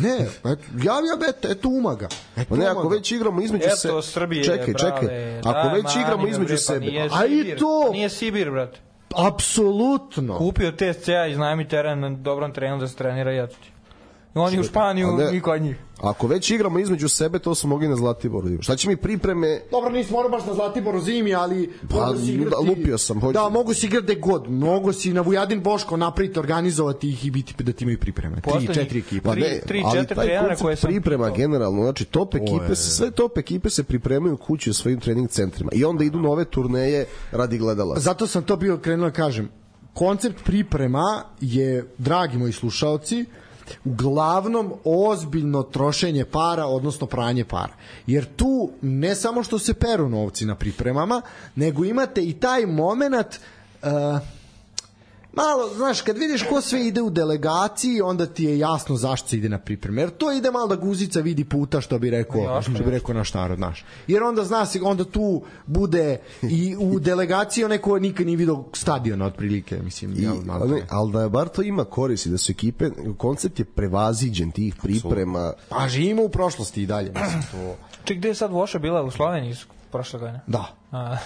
[0.03, 2.09] Ne, eto, ja, ja, eto, eto umaga.
[2.37, 2.95] Eto Pa ne, ako umaga.
[2.95, 3.89] već igramo između se...
[3.89, 5.01] Eto, Srbije, čekaj, brale.
[5.01, 5.39] čekaj.
[5.39, 6.87] Ako Daj, već mani igramo me, između bre, pa sebe...
[6.87, 8.79] Nije A i Sibir, to- pa Nije Sibir, brate.
[9.17, 10.39] Apsolutno.
[10.39, 13.73] Kupio TSC-a i znajmi teren na dobrom terenu da se trenira i eto ti.
[14.29, 15.77] I oni u Španiju, ne- niko od njih.
[15.99, 18.49] Ako već igramo između sebe, to smo mogli na Zlatiboru.
[18.61, 19.61] Šta će mi pripreme...
[19.71, 22.51] Dobro, nismo morao baš na Zlatiboru zimi, ali Pa, si igrati...
[22.53, 24.51] da, lupio sam, hoću- Da, mogu si igrati god.
[24.51, 28.35] Mogu si na Vujadin Boško napraviti, organizovati ih i biti da ti imaju pripreme.
[28.35, 29.21] Tri, Poslednjih četiri ekipe.
[29.21, 32.65] Pa Tri- ne, tri, ali četiri trenera koncept koje sam priprema generalno, znači top ekipe
[32.69, 36.19] je- se, sve top ekipe se pripremaju kući u svojim trening centrima i onda idu
[36.19, 37.99] nove turneje radi gledala.
[37.99, 39.49] Zato sam to bio krenuo da kažem.
[39.95, 41.05] Koncept priprema
[41.41, 43.25] je, dragi moji slušalci,
[43.85, 47.73] uglavnom ozbiljno trošenje para, odnosno pranje para.
[48.07, 51.23] Jer tu ne samo što se peru novci na pripremama,
[51.55, 53.27] nego imate i taj moment
[53.83, 53.89] uh,
[55.43, 59.37] malo, znaš, kad vidiš ko sve ide u delegaciji, onda ti je jasno zašto se
[59.37, 60.03] ide na pripreme.
[60.03, 63.15] Jer to ide malo da guzica vidi puta, što bi rekao, Jasno, što bi rekao
[63.15, 63.85] naš narod, naš.
[64.07, 68.65] Jer onda zna se, onda tu bude i u delegaciji onaj ko nikad nije video
[68.73, 70.13] stadiona otprilike, mislim.
[70.13, 73.65] I, jel, malo ali, ali da bar to ima koristi, da su ekipe, koncept je
[73.65, 75.53] prevaziđen tih priprema.
[75.69, 77.77] Pa živimo u prošlosti i dalje, mislim, to...
[78.05, 79.55] Ček, gde je sad Voša bila u Sloveniji
[79.91, 80.41] prošle godine?
[80.47, 80.67] Da.
[80.93, 81.17] A,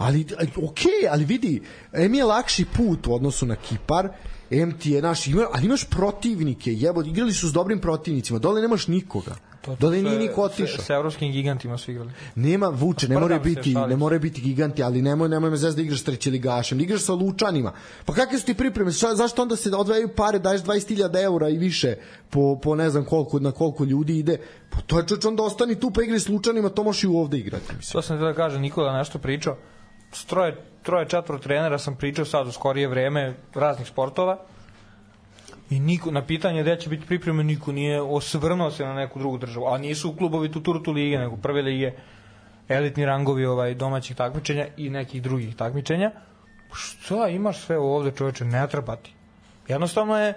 [0.00, 0.26] Ali,
[0.56, 4.08] okej, ali vidi, em je lakši put u odnosu na Kipar,
[4.50, 8.60] em ti je naš, ima, ali imaš protivnike, jebo, igrali su s dobrim protivnicima, dole
[8.60, 9.36] nemaš nikoga.
[9.60, 10.84] To, su nije niko otišao.
[10.84, 12.12] Sa evropskim gigantima su igrali.
[12.34, 15.82] Nema Vuče, ne more biti, ne more biti giganti, ali nemoj nemoj me zez da
[15.82, 17.72] igraš s trećeligašem, da igraš sa Lučanima.
[18.04, 18.92] Pa kakve su ti pripreme?
[18.92, 21.94] Šta, zašto onda se odvajaju pare, daješ 20.000 eura i više
[22.30, 24.38] po, po ne znam koliko, na koliko ljudi ide?
[24.70, 27.38] Pa to je čoč, onda ostani tu pa igri s Lučanima, to možeš i ovde
[27.38, 27.76] igrati.
[27.76, 27.92] Mislim.
[27.92, 29.56] To sam da kažem, Nikola nešto pričao.
[30.12, 30.56] S troje,
[31.08, 34.38] četvro trenera sam pričao sad u skorije vreme raznih sportova.
[35.70, 39.38] I niko, na pitanje gde će biti pripreme, niko nije osvrnuo se na neku drugu
[39.38, 39.66] državu.
[39.66, 41.92] A nisu klubovi tu turtu lige, nego prve lige,
[42.68, 46.10] elitni rangovi ovaj domaćih takmičenja i nekih drugih takmičenja.
[46.72, 49.14] Šta imaš sve ovde čoveče, ne treba ti.
[49.68, 50.34] Jednostavno je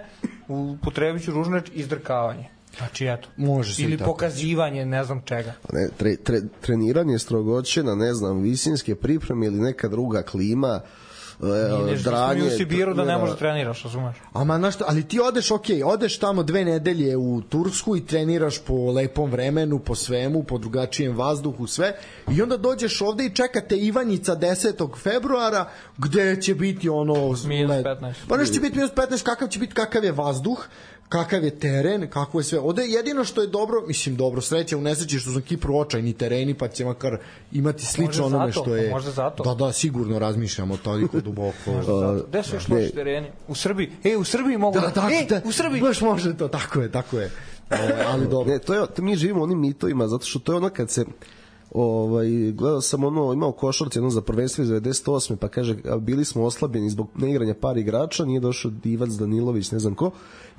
[0.48, 2.48] u potrebiću reč izdrkavanje.
[2.78, 3.28] Znači eto.
[3.36, 5.52] Može se Ili pokazivanje ne znam čega.
[5.72, 10.80] ne, tre, tre, treniranje strogoće na ne znam visinske pripreme ili neka druga klima
[11.42, 14.16] e, Nije nešto dranje mi u Sibiru da ne trenira- može treniraš, razumeš?
[14.32, 18.58] Ama znaš šta, ali ti odeš, ok, odeš tamo dve nedelje u Tursku i treniraš
[18.58, 21.96] po lepom vremenu, po svemu, po drugačijem vazduhu, sve,
[22.30, 24.96] i onda dođeš ovde i čekate Ivanjica 10.
[24.96, 25.68] februara,
[25.98, 27.14] gde će biti ono...
[27.14, 28.14] Minus led- 15.
[28.28, 30.64] Pa nešto će biti minus 15, kakav će biti, kakav je vazduh,
[31.08, 32.58] kakav je teren, kako je sve.
[32.58, 36.12] Ovde jedino što je dobro, mislim dobro, sreća u nesreći što su na Kipru očajni
[36.12, 37.18] tereni, pa će makar
[37.52, 38.90] imati slično Možda onome zato, što je...
[38.90, 39.42] možda zato.
[39.42, 41.72] Da, da, sigurno razmišljamo toliko duboko.
[41.86, 42.26] Zato.
[42.28, 43.28] Gde su još loši tereni?
[43.48, 43.90] U Srbiji.
[44.04, 44.86] E, u Srbiji mogu da...
[44.94, 45.80] Da, e, da, u Srbiji.
[45.80, 47.30] Baš može to, tako je, tako je.
[47.70, 48.52] E, ali dobro.
[48.52, 51.04] Ne, to je, to mi živimo onim mitovima, zato što to je ono kad se
[51.74, 55.36] ovaj, gledao sam ono, imao košarci jedno za prvenstvo iz 98.
[55.36, 59.94] pa kaže, bili smo oslabljeni zbog neigranja par igrača, nije došao Divac, Danilović, ne znam
[59.94, 60.10] ko,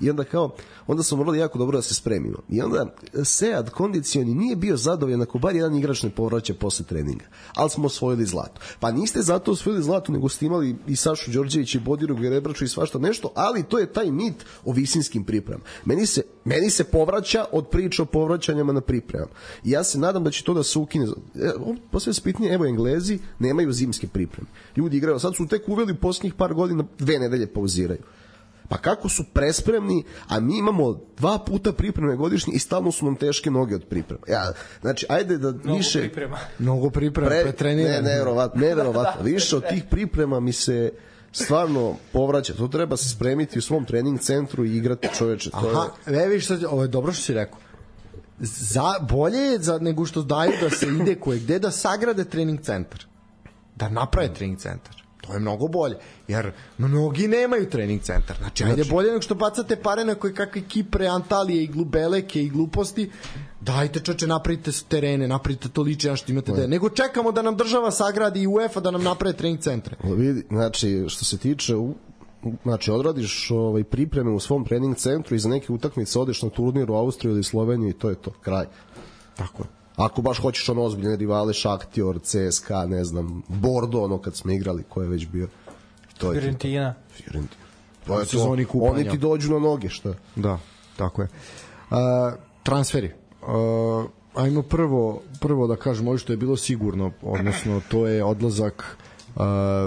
[0.01, 0.55] i onda kao,
[0.87, 2.37] onda smo morali jako dobro da se spremimo.
[2.49, 7.25] I onda Sead kondicioni nije bio zadovoljan ako bar jedan igrač ne povraća posle treninga,
[7.55, 8.61] ali smo osvojili zlato.
[8.79, 12.67] Pa niste zato osvojili zlato, nego ste imali i Sašu Đorđević i Bodiru Gerebraču i
[12.67, 15.65] svašta nešto, ali to je taj mit o visinskim pripremama.
[15.85, 19.31] Meni se, meni se povraća od priča o povraćanjama na pripremama.
[19.63, 21.04] Ja se nadam da će to da se ukine.
[21.35, 21.51] E,
[21.91, 24.47] posle se pitanje, evo Englezi nemaju zimske pripreme.
[24.75, 27.99] Ljudi igraju, sad su tek uveli u posljednjih par godina dve nedelje pauziraju.
[28.69, 33.15] Pa kako su prespremni, a mi imamo dva puta pripreme godišnje i stalno su nam
[33.15, 34.23] teške noge od priprema.
[34.27, 34.51] Ja,
[34.81, 35.99] znači, ajde da Mnogo više...
[35.99, 36.37] priprema.
[36.59, 38.01] Mnogo priprema, Pre, pretrenirano.
[38.01, 39.23] ne, neverovatno, neverovatno.
[39.23, 40.91] Više od tih priprema mi se
[41.31, 42.53] stvarno povraća.
[42.53, 45.49] To treba se spremiti u svom trening centru i igrati čoveče.
[45.49, 45.87] To Aha,
[46.17, 47.59] je, e, viš sad, ovo je dobro što si rekao.
[48.39, 52.61] Za, bolje je za, nego što daju da se ide koje gde da sagrade trening
[52.61, 53.05] centar.
[53.75, 55.05] Da naprave trening centar.
[55.21, 55.95] To je mnogo bolje.
[56.27, 58.37] Jer mnogi nemaju trening centar.
[58.37, 62.49] Znači, ajde bolje nego što bacate pare na koje kakve Kipre, Antalije i glubeleke i
[62.49, 63.11] gluposti.
[63.61, 66.67] Dajte čoče, napravite terene, napravite to liče što imate da.
[66.67, 69.95] Nego čekamo da nam država sagradi i UEFA da nam naprave trening centre.
[70.03, 71.75] vidi, znači, što se tiče
[72.63, 76.91] znači odradiš ovaj pripreme u svom trening centru i za neke utakmice odeš na turnir
[76.91, 78.65] u Austriju ili Sloveniju i to je to, kraj.
[79.35, 79.67] Tako je.
[79.95, 84.83] Ako baš hoćeš ono ozbiljne rivale, Šaktior, CSKA, ne znam, Bordo, ono kad smo igrali,
[84.89, 85.47] ko je već bio.
[86.17, 86.39] To je.
[86.39, 86.93] Fiorentina.
[87.09, 87.63] Fiorentina.
[88.07, 88.71] To je Sezoni to.
[88.71, 88.93] kupanja.
[88.93, 90.13] Oni ti dođu na noge, šta?
[90.35, 90.59] Da,
[90.97, 91.27] tako je.
[91.89, 91.97] Uh,
[92.63, 93.11] transferi.
[93.41, 98.97] Uh, ajmo prvo, prvo da kažemo ovo što je bilo sigurno, odnosno to je odlazak
[98.99, 99.04] uh,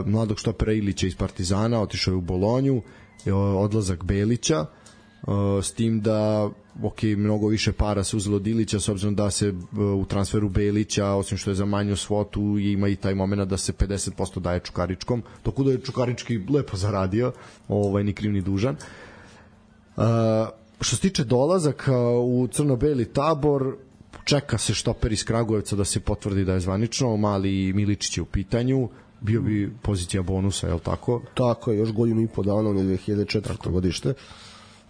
[0.06, 2.82] mladog štopera Ilića iz Partizana, otišao je u Bolonju, uh,
[3.34, 6.50] odlazak Belića, uh, s tim da
[6.82, 10.48] ok, mnogo više para se uzelo od Ilića s obzirom da se uh, u transferu
[10.48, 14.60] Belića, osim što je za manju svotu, ima i taj moment da se 50% daje
[14.60, 17.32] Čukaričkom, dok da je Čukarički lepo zaradio,
[17.68, 18.76] ovaj, ni kriv ni dužan.
[19.96, 20.04] Uh,
[20.80, 23.76] što se tiče dolazaka u crno-beli tabor,
[24.24, 28.26] čeka se štoper iz Kragujevca da se potvrdi da je zvanično, mali Miličić je u
[28.26, 28.88] pitanju,
[29.20, 31.22] bio bi pozicija bonusa, je li tako?
[31.34, 33.70] Tako je, još godinu i po dana, on je 2004.
[33.70, 34.14] godište.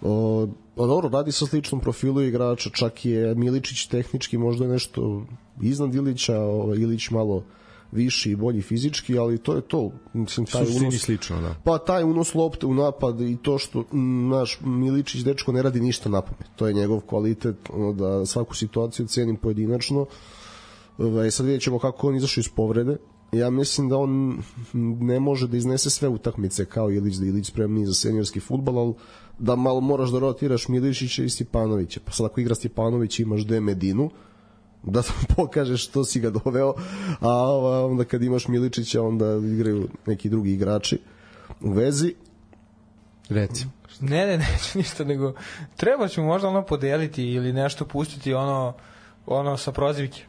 [0.03, 5.27] O, pa dobro, radi sa sličnom profilu igrača, čak je Miličić tehnički možda nešto
[5.63, 7.45] iznad Ilića, o, Ilić malo
[7.93, 9.93] viši i bolji fizički, ali to je to.
[10.13, 11.55] Mislim, taj Suštini unos, slično, da.
[11.65, 13.85] Pa taj unos lopte u napad i to što
[14.31, 16.47] naš Miličić dečko ne radi ništa na pamet.
[16.57, 20.07] To je njegov kvalitet, ono, da svaku situaciju cenim pojedinačno.
[20.99, 22.97] Ovaj, sad vidjet ćemo kako on izašao iz povrede.
[23.33, 24.43] Ja mislim da on
[25.01, 28.95] ne može da iznese sve utakmice kao Ilić, da Ilić spremni za seniorski futbal, ali
[29.39, 32.01] da malo moraš da rotiraš Miličića i Stjepanovića.
[32.05, 34.11] Pa sad ako igra Stjepanović imaš De Medinu,
[34.83, 35.03] da
[35.37, 36.75] pokažeš što si ga doveo,
[37.21, 37.43] a
[37.87, 40.99] onda kad imaš Miličića onda igraju neki drugi igrači
[41.61, 42.15] u vezi.
[43.29, 43.67] Reci.
[44.01, 45.33] Ne, ne, neću ništa, nego
[45.77, 48.75] treba ću možda ono podeliti ili nešto pustiti ono,
[49.27, 50.25] ono sa prozivke.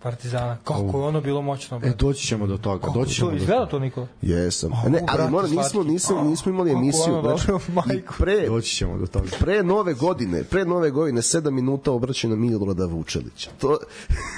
[0.00, 0.56] Partizana.
[0.58, 1.76] Kako je ono bilo moćno.
[1.76, 1.96] E, brate.
[1.96, 2.80] doći ćemo do toga.
[2.80, 4.06] Kako doći ćemo to, do izgleda to Nikola?
[4.22, 4.72] Jesam.
[4.74, 7.14] A, Ne, ali mora, nismo, nismo, nismo imali Kako emisiju.
[7.14, 9.26] ono Znači, pre, Doći ćemo do toga.
[9.38, 13.50] pre nove godine, pre nove godine, 7 minuta obraćaju na Milorada Vučelića.
[13.58, 13.78] To,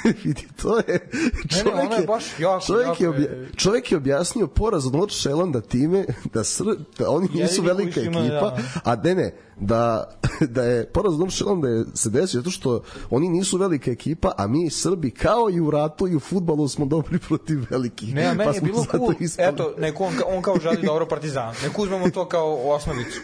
[0.25, 1.09] vidi, to je...
[1.57, 4.87] Ne, ne, ono je baš jako, čovjek, jako je obja, je- čovjek je objasnio poraz
[4.87, 6.05] od North Shellanda time
[6.35, 6.65] da, sr,
[6.99, 8.59] da oni nisu velika ekipa, da.
[8.85, 10.11] a ne, ne, da,
[10.57, 14.47] da je poraz North Shellanda je se desio zato što oni nisu velika ekipa, a
[14.47, 18.15] mi Srbi kao i u ratu i u futbalu smo dobri protiv velikih.
[18.15, 19.49] Ne, a meni pa je bilo cool, ispali.
[19.49, 21.55] eto, neko on, on kao želi dobro partizan.
[21.63, 23.21] Nek uzmemo to kao osnovicu.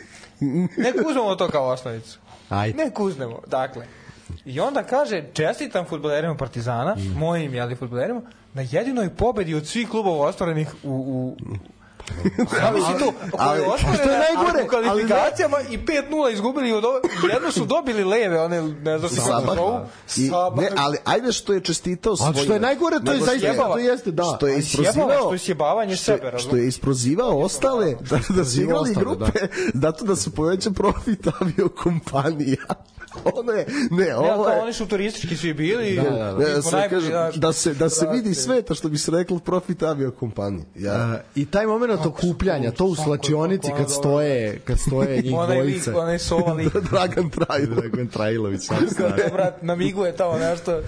[0.76, 2.18] Nek uzmemo to kao osnovicu.
[2.48, 2.84] Ajde.
[2.84, 3.86] Nek uzmemo, dakle.
[4.44, 8.22] I onda kaže, čestitam futbolerima Partizana, mojim, jeli, futbolerima,
[8.54, 11.36] na jedinoj pobedi od svih klubova ostvarenih u, u
[12.62, 14.64] Ali si to, ali- što je najgore?
[14.64, 17.00] u kvalifikacijama i 5-0 izgubili od ove,
[17.32, 19.56] jedno su dobili leve, one, ne znam se se Sabah.
[19.56, 19.80] zovu,
[20.16, 20.64] I, Sabah.
[20.64, 22.16] ne, ali ajde što je čestitao.
[22.20, 24.34] Ali što je najgore, to je zaista, to jeste, da.
[24.36, 28.60] Što je isprozivao što je sjebavanje što, sebe, što je isprozivao ostale da, da su
[28.60, 29.40] igrali grupe
[29.74, 32.64] zato da se poveća profit aviokompanija
[33.38, 35.96] ono je ne Ne, ovo kao je oni su turistički svi bili.
[35.96, 36.88] Da, da, da.
[36.88, 41.08] kažem, znaš, da se da se vidi sveta što bi se reklo profit aviokompanije ja
[41.08, 41.66] Uh, I taj
[41.98, 45.82] moment okupljanja, to u slačionici kad ono stoje, kad stoje njih Onaj lik,
[46.46, 46.64] onaj.
[46.90, 48.60] Dragan Trajlo Dragan Trajlović.
[49.32, 50.80] Brat, namiguje tamo nešto.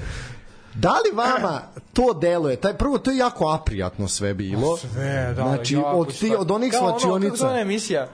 [0.75, 1.61] Da li vama
[1.93, 2.57] to deluje?
[2.57, 4.77] Taj prvo to je jako aprijatno sve bilo.
[4.77, 7.61] Sve, da, Znači od ti od onih Kao ono, Kako slačionica.
[7.61, 8.09] emisija?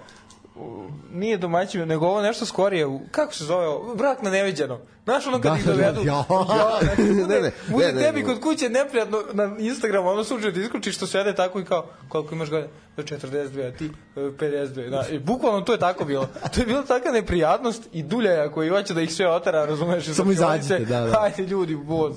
[1.13, 2.87] Nije domaćin, nego ovo nešto skorije.
[3.11, 3.95] Kako se zove ovo?
[3.95, 4.79] Brak na neviđeno.
[5.05, 6.01] Znaš ono kad Da, ih da, dovedu?
[6.05, 6.25] ja.
[6.83, 8.27] znači, bude, Ne, ne, bude ne, ne, tebi ne.
[8.27, 12.35] kod kuće neprijatno na Instagramu, ono suđe da isključiš što sede tako i kao, koliko
[12.35, 12.69] imaš godina?
[12.97, 14.91] 42, a ti e, 52.
[14.91, 16.29] Da, i bukvalno to je tako bilo.
[16.55, 20.07] To je bila taka neprijatnost i duljaja koji hoće da ih sve otera, razumeš?
[20.07, 21.19] Samo izađite, da, da.
[21.21, 22.15] Hajde ljudi, boz.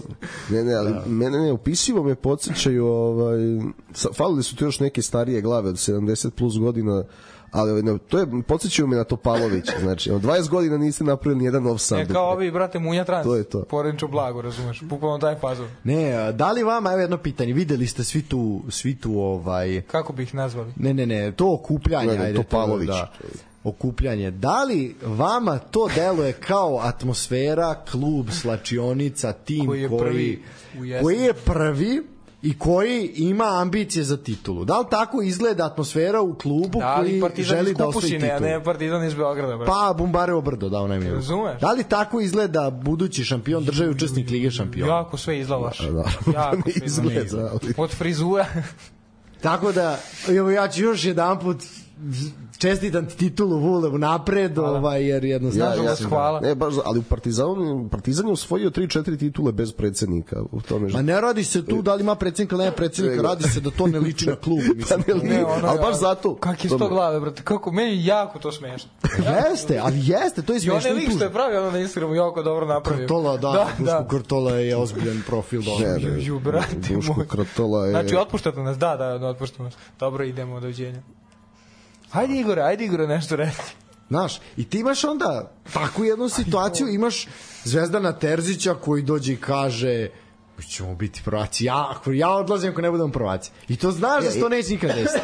[0.50, 3.38] Ne, ne, ali mene ne, upisivo me podsjećaju, ovaj,
[4.14, 7.04] falili su tu još neke starije glave od 70 plus godina,
[7.52, 11.68] ali ne, to je, podsjećaju me na Topalovića, znači, od 20 godina niste napravili nijedan
[11.68, 12.02] offside.
[12.02, 13.24] E, kao ovi, brate, Munja Trans.
[13.24, 13.64] To je to.
[13.64, 14.82] Poredničo blago, razumeš?
[14.82, 15.68] Bukvalno taj fazon.
[15.84, 19.82] Ne, a, da li vama, evo jedno pitanje, videli ste svi tu, svi tu ovaj,
[19.82, 20.74] Kako bi ih nazvali?
[20.76, 22.88] ne, ne, ne, to okupljanje, Ne, ne, ajde, Topalović.
[22.90, 23.12] da,
[23.64, 24.32] okupljanje.
[24.32, 30.44] Da li vama to deluje kao atmosfera, klub, slačionica, tim Koji je koji, prvi
[31.02, 32.04] koji je prvi
[32.42, 34.66] i koji ima ambicije za titulu.
[34.66, 38.40] Da li tako izgleda atmosfera u klubu Da, koji želi da osvoji titulu?
[38.42, 39.72] ne partizan iz Beograda, brate.
[39.72, 41.10] Pa Bumbarevo brdo, da onaj mi.
[41.10, 41.62] Razumeš?
[41.62, 44.94] Da li tako izgleda budući šampion države učesnik Lige šampiona?
[44.94, 45.80] Jako sve izlavaš.
[45.80, 48.46] Da, jako sve izgleda, ali- Od frizura.
[49.42, 51.58] Tako da, evo ja ću još jedan put
[52.58, 55.70] čestitam ti titulu Vule napred, ovaj, jer jednostavno...
[55.70, 56.40] Nažalost, hvala.
[56.40, 60.42] Ne, baš, ali u Partizanu, Partizan je osvojio 3-4 titule bez predsednika.
[60.52, 63.44] U tome, Ma ne radi se tu da li ima predsednika ili nema predsednika, radi
[63.44, 64.60] se da to ne liči na klub.
[64.60, 65.04] pa Mislim.
[65.08, 66.36] ne, li, Ne, ono ali baš zato.
[66.36, 67.44] Kak je sto glave, brate?
[67.44, 68.90] Kako, meni jako to smešno.
[69.50, 71.80] Jeste, ali jeste, to je I onaj smešno i lik što je pravio ono na
[71.80, 73.06] Instagramu jako dobro napravio.
[73.06, 74.08] Krtola, da, da, Duško da.
[74.08, 75.62] Krtola je ozbiljan profil.
[75.62, 77.28] Da, Ne, ne, Ju, brate Duško moj.
[77.28, 77.92] Krtola je...
[77.92, 79.78] Znači, otpuštate nas, da, da, otpuštamo nas.
[80.00, 81.02] Dobro, idemo, doviđenja.
[82.12, 83.58] Ajde Igore, ajde Igore nešto reći.
[84.10, 87.28] Znaš, i ti imaš onda takvu jednu situaciju, imaš
[87.64, 90.10] Zvezdana Terzića koji dođe i kaže
[90.58, 91.66] mi ćemo biti prvaci.
[91.66, 93.52] Ja, ako ja odlazim ako ne budemo prvaci.
[93.68, 95.20] I to znaš da se to neće nikad desiti.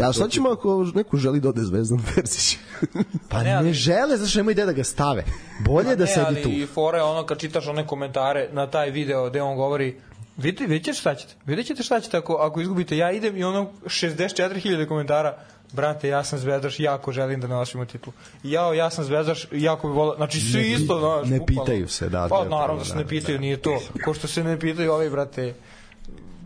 [0.02, 2.58] A šta ćemo ako neko želi da ode Zvezdan Persić?
[3.30, 5.24] Pa ne, ne, ali- žele, zašto nemoj gde da ga stave.
[5.66, 6.48] Bolje da ne, sedi ali tu.
[6.48, 10.00] i fora je ono kad čitaš one komentare na taj video gde on govori
[10.36, 11.34] Vidite, vidite šta ćete.
[11.46, 12.96] Vidite ćete šta ćete ako, ako izgubite.
[12.96, 15.38] Ja idem i ono 64.000 komentara.
[15.72, 18.14] Brate, ja sam zvezdaš, jako želim da nosimo titulu.
[18.42, 20.16] Jao, ja sam zvezdaš, jako bi volao.
[20.16, 21.28] Znači, svi Ne- isto, znaš.
[21.30, 21.64] ne bukvalno.
[21.64, 23.80] pitaju se, da, Pa, naravno da se da, ne pitaju, nije to.
[24.04, 25.54] Ko što se ne pitaju ovi, brate,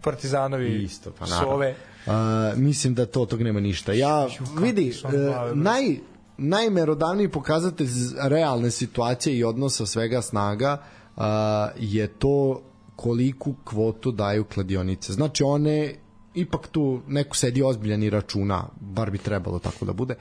[0.03, 0.83] partizanovi.
[0.83, 1.53] Isto, pa naravno.
[1.53, 1.75] Sove.
[2.07, 3.93] A, mislim da to tog nema ništa.
[3.93, 4.27] Ja,
[4.61, 5.61] vidi, e, glave, bre.
[5.63, 5.97] naj,
[6.39, 7.89] najmerodavniji pokazatelj
[8.21, 10.83] realne situacije i odnosa svega snaga
[11.17, 12.63] a, je to
[12.99, 15.13] koliku kvotu daju kladionice.
[15.13, 15.95] Znači one
[16.35, 20.15] ipak tu neko sedi ozbiljan i računa, bar bi trebalo tako da bude,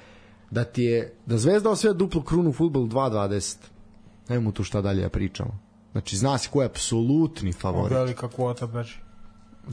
[0.52, 3.58] da ti je, da Zvezda osvaja duplu krunu u futbolu 2.20.
[4.30, 5.60] Nemamo tu šta dalje da pričamo.
[5.92, 7.98] Znači, zna se ko je apsolutni favorit.
[7.98, 9.00] Velika kvota, beži.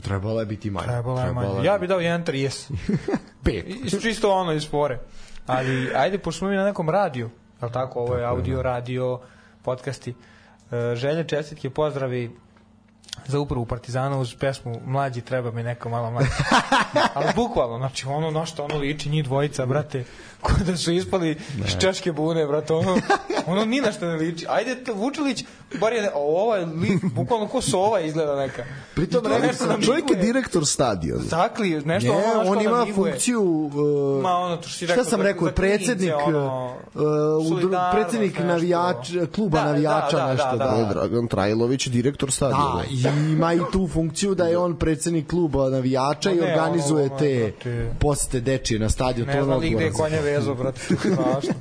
[0.01, 0.87] Trebala je biti manje.
[0.87, 1.65] Trebalo je Trebala manje.
[1.65, 2.71] Ja bi dao 1.30.
[3.43, 3.65] Pet.
[3.83, 4.99] Iz čisto ono iz fore.
[5.45, 7.29] Ali ajde, pošto smo mi na nekom radiju,
[7.61, 9.19] je tako, ovo je audio, radio,
[9.63, 10.15] podcasti.
[10.71, 12.31] E, želje, čestitke, pozdravi
[13.27, 16.29] za upravu Partizana uz pesmu Mlađi treba mi neko malo mlađi.
[17.15, 20.03] Ali bukvalno, znači ono na što ono liči njih dvojica, brate,
[20.67, 22.97] da su ispali iz češke bune, brate, ono
[23.47, 24.45] Ono ni na što ne liči.
[24.49, 25.43] Ajde, te Vučilić,
[25.79, 28.63] bar je, ne, o, ovaj lik, bukvalno ko sova izgleda neka.
[28.95, 31.23] Pritom rekao nešto nam Čovjek je direktor stadiona.
[31.23, 33.11] Zakli, nešto Ne, ono on ima namiguje.
[33.11, 37.01] funkciju uh, Ma, ono, to što si šta rekao, sam rekao predsednik ono, uh,
[37.93, 42.29] predsednik navijač kluba Da, da, navijača da, da, nešto da, da, je Dragan Trajlović, direktor
[42.29, 42.83] Da, stadiona.
[42.91, 47.17] i ima i tu funkciju da je on predsednik kluba navijača i ne, organizuje ono,
[47.19, 47.53] te
[47.99, 49.27] posete dečije na stadion.
[49.27, 51.53] Ne znam ono li gde je odgovoran vezo, brate, to je strašno.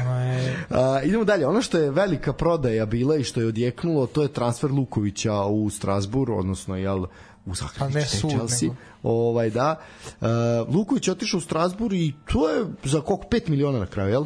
[0.00, 0.66] Ono je...
[0.70, 1.46] A, idemo dalje.
[1.46, 5.70] Ono što je velika prodaja bila i što je odjeknulo, to je transfer Lukovića u
[5.70, 7.04] Strasbur, odnosno jel
[7.46, 8.68] u Zagreb, Pa Chelsea.
[8.68, 8.74] nego.
[9.02, 9.80] Ovaj da.
[10.20, 10.26] Uh,
[10.74, 14.24] Luković je otišao u Strasbur i to je za koliko 5 miliona na kraju, jel?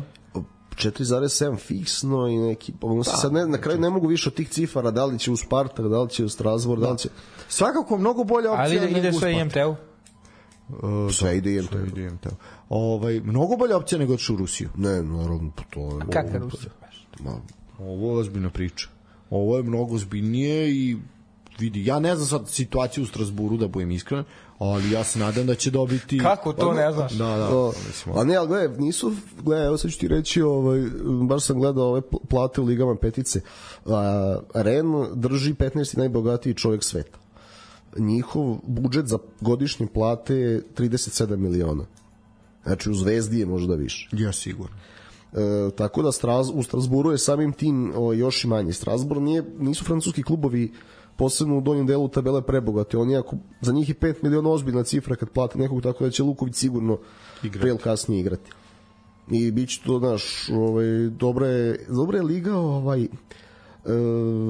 [0.76, 4.48] 4,7 fiksno i neki pa se sad ne, na kraju ne mogu više od tih
[4.48, 7.08] cifara da li će u Spartak, da li će u Strasbourg, da li će
[7.48, 8.82] Svakako mnogo bolja opcija.
[8.82, 9.40] Ali ide, sve Spartak.
[9.40, 9.95] IMT-u.
[10.68, 11.92] Uh, sve ide sve IMT.
[11.92, 12.26] ide IMT.
[12.68, 14.68] Ovaj mnogo bolja opcija nego otišao u Rusiju.
[14.76, 16.00] Ne, naravno, pa to je...
[16.12, 16.70] Kakav Rusija?
[17.20, 17.40] Ma,
[17.78, 18.88] Ovo je ozbiljna priča.
[19.30, 20.96] Ovo je mnogo ozbiljnije i
[21.58, 24.24] vidi, ja ne znam sad situaciju u Strasburu da budem iskren,
[24.58, 27.12] ali ja se nadam da će dobiti Kako to ne znaš?
[27.12, 27.48] Da, da.
[27.48, 27.72] To,
[28.14, 29.12] a ne, ali gledaj, nisu,
[29.42, 30.84] gledaj, evo sad ću ti reći, ovaj,
[31.28, 33.40] baš sam gledao ove pl- plate u ligama petice.
[33.86, 35.98] A, Ren drži 15.
[35.98, 37.18] najbogatiji čovjek sveta.
[37.98, 41.84] Njihov budžet za godišnje plate je 37 miliona.
[42.64, 44.08] Znači u Zvezdi je možda više.
[44.12, 44.76] Ja sigurno.
[45.32, 48.72] E, tako da Straz, u Strasburu je samim tim o, još i manje.
[48.72, 50.72] Strasbur nije, nisu francuski klubovi
[51.16, 52.96] posebno u donjem delu tabele prebogati.
[52.96, 56.22] Oni ako, za njih je 5 miliona ozbiljna cifra kad plate nekog, tako da će
[56.22, 56.98] Luković sigurno
[57.42, 58.50] ili kasnije igrati.
[59.30, 63.08] I bit će to, znaš, ovaj, dobra je, dobra je liga, ovaj, e,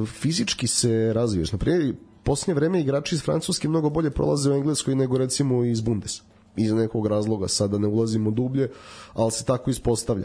[0.06, 1.52] fizički se razviješ.
[1.52, 1.94] Naprimjer,
[2.26, 6.22] posljednje vreme igrači iz Francuske mnogo bolje prolaze u Engleskoj nego recimo iz Bundesa.
[6.56, 8.70] Iz nekog razloga, sada ne ulazimo dublje,
[9.14, 10.24] ali se tako ispostavlja.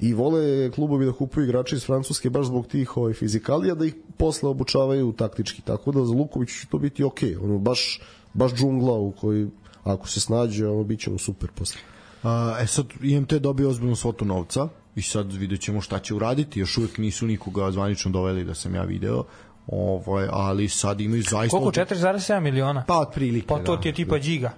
[0.00, 3.94] I vole klubovi da kupuju igrače iz Francuske baš zbog tih ovaj, fizikalija da ih
[4.16, 5.62] posle obučavaju taktički.
[5.62, 7.36] Tako da za Luković će to biti okej.
[7.36, 8.00] Ono, baš,
[8.34, 9.48] baš džungla u kojoj
[9.84, 11.80] ako se snađe, ono, bit će mu super posle.
[12.22, 16.60] A, e sad, IMT dobio ozbiljnu svotu novca i sad vidjet ćemo šta će uraditi.
[16.60, 19.24] Još uvijek nisu nikoga zvanično doveli da sam ja video,
[19.66, 21.58] ovaj, ali sad imaju zaista...
[21.58, 21.70] Koliko?
[21.80, 22.84] 4,7 miliona?
[22.86, 23.82] Pa otprilike, Pa to da.
[23.82, 24.50] ti je tipa Giga.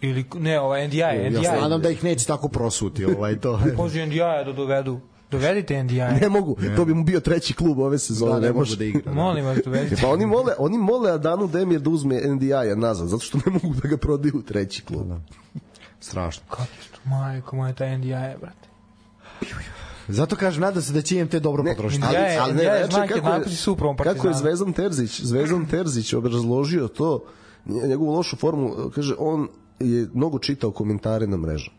[0.00, 1.44] Ili, ne, ovaj NDI, Ja NDI.
[1.44, 3.60] se nadam da ih neće tako prosuti, ovaj, to.
[3.76, 5.00] Pođu NDI da dovedu.
[5.30, 5.94] Dovedite NDI.
[6.20, 8.32] Ne mogu, to bi mu bio treći klub ove sezone.
[8.32, 8.76] da, ne mogu može.
[8.76, 9.02] da igra.
[9.04, 9.12] Da.
[9.12, 10.02] Molim vas, dovedite.
[10.02, 13.74] Pa oni mole, oni mole Adanu Demir da uzme NDI-a nazad, zato što ne mogu
[13.82, 15.06] da ga prodaju u treći klub.
[16.00, 16.42] Strašno.
[16.50, 18.08] Kako što, majko moja, taj NDI,
[18.40, 18.68] brate.
[20.08, 22.02] Zato kažem, nadam se da će IMT dobro potrošiti.
[22.06, 23.20] ali- Ja je- ja je znak kako
[23.68, 24.34] upravom Kako je.
[24.34, 27.24] Zvezdan Terzić, Zvezdan Terzić obrazložio to,
[27.66, 29.48] nje- njegovu lošu formu, kaže, on
[29.80, 31.70] je mnogo čitao komentare na mrežu.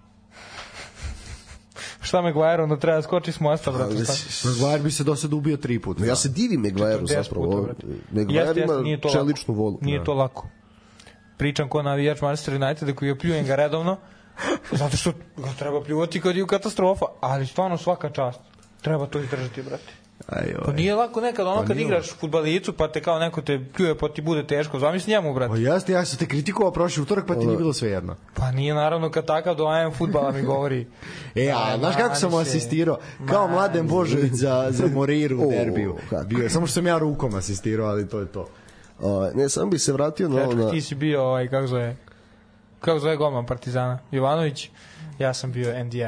[2.01, 4.03] Šta me Guajero, onda treba da skoči s mosta, brate.
[4.05, 4.13] šta?
[4.49, 6.05] Maguire bi se do sada ubio tri puta.
[6.05, 7.67] Ja se divim 40 zapravo.
[8.11, 9.77] Maguire ima to čeličnu volu.
[9.81, 10.47] Nije to lako.
[11.37, 13.97] Pričam ko navijač Manchester United koji je pljujem ga redovno,
[14.71, 18.39] zato što ga treba pljuvati kad je u katastrofa, ali stvarno svaka čast.
[18.81, 19.93] Treba to izdržati, brate.
[20.27, 23.65] Aj, Pa nije lako nekad, ono Pa kad igraš futbalicu, pa te kao neko te
[23.75, 24.79] pljuje, pa ti bude teško.
[24.79, 25.61] Zamisli njemu, Pa brate.
[25.61, 28.15] jeste, ja sam te kritikovao prošli utorak, pa ti nije bilo sve jedno.
[28.33, 30.87] Pa nije naravno kad takav doajem futbala mi govori.
[31.35, 32.37] E, a znaš kako sam se.
[32.37, 32.97] asistirao?
[33.29, 35.95] Kao Mladen Božović za, za Moriru u O, derbiju.
[36.25, 38.47] Bio, je, samo što sam ja rukom asistirao, ali to je to.
[39.03, 40.71] A, ne, sam bi se vratio na na...
[40.71, 41.95] ti si bio, ovaj, kako zove,
[42.83, 43.99] kako zove golman Partizana?
[44.11, 44.69] Jovanović,
[45.19, 46.03] ja sam bio NDI.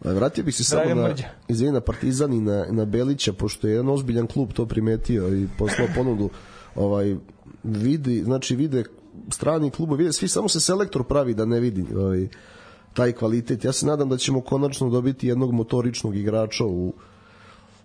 [0.18, 1.14] Vratio bih se samo na,
[1.48, 5.48] izvini, na Partizan i na, na Belića, pošto je jedan ozbiljan klub to primetio i
[5.58, 6.30] poslao ponudu.
[6.74, 7.16] Ovaj,
[7.62, 8.84] vidi, znači vide
[9.30, 12.28] strani klubovi, vide, svi samo se selektor pravi da ne vidi ovaj,
[12.94, 13.64] taj kvalitet.
[13.64, 16.92] Ja se nadam da ćemo konačno dobiti jednog motoričnog igrača u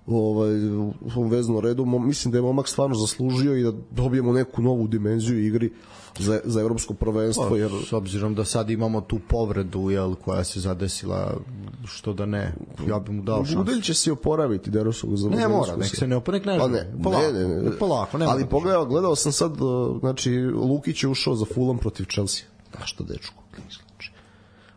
[0.08, 1.86] ovaj, u ovom veznom redu.
[1.86, 5.72] Mislim da je momak stvarno zaslužio i da dobijemo neku novu dimenziju igri
[6.20, 7.56] za, za evropsko prvenstvo.
[7.56, 11.38] Jer, S obzirom da sad imamo tu povredu jel, koja se zadesila,
[11.86, 12.54] što da ne,
[12.88, 13.58] ja bih mu dao šansu.
[13.58, 16.94] Budelj će se oporaviti Derosog za Ne mora, nek se ne oponek ne Pa ne,
[17.04, 17.78] polako, ne, ne, ne.
[17.78, 19.52] polako, ne Ali pogledao, gledao sam sad,
[20.00, 22.46] znači, Lukić je ušao za Fulham protiv Chelsea.
[22.76, 23.44] Znaš što, dečko?
[23.56, 24.12] Znači,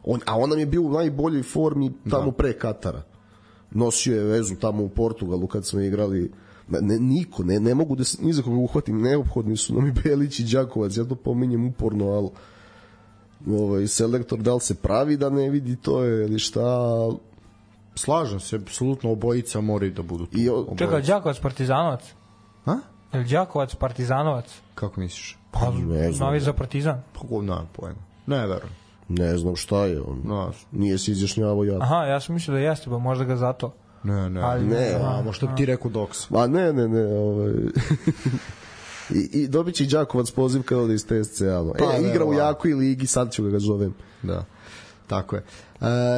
[0.05, 2.33] on, a on nam je bio u najboljoj formi tamo da.
[2.33, 3.03] pre Katara.
[3.71, 6.33] Nosio je vezu tamo u Portugalu kad smo igrali
[6.69, 9.87] Ne, ne, niko, ne, ne mogu da se ni za koga uhvatim, neophodni su nam
[9.87, 12.29] i Belić i Đakovac, ja to pominjem uporno, ali
[13.53, 16.63] ovaj, selektor da li se pravi da ne vidi to je ili šta
[17.95, 20.39] Slažem se, apsolutno obojica moraju da budu tu.
[20.39, 20.77] I o- Obojica.
[20.77, 22.01] Čekaj, Đakovac Partizanovac?
[22.67, 22.73] A?
[23.13, 24.45] Je li Đakovac Partizanovac?
[24.75, 25.39] Kako misliš?
[25.51, 26.27] Pa, Ne znam.
[26.27, 27.03] novi za Partizan.
[27.13, 27.99] Pa ko, nemam pojma.
[28.27, 28.73] Ne, verujem.
[29.09, 30.21] Ne znam šta je on.
[30.25, 30.53] No.
[30.73, 31.79] Nije se izjašnjavao ja.
[31.81, 33.73] Aha, ja sam mislio da jeste, pa možda ga zato.
[34.05, 34.41] Ne, ne.
[34.41, 36.31] Ali- Ne, A, možda bi ti rekao doks.
[36.31, 37.53] Ma ne, ne, ne, ovaj...
[39.11, 41.65] I, I dobit će i Đakovac poziv kao da iz TSC-a.
[41.79, 42.43] Pa, e, igra u verovatno.
[42.43, 43.95] jakoj ligi, sad ću ga ga zovem.
[44.23, 44.45] Da.
[45.07, 45.43] Tako je.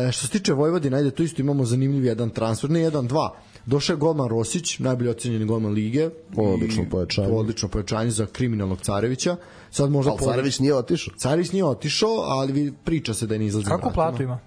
[0.08, 3.34] E, što se tiče Vojvodine, ajde, tu isto imamo zanimljiv jedan transfer, ne jedan, dva.
[3.66, 6.10] Došao je golman Rosić, najbolji ocenjeni golman lige.
[6.36, 7.28] Odlično pojačanje.
[7.28, 9.36] Odlično pojačanje za kriminalnog Carevića.
[9.70, 11.14] Sad možda Ali Carević nije otišao.
[11.18, 13.66] Carević nije otišao, ali priča se da je ne izlazi.
[13.66, 14.38] Kako platu ima?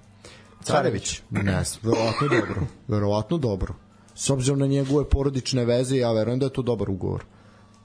[0.64, 1.22] Carević?
[1.30, 2.68] Ne, verovatno dobro.
[2.88, 3.74] Verovatno dobro.
[4.16, 7.26] S obzirom na njegove porodične veze, ja verujem da je to dobar ugovor.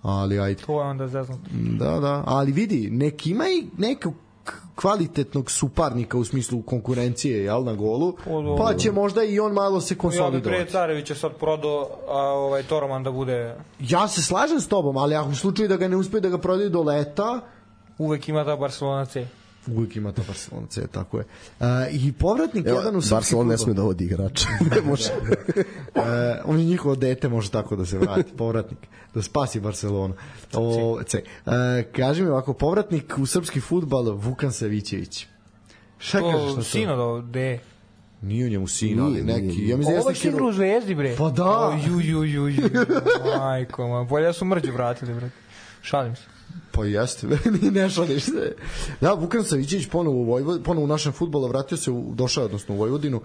[0.03, 0.63] Ali ajde.
[0.63, 1.51] To je onda zeznuto.
[1.53, 4.15] Da, da, ali vidi, nek ima i nekog
[4.75, 8.65] kvalitetnog suparnika u smislu konkurencije jel, na golu, O, dobro.
[8.65, 10.73] pa će možda i on malo se Ja bi pre konsolidovati.
[10.73, 15.29] Carevića sad prodao, a ovaj Toroman da bude Ja se slažem s tobom, ali ako
[15.31, 17.41] u slučaju da ga ne uspe da ga prodaju do leta,
[17.99, 19.27] uvek ima ta Barcelona C.
[19.67, 21.25] uvijek ima to Barcelona C, tako je.
[21.61, 23.65] Uh, I povratnik Evo, jedan u srpski Barcelona ne fudbal.
[23.65, 24.49] sme da vodi igrača.
[24.75, 25.11] ne može.
[25.95, 28.79] E, on je njihovo dete, može tako da se vrati, povratnik,
[29.15, 30.15] da spasi Barcelona.
[30.55, 31.23] O, C.
[31.47, 35.27] E, kaži mi ovako, povratnik u srpski futbal, Vukan Savićević.
[35.99, 36.63] Šta kažeš na To to?
[36.63, 37.59] sino da de.
[38.23, 39.69] Nije u njemu sin, ali neki.
[39.69, 41.15] Ja mislim da Ovo je igra u Zvezdi, bre.
[41.19, 41.45] Pa da.
[41.45, 42.71] O, ju, ju, ju, ju.
[43.39, 44.05] Majko, ma.
[44.05, 45.31] Bolje da su mrđu vratili, bre.
[45.83, 46.36] Šalim se.
[46.73, 47.27] Pa jeste,
[47.73, 48.55] ne šališ se.
[49.01, 52.45] Da, Vukan Savićević ponovo u, Vojvod, ponovo u našem futbolu, vratio se, u, došao je,
[52.45, 53.21] odnosno u Vojvodinu.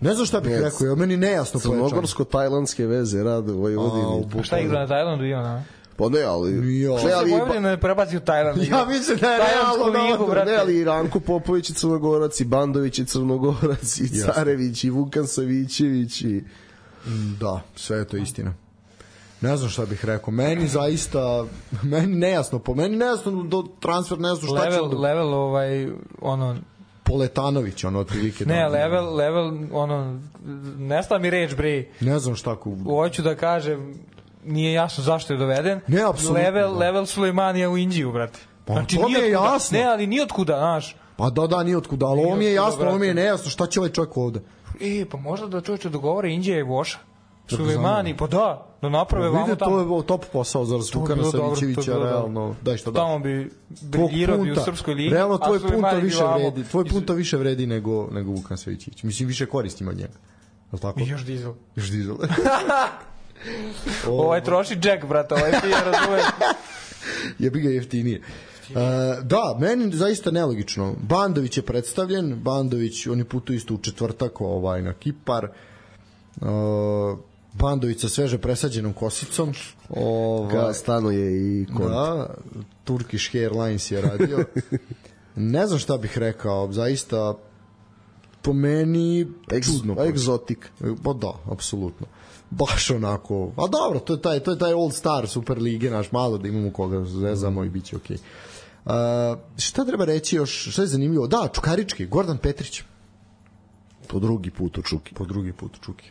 [0.00, 1.90] Ne znam šta bih Ne, rekao, je meni nejasno pojačanje.
[1.90, 4.04] Crnogorsko-tajlandske veze rade u A, Vojvodini.
[4.34, 5.64] u A šta igra na Tajlandu i ona?
[5.96, 6.54] Pa ne, ali...
[6.54, 8.62] Ali- Ne, ali, Se Vojvodina ne prebaci u Tajland.
[8.62, 10.34] Ja mislim da je realno ligu, dobro.
[10.34, 10.50] brate.
[10.50, 15.26] ne, ali i Ranko Popović je Crnogorac, i Bandović je Crnogorac, i Carević, i Vukan
[15.26, 16.44] Savićević, i...
[17.40, 18.54] Da, sve je to istina.
[19.40, 20.32] Ne znam šta bih rekao.
[20.32, 21.44] Meni zaista,
[21.82, 24.96] meni nejasno, po meni nejasno do transfer, ne znam šta će Level, onda.
[24.98, 25.88] level, ovaj,
[26.20, 26.56] ono,
[27.04, 28.44] Poletanović, ono otprilike.
[28.46, 30.20] ne, da, level, level, ono,
[30.78, 31.84] nesta mi reč, bre.
[32.00, 32.76] Ne znam šta ko...
[32.84, 33.94] Hoću da kažem,
[34.44, 35.80] nije jasno zašto je doveden.
[35.86, 36.78] Ne, apsolutno, Level, da.
[36.78, 38.38] level Sulejmanija u Indiju, brate.
[38.66, 39.52] Znači, Pa to mi je nijotkuda.
[39.52, 39.78] jasno.
[39.78, 40.96] Ne, ali ni otkuda, znaš.
[41.16, 43.50] Pa da, da, nije otkuda, ali ovo mi je otkuda, jasno, ovo mi je nejasno,
[43.50, 44.40] šta će ovaj čovjek ovde?
[44.80, 46.98] E, pa možda da čovječe dogovore Indija i Voša.
[47.48, 49.96] Sulejmani, pa da, da naprave vamo Vidi, to tamo.
[49.96, 52.54] je top posao za Vukana to Savićevića, realno.
[52.62, 53.00] Daj šta da.
[53.00, 53.50] Tamo bi
[53.82, 55.10] briljirao bi u srpskoj ligi.
[55.10, 59.02] Realno tvoj punta više vredi, tvoj punta više vredi nego nego Vukan Savićević.
[59.02, 60.14] Mislim više koristi ima od njega.
[60.72, 61.00] Jel tako?
[61.00, 61.52] I još dizel.
[61.76, 62.16] Još dizel.
[64.08, 65.76] Ovaj troši Jack, brate, ovaj ti je
[67.46, 68.20] je bi ga jeftinije.
[68.70, 68.76] Uh,
[69.22, 70.94] da, meni zaista nelogično.
[71.02, 75.48] Bandović je predstavljen, Bandović, oni putuju isto u četvrtak ovaj, na Kipar.
[76.40, 76.48] Uh,
[77.58, 79.52] Bandović sa sveže presađenom kosicom.
[79.88, 81.26] Ovaj, Ka stanuje
[81.62, 81.90] i kod...
[81.90, 82.34] Da,
[82.84, 84.44] Turkish Airlines je radio.
[85.36, 87.34] ne znam šta bih rekao, zaista
[88.42, 90.04] po meni Egz, čudno.
[90.04, 90.70] egzotik.
[91.04, 92.06] Pa da, apsolutno.
[92.50, 96.12] Baš onako, a dobro, to je taj, to je taj All Star Super Lige, naš
[96.12, 98.16] malo da imamo koga zezamo i bit će okej.
[98.84, 98.92] Uh,
[99.58, 101.26] šta treba reći još, šta je zanimljivo?
[101.26, 102.82] Da, Čukarički, Gordan Petrić,
[104.08, 105.14] Po drugi put u Čuki.
[105.14, 106.10] po drugi put u Čuki.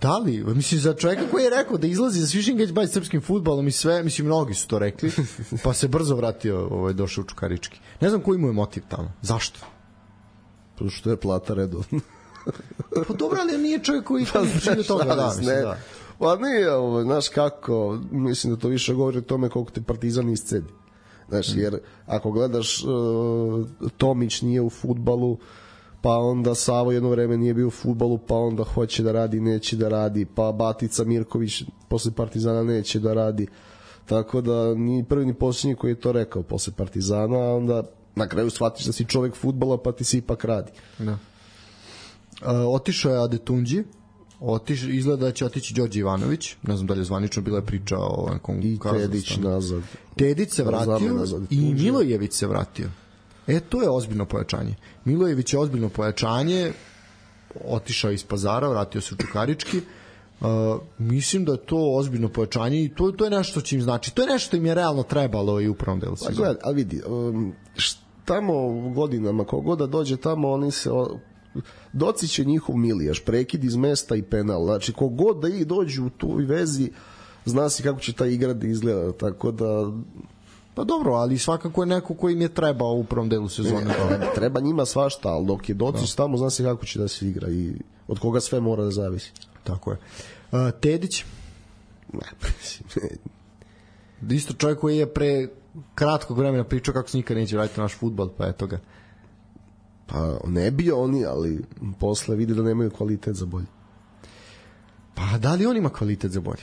[0.00, 3.20] Da li, mislim, za čovjeka koji je rekao da izlazi za Svišin Geć bavi srpskim
[3.20, 5.12] futbalom i sve, mislim, mnogi su to rekli,
[5.64, 7.80] pa se brzo vratio, ovaj, došao u Čukarički.
[8.00, 9.60] Ne znam koji mu je motiv tamo, zašto?
[10.72, 12.00] Zato što je plata redovna.
[13.08, 14.40] Pa dobro, ali nije čovjek koji pa,
[14.74, 15.60] do toga, da, mislim, ne.
[15.60, 15.78] da.
[16.18, 20.30] Pa nije, ovo, znaš kako, mislim da to više govori o tome koliko te Partizan
[20.30, 20.68] iscedi.
[21.28, 25.38] Znaš, jer ako gledaš, uh, Tomić nije u futbalu,
[26.02, 29.76] pa onda Savo jedno vreme nije bio u futbalu, pa onda hoće da radi, neće
[29.76, 33.46] da radi, pa Batica Mirković posle Partizana neće da radi.
[34.06, 37.82] Tako da ni prvi ni posljednji koji je to rekao posle Partizana, a onda
[38.14, 40.72] na kraju shvatiš da si čovek futbala, pa ti se ipak radi.
[40.98, 41.12] Da.
[41.12, 41.18] Uh,
[42.74, 43.84] otišao je Adetunđi,
[44.40, 47.96] otiš, izgleda da će otići Đorđe Ivanović, ne znam da li je zvanično bila priča
[47.98, 48.78] o nekom I.
[48.92, 49.82] Tedić nazad.
[50.16, 52.90] Tedić se vratio i Milojević se vratio.
[53.50, 54.74] E, to je ozbiljno pojačanje.
[55.04, 56.72] Milojević je ozbiljno pojačanje,
[57.64, 59.80] otišao iz pazara, vratio se u Čukarički.
[60.40, 60.46] Uh,
[60.98, 64.14] mislim da je to ozbiljno pojačanje i to, to je nešto što će im znači.
[64.14, 66.36] To je nešto što im je realno trebalo i u prvom delu Pa sezone.
[66.36, 68.52] gled, ali vidi, um, š- tamo
[68.90, 71.18] godinama, kogod da dođe tamo, oni se o,
[71.92, 74.64] doci će njihov milijaš, prekid iz mesta i penal.
[74.64, 76.90] Znači, kogod da ih dođu u tu vezi,
[77.44, 79.12] zna se kako će ta igra da izgleda.
[79.12, 79.92] Tako da,
[80.80, 83.84] Pa dobro, ali svakako je neko koji im je trebao u prvom delu sezone.
[83.84, 87.08] da- treba, treba njima svašta, ali dok je docić tamo, zna se kako će da
[87.08, 87.72] se igra i
[88.08, 89.32] od koga sve mora da zavisi.
[89.64, 89.98] Tako je.
[90.52, 91.24] Uh, Tedić,
[92.12, 92.20] Ne,
[94.36, 95.48] isto čovjek koji je pre
[95.94, 98.78] kratkog vremena pričao kako se nikad neće vratiti naš futbol, pa eto ga.
[100.06, 101.64] Pa ne bi oni, ali
[101.98, 103.66] posle vide da nemaju kvalitet za bolje.
[105.14, 106.62] Pa da li on ima kvalitet za bolje?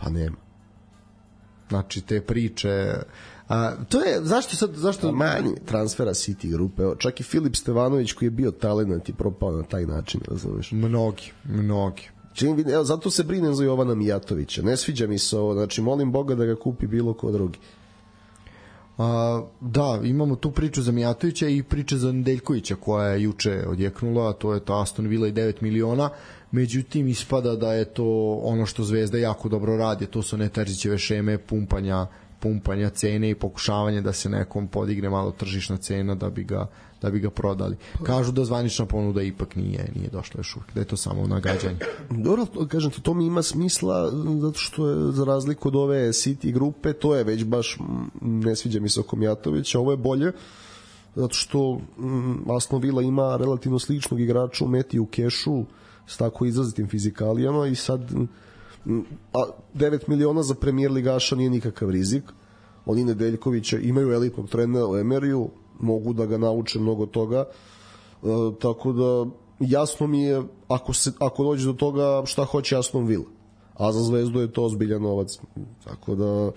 [0.00, 0.36] Pa nema.
[1.68, 2.94] Znači te priče
[3.48, 5.12] A, to je, zašto sad, zašto...
[5.12, 9.52] Manje transfera City grupe, evo, čak i Filip Stevanović koji je bio talent i propao
[9.52, 10.72] na taj način, razumeš?
[10.72, 12.08] Mnogi, mnogi.
[12.34, 14.62] Čim vidim, evo, zato se brinem za Jovana Mijatovića.
[14.62, 17.58] Ne sviđa mi se ovo, znači molim Boga da ga kupi bilo ko drugi.
[18.98, 24.32] A, da, imamo tu priču za Mijatovića i priče za Nedeljkovića koja je juče odjeknula,
[24.32, 26.10] to je ta Aston Villa i 9 miliona,
[26.50, 31.38] međutim ispada da je to ono što Zvezda jako dobro radi, to su Neterzićeve šeme
[31.38, 32.06] pumpanja
[32.40, 36.66] pumpanja cene i pokušavanje da se nekom podigne malo tržišna cena da bi ga
[37.02, 37.76] da bi ga prodali.
[38.02, 41.78] Kažu da zvanična ponuda ipak nije nije došla još uvijek, da je to samo nagađanje.
[42.26, 44.10] Dobro, kažem ti, to mi ima smisla
[44.40, 47.78] zato što je za razliku od ove City grupe, to je već baš
[48.20, 50.32] ne sviđa mi se oko Mijatovića, ovo je bolje
[51.14, 55.64] zato što mm, Aston Villa ima relativno sličnog igrača u Meti u kešu
[56.08, 58.00] s tako izrazitim fizikalijama i sad
[59.32, 59.44] a
[59.74, 62.22] 9 miliona za premijer ligaša nije nikakav rizik.
[62.86, 67.44] Oni Nedeljkovića imaju elitnog trenera u Emeriju, mogu da ga nauče mnogo toga.
[67.44, 68.26] E,
[68.60, 69.26] tako da
[69.60, 73.24] jasno mi je ako se ako dođe do toga šta hoće Aston Villa.
[73.74, 75.38] A za Zvezdu je to ozbiljan novac.
[75.84, 76.50] Tako da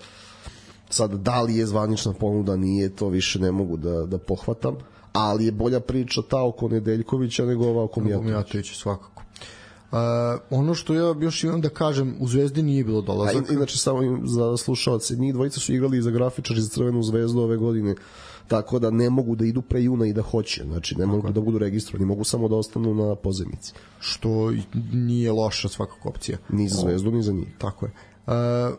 [0.90, 4.76] sad da li je zvanična ponuda nije to više ne mogu da da pohvatam
[5.12, 8.32] ali je bolja priča ta oko Nedeljkovića nego ova oko Mijatovića.
[8.32, 9.11] Mijatovića svakako.
[9.92, 9.98] Uh,
[10.50, 13.50] ono što ja još imam da kažem, u Zvezdi nije bilo dolazak.
[13.50, 17.56] A, inače, samo za slušalce, njih dvojica su igrali za grafičar za Crvenu zvezdu ove
[17.56, 17.94] godine,
[18.48, 21.40] tako da ne mogu da idu pre juna i da hoće, znači ne mogu da
[21.40, 23.72] budu registrovani, mogu samo da ostanu na pozemici.
[24.00, 24.52] Što
[24.92, 26.38] nije loša svakako opcija.
[26.48, 27.48] Ni za zvezdu, ni za njih.
[27.58, 27.92] Tako je.
[28.26, 28.32] Uh,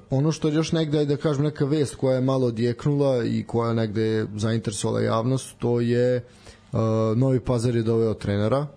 [0.10, 3.74] ono što još negde je da kažem neka vest koja je malo odjeknula i koja
[3.74, 6.26] negde je zainteresovala javnost, to je
[6.72, 6.80] uh,
[7.16, 8.68] Novi Pazar je doveo trenera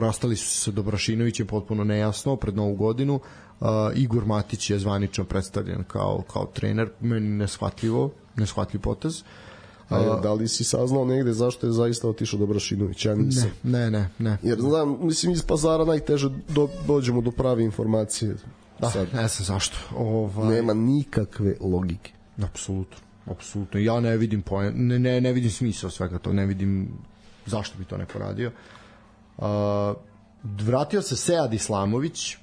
[0.00, 3.14] rastali su se sa Dobrašinovićem potpuno nejasno pred novu godinu
[3.60, 9.22] uh, Igor Matić je zvanično predstavljen kao, kao trener meni neshvatljivo neshvatljiv potez
[9.88, 13.04] A, da li si saznao negde zašto je zaista otišao Dobrašinović?
[13.04, 13.50] Ja nisam.
[13.62, 14.08] Ne, ne, ne.
[14.18, 14.38] ne.
[14.42, 18.36] Jer znam, mislim, iz pazara najteže do, dođemo do prave informacije.
[18.80, 19.76] Da, Sad, ne znam zašto.
[19.96, 20.54] Ovaj...
[20.54, 22.12] Nema nikakve logike.
[22.42, 22.96] Apsolutno.
[23.26, 23.80] Apsolutno.
[23.80, 26.88] Ja ne vidim poen, ne, ne, ne vidim smisao svega to, ne vidim
[27.46, 28.48] zašto bi to neko radio.
[28.48, 28.77] Uh,
[29.38, 29.44] Uh,
[30.42, 32.36] vratio se Sead Islamović,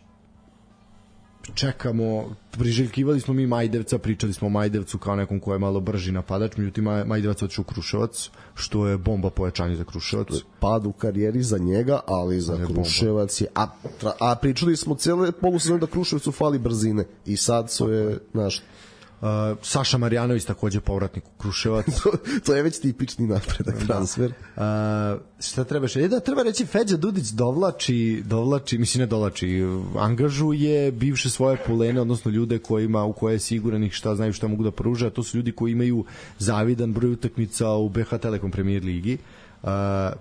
[1.54, 6.12] čekamo, priželjkivali smo mi Majdevca, pričali smo o Majdevcu kao nekom ko je malo brži
[6.12, 10.28] napadač, međutim Majdevac odšao u Kruševac, što je bomba pojačanje za Kruševac.
[10.60, 13.48] Pad u karijeri za njega, ali za je Kruševac je...
[13.56, 13.68] A,
[14.20, 17.06] a pričali smo cijele polusezone da Kruševcu fali brzine.
[17.26, 18.62] I sad su je, znaš,
[19.22, 21.86] Uh, Saša Marjanović takođe povratnik u Kruševac.
[22.04, 22.12] to,
[22.46, 23.86] to je već tipični napredak da.
[23.86, 24.34] transfer.
[24.56, 24.62] Uh,
[25.40, 26.04] šta treba še?
[26.04, 29.64] E da, treba reći Feđa Dudić dovlači, dovlači, mislim ne dovlači,
[30.00, 34.48] angažuje bivše svoje polene, odnosno ljude kojima, u koje je siguran ih šta znaju šta
[34.48, 36.06] mogu da pruže, a to su ljudi koji imaju
[36.38, 39.18] zavidan broj utakmica u BH Telekom Premier Ligi.
[39.64, 39.70] Uh,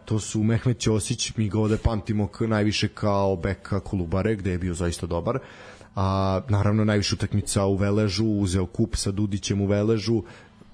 [0.04, 4.74] to su Mehmet Ćosić, mi ga ovde pamtimo najviše kao beka Kolubare, gde je bio
[4.74, 5.36] zaista dobar.
[5.36, 10.22] Uh, a naravno najviše utakmica u Veležu, uzeo kup sa Dudićem u Veležu,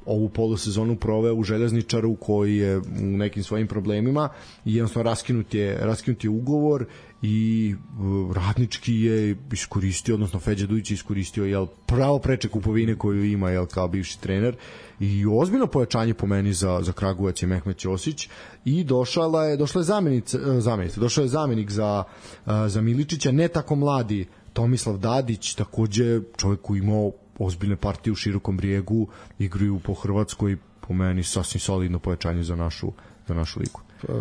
[0.06, 2.82] ovu polusezonu proveo u Željezničaru koji je u
[3.16, 4.28] nekim svojim problemima
[4.64, 6.84] i jednostavno raskinut je, raskinut je ugovor
[7.22, 13.24] i uh, radnički je iskoristio, odnosno Feđa Dujić je iskoristio jel, pravo preče kupovine koju
[13.24, 14.56] ima jel, kao bivši trener
[15.00, 18.28] i ozbiljno pojačanje po meni za, za Kragujevac je Mehmet Ćosić
[18.64, 22.04] i došla je, došla je zamenica, uh, zamenica, došao je zamenik za,
[22.46, 28.16] uh, za Miličića, ne tako mladi Tomislav Dadić, takođe čovjek koji imao ozbiljne partije u
[28.16, 29.06] širokom brijegu,
[29.38, 32.92] igraju po Hrvatskoj, po meni sasvim solidno pojačanje za našu,
[33.28, 33.80] za našu ligu.
[34.06, 34.12] Pa,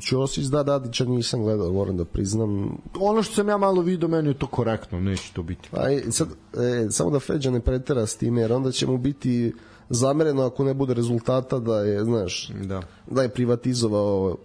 [0.00, 2.78] Ćosić da Dadića nisam gledao, moram da priznam.
[3.00, 5.68] Ono što sam ja malo vidio, meni je to korektno, neće to biti.
[5.70, 5.80] Pa,
[6.10, 9.52] sad, e, samo da Feđa ne pretera s time, jer onda će mu biti
[9.88, 14.36] zamereno ako ne bude rezultata da je, znaš, da, da je privatizovao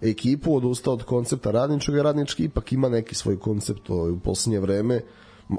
[0.00, 5.00] ekipu, odustao od koncepta radničkog, radnički ipak ima neki svoj koncept ovaj, u poslednje vreme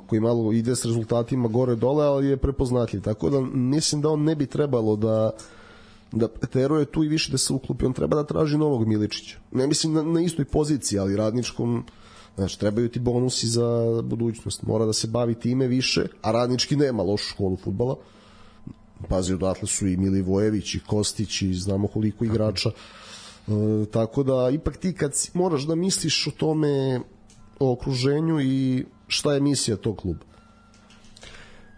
[0.07, 3.01] koji malo ide s rezultatima gore dole, ali je prepoznatljiv.
[3.01, 5.31] Tako da mislim da on ne bi trebalo da
[6.11, 7.85] da teruje tu i više da se uklopi.
[7.85, 9.37] On treba da traži novog Miličića.
[9.51, 11.83] Ne mislim na, na istoj poziciji, ali radničkom
[12.37, 14.63] Znači, trebaju ti bonusi za budućnost.
[14.63, 17.95] Mora da se bavi time više, a radnički nema lošu školu futbala.
[19.09, 22.71] Pazi, odatle su i Milivojević i Kostić i znamo koliko igrača.
[23.47, 26.99] E, tako da ipak ti kad moraš da misliš o tome
[27.59, 30.27] o okruženju i šta je misija tog kluba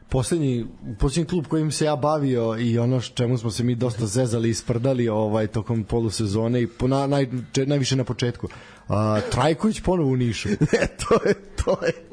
[0.09, 0.65] poslednji,
[0.99, 4.53] poslednji klub kojim se ja bavio i ono čemu smo se mi dosta zezali i
[4.53, 8.47] sprdali ovaj, tokom polusezone i po, na, naj, če, najviše na početku.
[8.87, 10.49] A, Trajković ponovo u Nišu.
[10.81, 11.33] E, to je,
[11.63, 12.08] to je.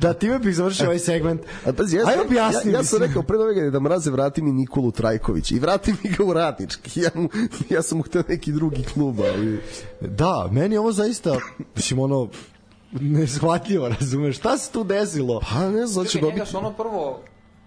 [0.00, 1.40] Da, time bih završio ovaj segment.
[1.66, 2.72] A pazi, ja, sam- Ajde objasni.
[2.72, 6.10] ja, ja sam rekao pre novega da mraze vrati mi Nikolu Trajković i vrati mi
[6.10, 7.00] ga u radnički.
[7.00, 7.28] Ja, mu,
[7.70, 9.60] ja sam mu hteo neki drugi klub, ali...
[10.00, 11.36] Da, meni ovo zaista,
[11.76, 12.28] mislim, ono,
[12.92, 14.36] neshvatljivo, razumeš?
[14.36, 15.40] Šta se tu desilo?
[15.52, 16.50] Pa ne znam, će Čekaj, njega dobiti...
[16.50, 17.20] su ono prvo...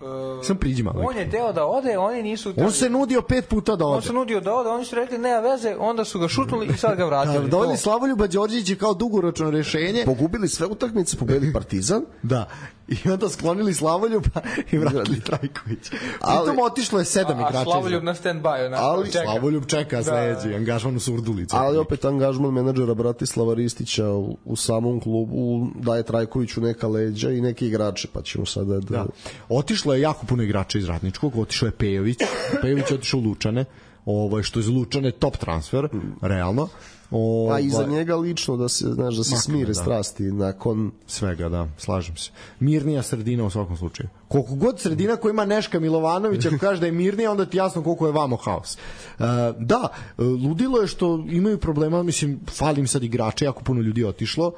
[0.05, 1.03] Uh, Sam priđi malo.
[1.09, 2.53] on je teo da ode, oni nisu...
[2.57, 4.07] On se nudio pet puta da on ode.
[4.07, 6.91] se nudio da ode, oni su rekli nema veze, onda su ga šutnuli i sad
[6.91, 7.49] ga Da, vratili.
[7.49, 7.77] doveli To.
[7.77, 10.03] Slavoljuba Đorđevića kao dugoročno rešenje.
[10.05, 12.49] Pogubili sve utakmice, pobedili Partizan, Da.
[12.87, 14.29] I onda sklonili Slavoljuba
[14.71, 15.91] i vratili Trajković.
[16.21, 17.63] Ali- Pritom otišlo je sedam A igrača.
[17.63, 19.23] Slavoljub na stand-by, onako, Ali čeka.
[19.23, 21.55] Slavoljub čeka Da, sledeći, angažman u Surdulicu.
[21.55, 27.41] ali opet angažman menadžera Bratislava Ristića u, u samom klubu daje Trajkoviću neka leđa i
[27.41, 28.79] neke igrače, pa ćemo sada da...
[28.79, 29.05] Da.
[29.49, 32.17] Otišlo je jako puno igrača iz Ratničkog, otišao je Pejović,
[32.61, 33.65] Pejović je otišao u Lučane,
[34.05, 35.87] ovaj, što je za Lučane top transfer,
[36.21, 36.67] realno.
[37.11, 39.73] Ovaj, A i za njega lično da se, znaš, da se Makne, smire da.
[39.73, 42.31] strasti nakon Svega, da, slažem se.
[42.59, 44.09] Mirnija sredina u svakom slučaju.
[44.27, 47.83] Koliko god sredina koja ima Neška Milovanović, ako kaže da je mirnija, onda ti jasno
[47.83, 48.77] koliko je vamo haos.
[49.19, 49.25] Uh,
[49.59, 49.87] da,
[50.17, 54.51] ludilo je što imaju problema, mislim, fali im sad igrača, jako puno ljudi je otišlo,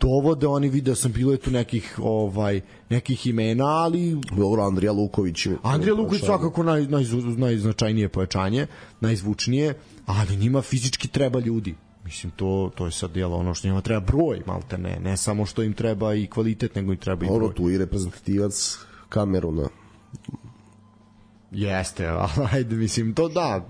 [0.00, 5.46] dovode oni video sam bilo je tu nekih ovaj nekih imena ali dobro Andrija Luković
[5.62, 7.04] Andrija Luković svakako naj, naj,
[7.36, 8.66] najznačajnije pojačanje,
[9.00, 9.74] najzvučnije,
[10.16, 11.74] ali njima fizički treba ljudi.
[12.04, 15.46] Mislim, to, to je sad djelo ono što njima treba broj, malte ne, ne samo
[15.46, 17.54] što im treba i kvalitet, nego im treba i broj.
[17.54, 18.78] tu i reprezentativac
[19.08, 19.68] Kameruna.
[21.50, 23.66] Jeste, ali ajde, mislim, to da,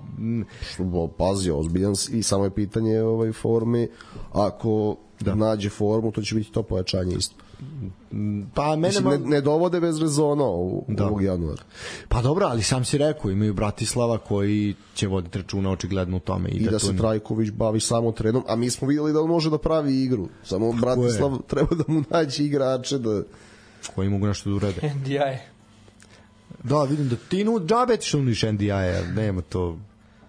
[0.72, 3.88] Što, pazi, ozbiljan i samo je pitanje ovaj forme.
[4.32, 5.34] Ako da.
[5.34, 7.34] nađe formu, to će biti to pojačanje isto.
[8.54, 8.88] Pa mene...
[8.88, 10.94] Mislim, ne, ne dovode bez rezona u, da.
[10.94, 11.06] Da.
[11.06, 11.62] ovog januara.
[12.08, 16.48] Pa dobro, ali sam si rekao, imaju Bratislava koji će voditi računa očigledno u tome.
[16.48, 19.20] I, I da, tu se ne- Trajković bavi samo trenom, a mi smo videli da
[19.20, 20.28] on može da pravi igru.
[20.44, 23.22] Samo Bratislav treba da mu nađe igrače da...
[23.94, 24.94] koji mogu nešto da urade.
[24.94, 25.18] NDI.
[26.64, 29.76] Da, vidim da ti nu džabe što uniš NDI-a, nema to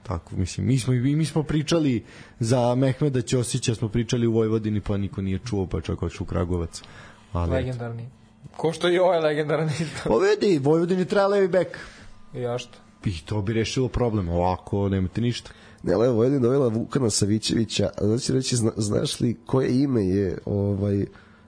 [0.03, 2.03] tako, mislim, mi smo, mi smo pričali
[2.39, 6.27] za Mehmeda Ćosića, smo pričali u Vojvodini, pa niko nije čuo, pa čak otišao u
[6.27, 6.81] Kragovac.
[7.31, 8.09] Ali, Legendarni.
[8.57, 9.71] Ko što i ovaj legendarni
[10.03, 11.77] pa vidi, Vojvodini treba levi bek.
[12.33, 12.77] I ja što?
[13.05, 15.51] I to bi rešilo problem, ovako nemate ništa.
[15.83, 20.37] Ne, levo, jedin dovela Vukana Savićevića, da ću reći, zna, znaš li koje ime je
[20.45, 21.05] ovaj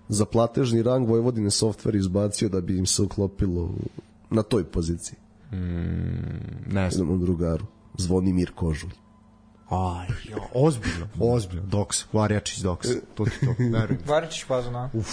[0.10, 3.69] za platežni rang Vojvodine softver izbacio da bi im se uklopilo
[4.30, 5.18] na toj poziciji,
[5.51, 7.07] Ne znam.
[7.07, 7.65] jednom drugaru.
[7.97, 8.93] Zvonimir Kožulj.
[9.69, 11.65] Aj, jo, ozbiljno, ozbiljno.
[11.68, 14.01] Doks, Varjačić Doks, to ti to, verujem.
[14.07, 14.89] Varičić Pazona.
[14.93, 15.07] Uf,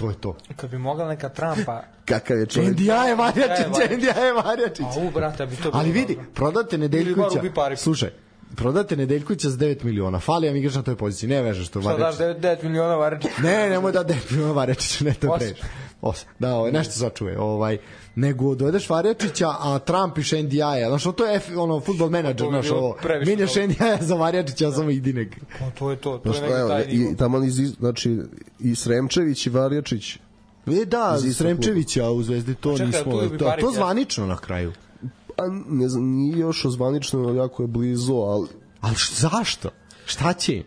[0.00, 0.36] to je to.
[0.56, 1.82] Kad bi mogla neka Trumpa...
[2.04, 2.72] Kakav je čovjek?
[2.72, 3.66] NDI je Varjačić.
[3.96, 4.86] NDI je Varjačić.
[4.96, 7.40] A u, brate, bi to bilo Ali vidi, prodate Nedeljkovića.
[7.76, 8.10] Slušaj,
[8.56, 10.20] prodate Nedeljkovića za 9 miliona.
[10.20, 11.28] Fali vam igrač na toj poziciji.
[11.28, 12.42] Ne veže što Šta daš Varjačić.
[12.42, 13.30] 9, 9 miliona Varičić?
[13.42, 15.62] Ne, nemoj da 9 miliona Varjačića, ne to previše.
[16.00, 16.28] Osam.
[16.38, 17.38] Da, ovaj, nešto sačuje.
[17.38, 17.78] Ovaj,
[18.14, 20.88] nego dovedeš Varjačića, a Trump piše NDI-a.
[20.88, 22.96] Znaš, to je F, ono, futbol menadžer, znaš, ovo.
[23.02, 23.20] dobro.
[23.66, 25.36] NDI-a za Varjačića, samo Idinek.
[25.60, 27.10] O, to je to, to Znaš je evo, taj nivo.
[27.12, 28.18] i tamo iz, znači,
[28.60, 30.18] i Sremčević i Varjačić,
[30.66, 33.38] E, da, Sremčevića u Zvezdi, to Čekaj, nismo...
[33.38, 34.72] To, to zvanično na kraju.
[35.40, 38.48] A ne znam, nije još ozvanično, ali jako je blizu, ali
[38.80, 39.68] Ali š- zašto?
[40.06, 40.62] Šta će?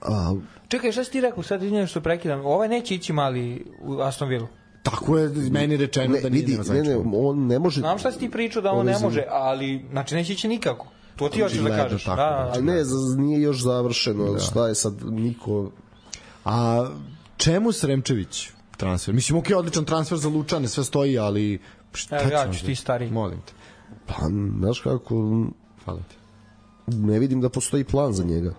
[0.00, 0.34] a,
[0.68, 4.28] Čekaj, šta si ti rekao, sad izvinjam što prekidam, ovaj neće ići mali u Aston
[4.28, 4.46] Villa.
[4.82, 7.80] Tako je meni rečeno ne, da nije vidi, ne, ne, on ne može...
[7.80, 10.86] Znam šta si ti pričao da on ne Ovaj može, ali, znači neće ići nikako.
[11.16, 12.04] To ti hoćeš da kažeš.
[12.04, 12.82] tako, Da, da, A ne,
[13.18, 14.38] nije još završeno, da.
[14.38, 15.70] šta je sad, niko...
[16.44, 16.88] A
[17.36, 19.14] čemu Sremčević transfer?
[19.14, 21.58] Mislim, ok, odličan transfer za Lučane, sve stoji, ali...
[21.96, 23.10] Šta Evo, ja ću ti stariji.
[23.10, 23.52] Molim te,
[24.06, 24.14] Pa,
[24.58, 25.14] znaš kako,
[25.84, 26.16] hvala ti.
[26.86, 28.54] ne vidim da postoji plan za njega.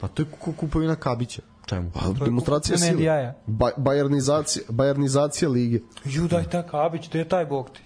[0.00, 1.42] Pa to je ku- kupovina Kabića.
[1.66, 1.90] Čemu?
[1.90, 3.34] Pa, demonstracija sile.
[3.46, 5.80] Ba, bajernizacija, bajernizacija lige.
[6.04, 7.80] Ju, daj ta Kabić, gde je taj bog ti?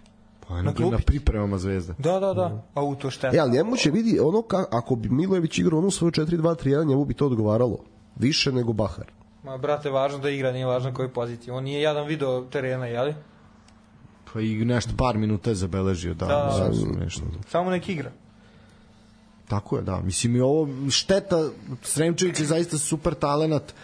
[0.49, 1.95] Pa na na, pripremama Zvezde.
[1.99, 2.63] Da, da, da.
[2.75, 3.37] A u to šteta.
[3.37, 7.05] E, ali njemu će vidi, ono ka, ako bi Milojević igrao onu svoju 4-2-3-1, njemu
[7.05, 7.79] bi to odgovaralo.
[8.17, 9.07] Više nego Bahar.
[9.43, 11.51] Ma, brate, važno da igra, nije važno koji poziciji.
[11.51, 13.15] On nije jadan video terena, jeli?
[14.35, 16.27] Pa i nešto par minuta je zabeležio, da.
[16.27, 16.69] Da.
[16.69, 17.23] mislim, nešto.
[17.49, 18.11] Samo nek igra.
[19.49, 20.01] Tako je, da.
[20.01, 21.49] Mislim i ovo šteta
[21.83, 23.75] Sremčević je zaista super talenat.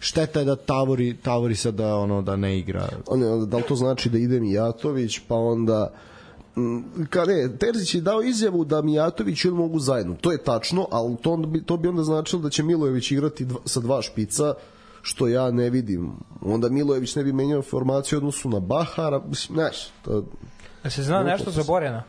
[0.00, 2.88] Šteta je da Tavori Tavori sada ono da ne igra.
[3.06, 5.92] On, da li to znači da ide Mijatović, pa onda
[6.56, 10.14] mm, ka ne, Terzić je dao izjavu da Mijatović i on mogu zajedno.
[10.20, 13.44] To je tačno, ali to, onda bi, to bi onda značilo da će Milojević igrati
[13.44, 14.54] dva, sa dva špica,
[15.02, 16.12] što ja ne vidim.
[16.42, 20.24] Onda Milojević ne bi menjao formaciju u odnosu na Bahara, mislim, znaš, to
[20.84, 22.02] Da se zna nešto za Borjana?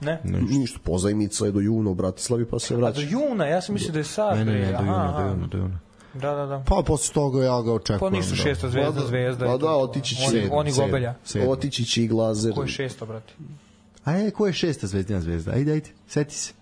[0.00, 0.20] Ne?
[0.48, 3.00] ništa, pozajmica je do juna u Bratislavi pa se A do vraća.
[3.00, 4.36] juna, ja sam mislio da je sad.
[4.38, 5.28] Ne, ne, ne, do Aha, juna, do aha.
[5.28, 5.78] juna, do juna.
[6.14, 6.64] Da, da, da.
[6.66, 8.12] Pa posle toga ja ga Pa očekujem.
[8.12, 8.36] ništa da.
[8.36, 9.46] šesta zvezda, Pa da, zvezda.
[9.46, 11.14] pa da, otići će Oni, oni gobelja.
[11.48, 12.52] Otići će i Glazer.
[12.54, 13.32] Ko je šesto, brate?
[14.04, 15.52] A je, ko je šesta zvezdina zvezda?
[15.52, 16.52] Ajde, ajde, seti se.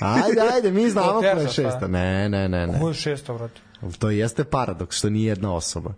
[0.00, 1.88] Ajde, ajde, mi znamo ko je šesta.
[1.88, 2.80] Ne, ne, ne, ne.
[2.80, 3.60] Ko je šesto, brate?
[3.98, 5.94] To jeste paradoks, što nije jedna osoba.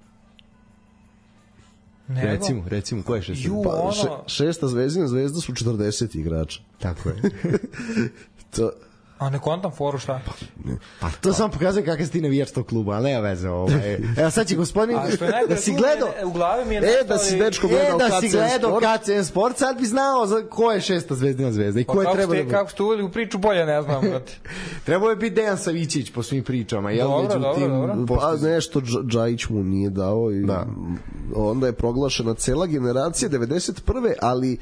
[2.08, 2.26] Nego?
[2.26, 3.48] Recimo, recimo, ko je šesta?
[3.48, 3.92] Ju, Pa, ono...
[3.92, 6.60] še, šesta zvezdina zvezda su 40 igrača.
[6.78, 7.16] Tako je.
[8.56, 8.70] To,
[9.22, 10.20] A ne kontam foru šta?
[11.00, 13.94] Pa to samo pokazuje kakav si ti navijač tog kluba, ali nema veze ovaj.
[14.16, 14.96] Evo sad će gospodin,
[15.48, 18.28] da si gledao, U glavi mi je E, da si dečko e, gledao da si
[18.28, 18.80] gledao.
[18.80, 22.12] KCN Sport, sad bi znao za ko je šesta zvezdina zvezda i Pa ko je
[22.12, 22.50] treba da bude.
[22.50, 24.02] kako ste uveli u priču, bolje ne znam.
[24.86, 27.08] Trebao je biti Dejan Savićić po svim pričama, jel?
[27.08, 28.06] Dobro, Međutim, dobro, dobro.
[28.06, 30.66] pošto Pa nešto Dž- Džajić mu nije dao i Da.
[31.36, 33.82] onda je proglašena cela generacija 91.
[34.20, 34.58] ali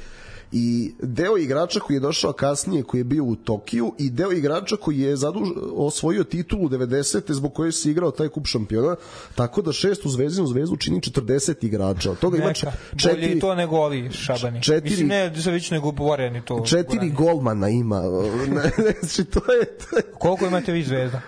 [0.53, 4.77] i deo igrača koji je došao kasnije, koji je bio u Tokiju i deo igrača
[4.77, 7.33] koji je zaduž, osvojio titulu 90.
[7.33, 8.97] zbog koje se igrao taj kup šampiona,
[9.35, 12.11] tako da šestu zvezdinu zvezdu čini 40 igrača.
[12.11, 12.67] Od toga ima Neka, č-
[13.05, 14.63] bolje i četiri, to nego ovi šabani.
[14.63, 16.65] četiri- Mislim, ne, sa već nego Borjani to.
[16.67, 18.03] četiri golmana ima.
[19.01, 19.65] Znači, to je...
[19.81, 21.21] To je Koliko imate vi zvezda?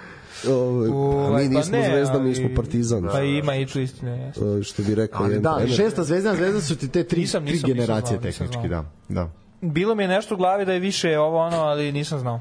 [0.48, 3.08] Ovaj, pa Ovaj, mi pa nismo ne, zvezda, mi smo partizan.
[3.12, 4.32] Pa ima i tu istine.
[4.34, 7.44] To što bi rekao Ali jedan da, šesta zvezdina zvezda su ti te tri, Nisam,
[7.44, 8.84] tri nisam, nisam generacije znao, nisam tehnički, da.
[9.08, 9.30] da.
[9.60, 12.40] Bilo mi je nešto u glavi da je više ovo ono, ali nisam znao.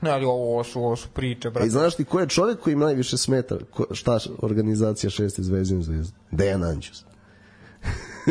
[0.00, 1.66] Ne, ali ovo su, ovo su priče, brate.
[1.66, 3.56] i znaš ti ko je čovjek koji im najviše smeta?
[3.70, 6.16] Ko, šta organizacija šeste zvezdine zvezde?
[6.30, 7.04] Dejan Anđus.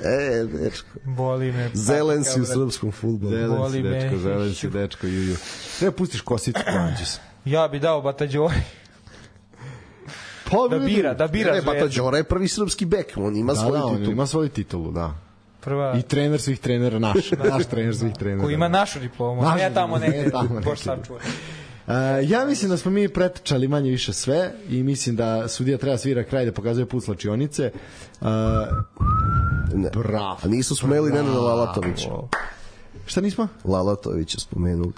[0.00, 0.88] e, dečko.
[1.04, 1.70] Boli me.
[1.74, 2.54] Zelen si u brate.
[2.54, 3.32] srpskom futbolu.
[3.32, 3.90] Zelen Boli si, me.
[3.90, 5.36] dečko, zelen si, dečko, juju.
[5.78, 7.18] Treba pustiš kosicu Anđus.
[7.44, 8.54] Ja bi dao Batađori
[10.44, 11.96] Pa, da bira, da bira Ne, pa to zvezdu.
[11.96, 14.12] Đora je prvi srpski bek, on ima Da, svoj da, on titul.
[14.12, 15.14] ima svoju titulu, da.
[15.60, 17.14] Prva, I trener svih trenera, naš,
[17.50, 18.42] naš trener svih trenera.
[18.42, 21.22] koji ima našu diplomu, Našu ne tamo negde, ne tamo boš sačuvaj.
[21.86, 21.92] Uh,
[22.22, 26.24] ja mislim da smo mi pretečali manje više sve i mislim da sudija treba svira
[26.24, 27.70] kraj da pokazuje put slačionice.
[28.20, 28.28] Uh,
[29.74, 29.90] Ne.
[29.92, 30.38] bravo.
[30.44, 32.08] A nisu smeli Nenada Lalatovića.
[33.06, 33.48] Šta nismo?
[33.64, 34.92] Lalatovića spomenuli.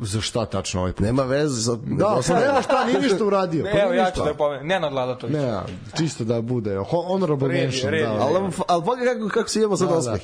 [0.00, 1.00] Za šta tačno ovaj put?
[1.06, 1.76] Nema veze sa...
[1.84, 3.64] Da, pa nema šta, nije ništa uradio.
[3.72, 4.66] Pa Evo, ja ću da pomenem.
[4.66, 5.34] Nenad Ladatović.
[5.36, 5.60] Ne,
[5.98, 7.90] čisto da bude ho- honorable Red je, mention.
[7.90, 8.06] red je.
[8.06, 9.98] Da, Ali, ali pogledaj kako, kako se imamo sad da, da.
[9.98, 10.20] osmeh.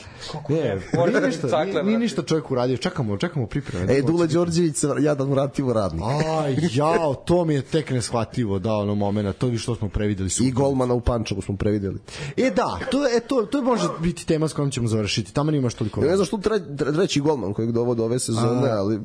[0.48, 2.76] Ne, Mora nije da ništa, nije, nije ništa čovjek uradio.
[2.76, 3.92] Čekamo, čekamo pripreme.
[3.98, 6.02] E, Dule Đorđević se jadan vratio radnik.
[6.42, 10.30] Aj, jao, to mi je tek neshvatljivo, da, ono momena, to vi što smo prevideli
[10.30, 10.44] su.
[10.44, 11.98] I golmana u Pančevu smo prevideli.
[12.36, 15.34] E da, to je to, to može biti tema s kojom ćemo završiti.
[15.34, 16.00] Tamo nimaš toliko.
[16.04, 19.00] Ja ne znam što tre, tre, treći golman kojeg dovode ove sezone, ali...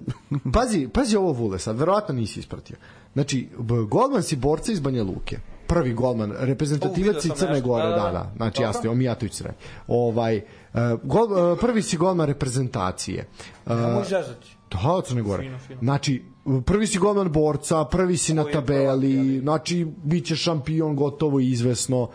[0.57, 2.77] Pazi, pazi ovo Vule sad, verovatno nisi ispratio.
[3.13, 3.49] Znači,
[3.89, 5.39] golman si borca iz Banja Luke.
[5.67, 7.61] Prvi golman, reprezentativac i Crne.
[7.61, 8.11] Gore, Da, da, da, da.
[8.11, 8.31] da.
[8.35, 8.67] Znači, Dobro.
[8.67, 9.53] jasno, Omijatović se.
[9.87, 13.27] Ovaj, uh, gol, uh, prvi si golman reprezentacije.
[13.65, 14.57] Uh, Nemoj zezati.
[14.71, 15.43] Da, od Crne Gore.
[15.43, 15.79] Fino, fino.
[15.79, 16.23] Znači,
[16.65, 22.09] prvi si golman borca, prvi si na tabeli, znači, bit će šampion gotovo izvesno,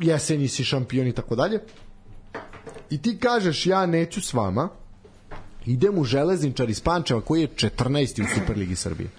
[0.00, 1.60] jeseni si šampion i tako dalje.
[2.90, 4.68] I ti kažeš, ja neću s vama,
[5.66, 8.22] idem u železničar iz Pančeva koji je 14.
[8.22, 9.10] u Superligi Srbije.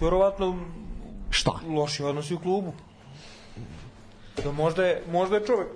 [0.00, 0.56] Verovatno
[1.30, 1.52] Šta?
[1.68, 2.72] loši odnosi u klubu.
[4.44, 5.68] Da možda je, možda je čovjek,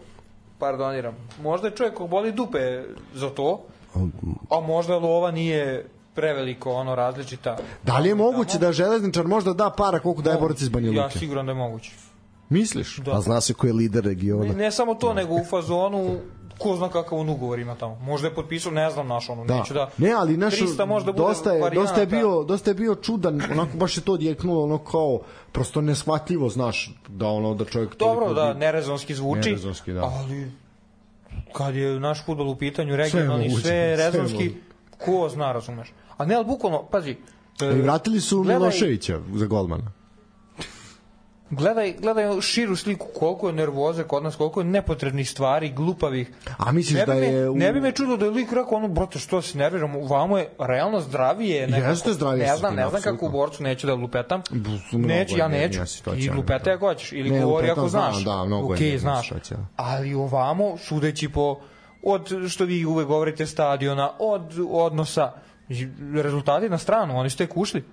[0.58, 2.82] pardoniram, možda je čovjek kog boli dupe
[3.14, 3.62] za to,
[4.50, 7.56] a možda lova nije preveliko ono različita.
[7.82, 11.04] Da li je moguće da železničar možda da para koliko daje borac iz Banja Ja
[11.04, 11.18] Luke?
[11.18, 11.92] siguran da je moguće.
[12.48, 12.96] Misliš?
[12.96, 13.12] Da.
[13.12, 14.52] A zna se ko je lider Ne, regiona.
[14.54, 16.16] ne samo to, nego u fazonu
[16.59, 17.95] ko zna kakav on ugovor ima tamo.
[17.97, 19.57] Možda je potpisao, ne znam naš ono, Da.
[19.57, 19.91] neću da...
[19.99, 21.81] Ne, ali naš 300 možda bude dosta je varijanata.
[21.83, 25.20] dosta je bio dosta je bio čudan, onako baš je to odjeknulo ono kao
[25.53, 29.41] prosto neshvatljivo, znaš, da ono da čovjek Dobro, da, bi- nerezonski zvuči.
[29.41, 30.03] Nerezonski, da.
[30.03, 30.51] Ali,
[31.53, 34.55] kad je naš futbol u pitanju, regionalni, sve, sve rezonski,
[34.99, 35.89] ko zna, razumeš.
[36.16, 37.16] A ne, ali bukvalno, pazi,
[37.61, 39.93] e, vratili su gledaj- Miloševića za golmana.
[41.51, 46.31] Gledaj, gledaj širu sliku, koliko je nervoze kod nas, koliko je nepotrebnih stvari, glupavih.
[46.59, 48.74] A misliš ne da me, je u- Ne bi me čudo da je lik rekao,
[48.74, 51.66] ono, brate, što se nerviram, vamo je realno zdravije.
[51.66, 54.43] Nekako, Jeste zdravije Ne znam, ne znam kako u borcu, neću da lupetam.
[54.93, 55.81] Neću, je ja neću.
[56.16, 56.77] I lupetaj da.
[56.77, 58.24] ako hoćeš, ili Ne, govori ako znam, znaš.
[58.24, 59.32] da, mnogo je Ok, mirnija znaš.
[59.77, 61.60] Ali ovamo, sudeći po
[62.02, 65.32] od što vi uvek govorite stadiona, od odnosa,
[66.14, 67.85] rezultati na stranu, oni su tek ušli.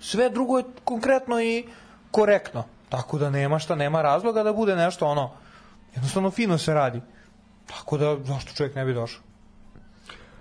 [0.00, 1.64] Sve drugo je konkretno i
[2.10, 2.64] korektno.
[2.88, 5.30] Tako da nema šta, nema razloga da bude nešto ono,
[5.94, 7.00] jednostavno fino se radi.
[7.66, 9.22] Tako da, zašto čovjek ne bi došao?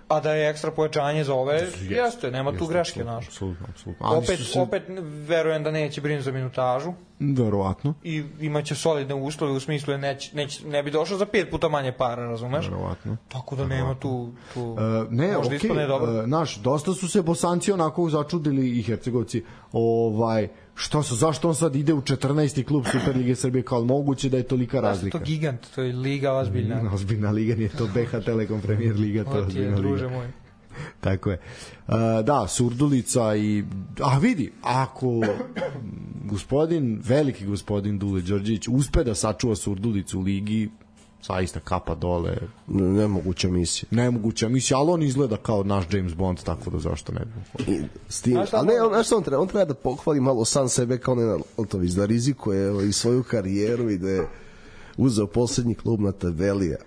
[0.07, 3.25] A da je ekstra pojačanje za ove, jeste, nema tu greške, znaš.
[3.27, 4.05] Apsolutno, apsolutno.
[4.07, 4.83] Ali Opet, se- opet
[5.27, 7.93] verujem da neće brinuti za minutažu Verovatno.
[8.03, 11.69] i imaće solidne uslove u smislu da neć, neć, ne bi došao za pet puta
[11.69, 12.65] manje para, razumeš?
[12.65, 13.17] Verovatno.
[13.27, 14.31] Tako da nema tu...
[14.53, 14.77] tu Uh,
[15.09, 16.11] ne, možda ispadne dobro.
[16.13, 20.47] uh, naš, dosta su se Bosanci onako začudili i Hercegovci, ovaj,
[20.79, 22.63] šta su, zašto on sad ide u 14.
[22.63, 25.17] klub Superlige Srbije, kao moguće da je tolika Da razlika?
[25.19, 26.83] to gigant, to je liga ozbiljna.
[26.83, 30.17] Mm, Ozbiljna liga, nije to BH Telekom Premier Liga, to je je, ozbiljna druže liga.
[30.17, 30.27] moj.
[31.01, 31.39] Tako je.
[31.87, 31.93] Uh,
[32.23, 33.63] da, Surdulica i...
[34.01, 35.21] A vidi, ako
[36.25, 40.69] gospodin, veliki gospodin Dule Đorđević uspe da sačuva Surdulicu u ligi,
[41.23, 42.37] zaista kapa dole,
[42.67, 43.87] Nemoguća misija.
[43.91, 47.73] nemoguća misija, ali on izgleda kao naš James Bond, tako da zašto ne bi.
[47.73, 49.41] I, s tim, ne, on, znaš šta on treba?
[49.41, 53.23] On treba da pohvali malo sam sebe kao Nenad Altović, da rizikuje evo, i svoju
[53.23, 54.27] karijeru i da je
[54.97, 56.77] uzeo poslednji klub na tabelija.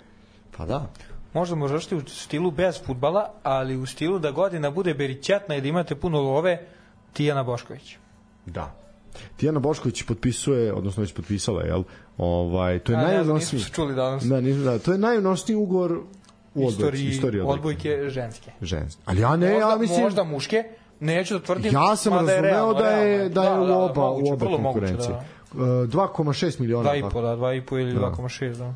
[0.57, 0.93] Pa da.
[1.35, 5.61] Možda može završiti u stilu bez futbala, ali u stilu da godina bude beričetna i
[5.61, 6.67] da imate puno love,
[7.13, 7.97] Tijana Bošković.
[8.47, 8.82] Da.
[9.36, 11.82] Tijana Bošković potpisuje, odnosno već potpisala, jel?
[12.18, 13.62] Ovaj, to je A, ne znam, najunosniji.
[13.62, 14.24] se čuli danas.
[14.24, 15.98] Da, nismo, da, to je najunosniji ugovor
[16.55, 18.09] u Istoriji, istoriji odbojke.
[18.09, 18.51] ženske.
[18.60, 19.02] Ženski.
[19.05, 20.02] Ali ja ne, možda, ja mislim...
[20.02, 20.64] možda muške,
[21.01, 21.74] neću da tvrdim.
[21.74, 24.47] Ja sam mada je razumeo realno, da je da je u oba moguće, u oba
[24.47, 25.14] konkurencije.
[25.14, 25.24] Da.
[25.55, 26.82] E, 2,6 miliona.
[26.82, 27.12] Dva i tako.
[27.12, 28.74] po, da, 2,5 ili 2,6, da.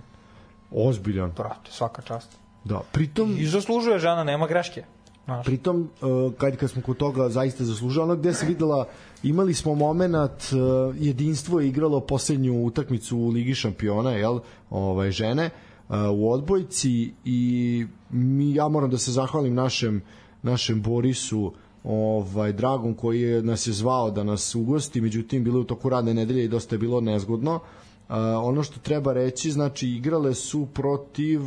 [0.70, 1.32] Ozbiljan.
[1.36, 2.28] Brate, svaka čast.
[2.64, 2.80] Da.
[2.92, 4.84] Pritom I zaslužuje žena, nema greške.
[5.24, 8.86] Znaš, pritom uh, kad kad smo kod toga zaista zaslužili ono gde se videla
[9.28, 14.39] imali smo momenat uh, jedinstvo je igralo poslednju utakmicu u Ligi šampiona jel
[14.70, 15.51] ovaj žene
[15.89, 20.03] uh, u odbojci i mi ja moram da se zahvalim našem
[20.43, 21.53] našem Borisu
[21.85, 25.89] ovaj dragom koji je nas je zvao da nas ugosti međutim bilo je u toku
[25.89, 27.55] radne nedelje i dosta je bilo nezgodno.
[27.55, 31.40] Uh, ono što treba reći znači igrale su protiv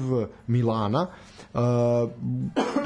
[0.47, 1.28] Milana Uh,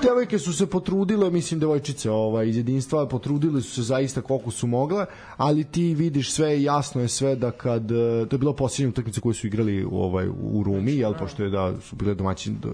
[0.01, 4.67] devojke su se potrudile, mislim devojčice ovaj, iz jedinstva, potrudile su se zaista koliko su
[4.67, 5.05] mogle,
[5.37, 9.21] ali ti vidiš sve, jasno je sve da kad, eh, to je bilo posljednja utakmica
[9.21, 12.73] koju su igrali u, ovaj, u Rumi, jel, pošto je da su bile domaćin, do,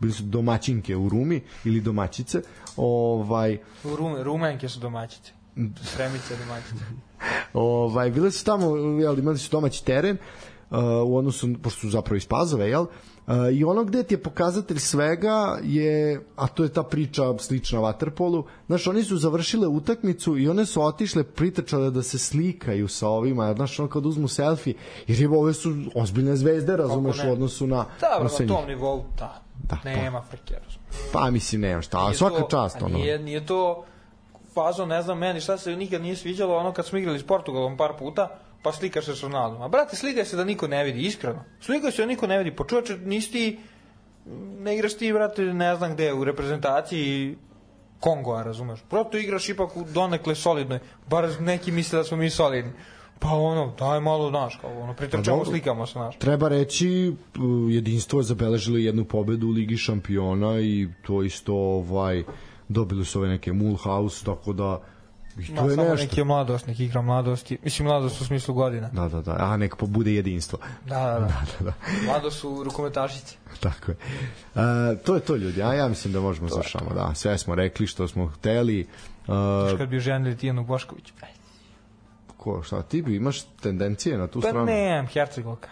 [0.00, 2.42] bili su domaćinke u Rumi ili domaćice,
[2.76, 5.32] ovaj, u Rume, Rumenke su domaćice.
[5.94, 6.84] Sremice domaćice.
[7.52, 10.16] ovaj, bile su tamo, jel, imali su domaći teren
[10.70, 13.17] uh, u odnosu, pošto su zapravo iz Pazove, jel, Uh,
[13.52, 18.44] I ono gde ti je pokazatelj svega je, a to je ta priča slična Waterpolu,
[18.66, 23.54] znaš, oni su završile utakmicu i one su otišle, pritrčale da se slikaju sa ovima,
[23.54, 24.74] znaš, ono kad uzmu selfie,
[25.06, 27.84] jer je ove su ozbiljne zvezde, razumeš, u odnosu na...
[28.00, 28.48] Da, na njih.
[28.48, 29.42] tom nivou, da.
[29.62, 31.12] Da, Nema frke, razumiješ.
[31.12, 32.98] Pa mislim, nemam šta, Nije svaka to- čast, a ono.
[32.98, 33.84] Nije, nije to
[34.54, 37.76] fazon, ne znam, meni šta se nikad nije sviđalo, ono kad smo igrali s Portugalom
[37.76, 38.28] par puta,
[38.62, 39.62] pa slikaš se s Ronaldom.
[39.62, 41.44] A brate, slikaj se da niko ne vidi, iskreno.
[41.60, 42.56] Slikaj se da niko ne vidi.
[42.56, 43.58] Pa čovječe, nisi ti,
[44.58, 47.36] ne igraš ti, brate, ne znam gde, u reprezentaciji
[48.00, 48.80] Kongoa, razumeš?
[48.90, 50.78] Proto igraš ipak u donekle solidnoj,
[51.10, 52.72] bar neki misle da smo mi solidni.
[53.18, 55.50] Pa ono, daj malo, znaš, kao ono, Pa pritrčamo, dobro.
[55.50, 56.18] slikamo se, znaš.
[56.18, 57.14] Treba reći,
[57.70, 62.24] jedinstvo je zabeležilo jednu pobedu u Ligi šampiona i to isto ovaj
[62.68, 64.80] dobili su ove neke Mulhouse, tako da
[65.38, 65.96] i to Ma, je samo nešto.
[65.96, 67.58] neki je mladost, neki igra mladosti.
[67.62, 68.88] Mislim, mladost u smislu godina.
[68.88, 70.58] Da, da, da, a neka pa bude jedinstvo.
[70.86, 71.26] Da, da, da.
[71.58, 71.72] Da, da,
[72.06, 73.36] Mlado su rukometašice.
[73.60, 73.96] tako je.
[74.92, 77.86] E, to je to ljudi, a ja mislim da možemo završamo, da, sve smo rekli
[77.86, 78.80] što smo hteli.
[79.70, 81.12] E, Kad bi ženili Tijanu Bošković.
[82.36, 84.66] Ko, šta, ti bi imaš tendencije na tu Pa stranu?
[84.66, 85.68] nemam, Hercegovka.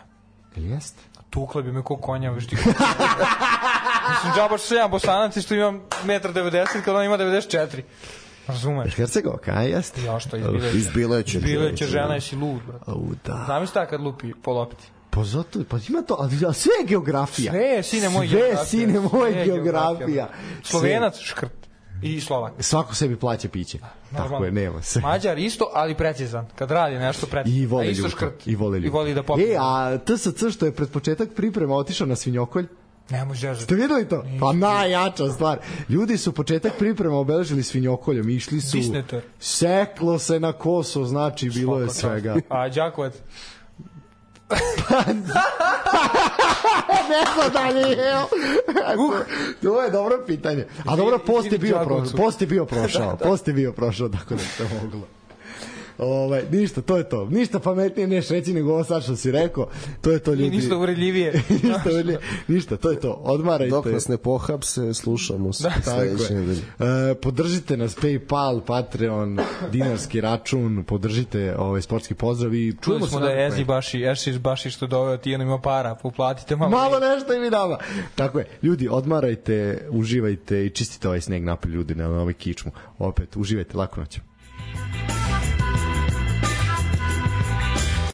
[0.57, 1.03] Ili jeste?
[1.31, 2.57] Tukla bi me ko konja, veš ti.
[4.11, 7.83] Mislim, džabaš se jedan bosanac i što imam 1,90 m, kad on ima 94.
[8.47, 8.95] Razumeš?
[8.95, 10.03] Hercegovka, a jeste?
[10.05, 10.45] Ja što Iz
[10.75, 10.89] izbileće.
[10.95, 11.39] Bileće.
[11.39, 12.79] Izbileće žena, jesi lud, bro.
[12.87, 13.43] Au, da.
[13.47, 14.85] Znam šta kad lupi po lopti?
[15.11, 17.53] Pa zato, pa ima to, ali sve je geografija.
[17.53, 18.65] Sve je, sine moj, Sve, geografija.
[18.65, 20.25] sine moj, Sve geografija.
[20.27, 20.65] bro.
[20.65, 21.67] Slovenac, škrt.
[22.03, 22.53] I Slovak.
[22.59, 23.79] Svako sebi plaća piće.
[23.79, 24.47] Tako Normalno.
[24.47, 25.01] je, nema se.
[25.01, 26.47] Mađar isto, ali precizan.
[26.55, 27.59] Kad radi nešto precizan.
[27.59, 28.17] I vole A isto ljuto.
[28.17, 28.47] škrt.
[28.47, 28.87] I vole ljuto.
[28.87, 29.53] I voli da popije.
[29.53, 32.67] E, a TSC što je pred početak priprema otišao na svinjokolj,
[33.11, 33.55] Ne može.
[33.55, 34.25] Ste videli to?
[34.41, 35.59] Pa najjača stvar.
[35.89, 38.77] Ljudi su početak priprema obeležili svinjokoljom, išli su...
[38.77, 39.23] Disnetor.
[39.39, 42.37] Seklo se na koso, znači bilo je svega.
[42.49, 43.15] A Đakovac?
[47.09, 48.11] ne znam da li je,
[48.93, 49.15] evo.
[49.63, 50.67] To je dobro pitanje.
[50.85, 54.35] A dobro, post je bio, prošao, post je bio prošao, post je bio prošao, tako
[54.35, 55.16] da se moglo.
[55.99, 57.29] Ovaj, ništa, to je to.
[57.31, 59.69] Ništa pametnije neš reći nego ovo sad što si rekao.
[60.01, 60.47] To je to ljudi.
[60.47, 61.33] I ništa uvredljivije.
[61.51, 62.19] ništa,
[62.49, 63.13] ništa, to je to.
[63.13, 63.71] Odmarajte.
[63.71, 65.63] Dok nas ne pohapse, slušamo se.
[65.63, 66.57] Da, Tako je.
[67.11, 69.39] E, podržite nas Paypal, Patreon,
[69.73, 73.11] dinarski račun, podržite ovaj sportski pozdrav i čujemo se.
[73.11, 76.71] smo da je Ezi baši, Ešiš baši što doveo Tijana ima para, poplatite malo.
[76.71, 77.79] Malo nešto i mi nama.
[78.15, 78.47] Tako je.
[78.63, 82.73] Ljudi, odmarajte, uživajte i čistite ovaj sneg napolje ljudi na ovaj kičmu.
[82.99, 84.21] Opet, uživajte, lako noć.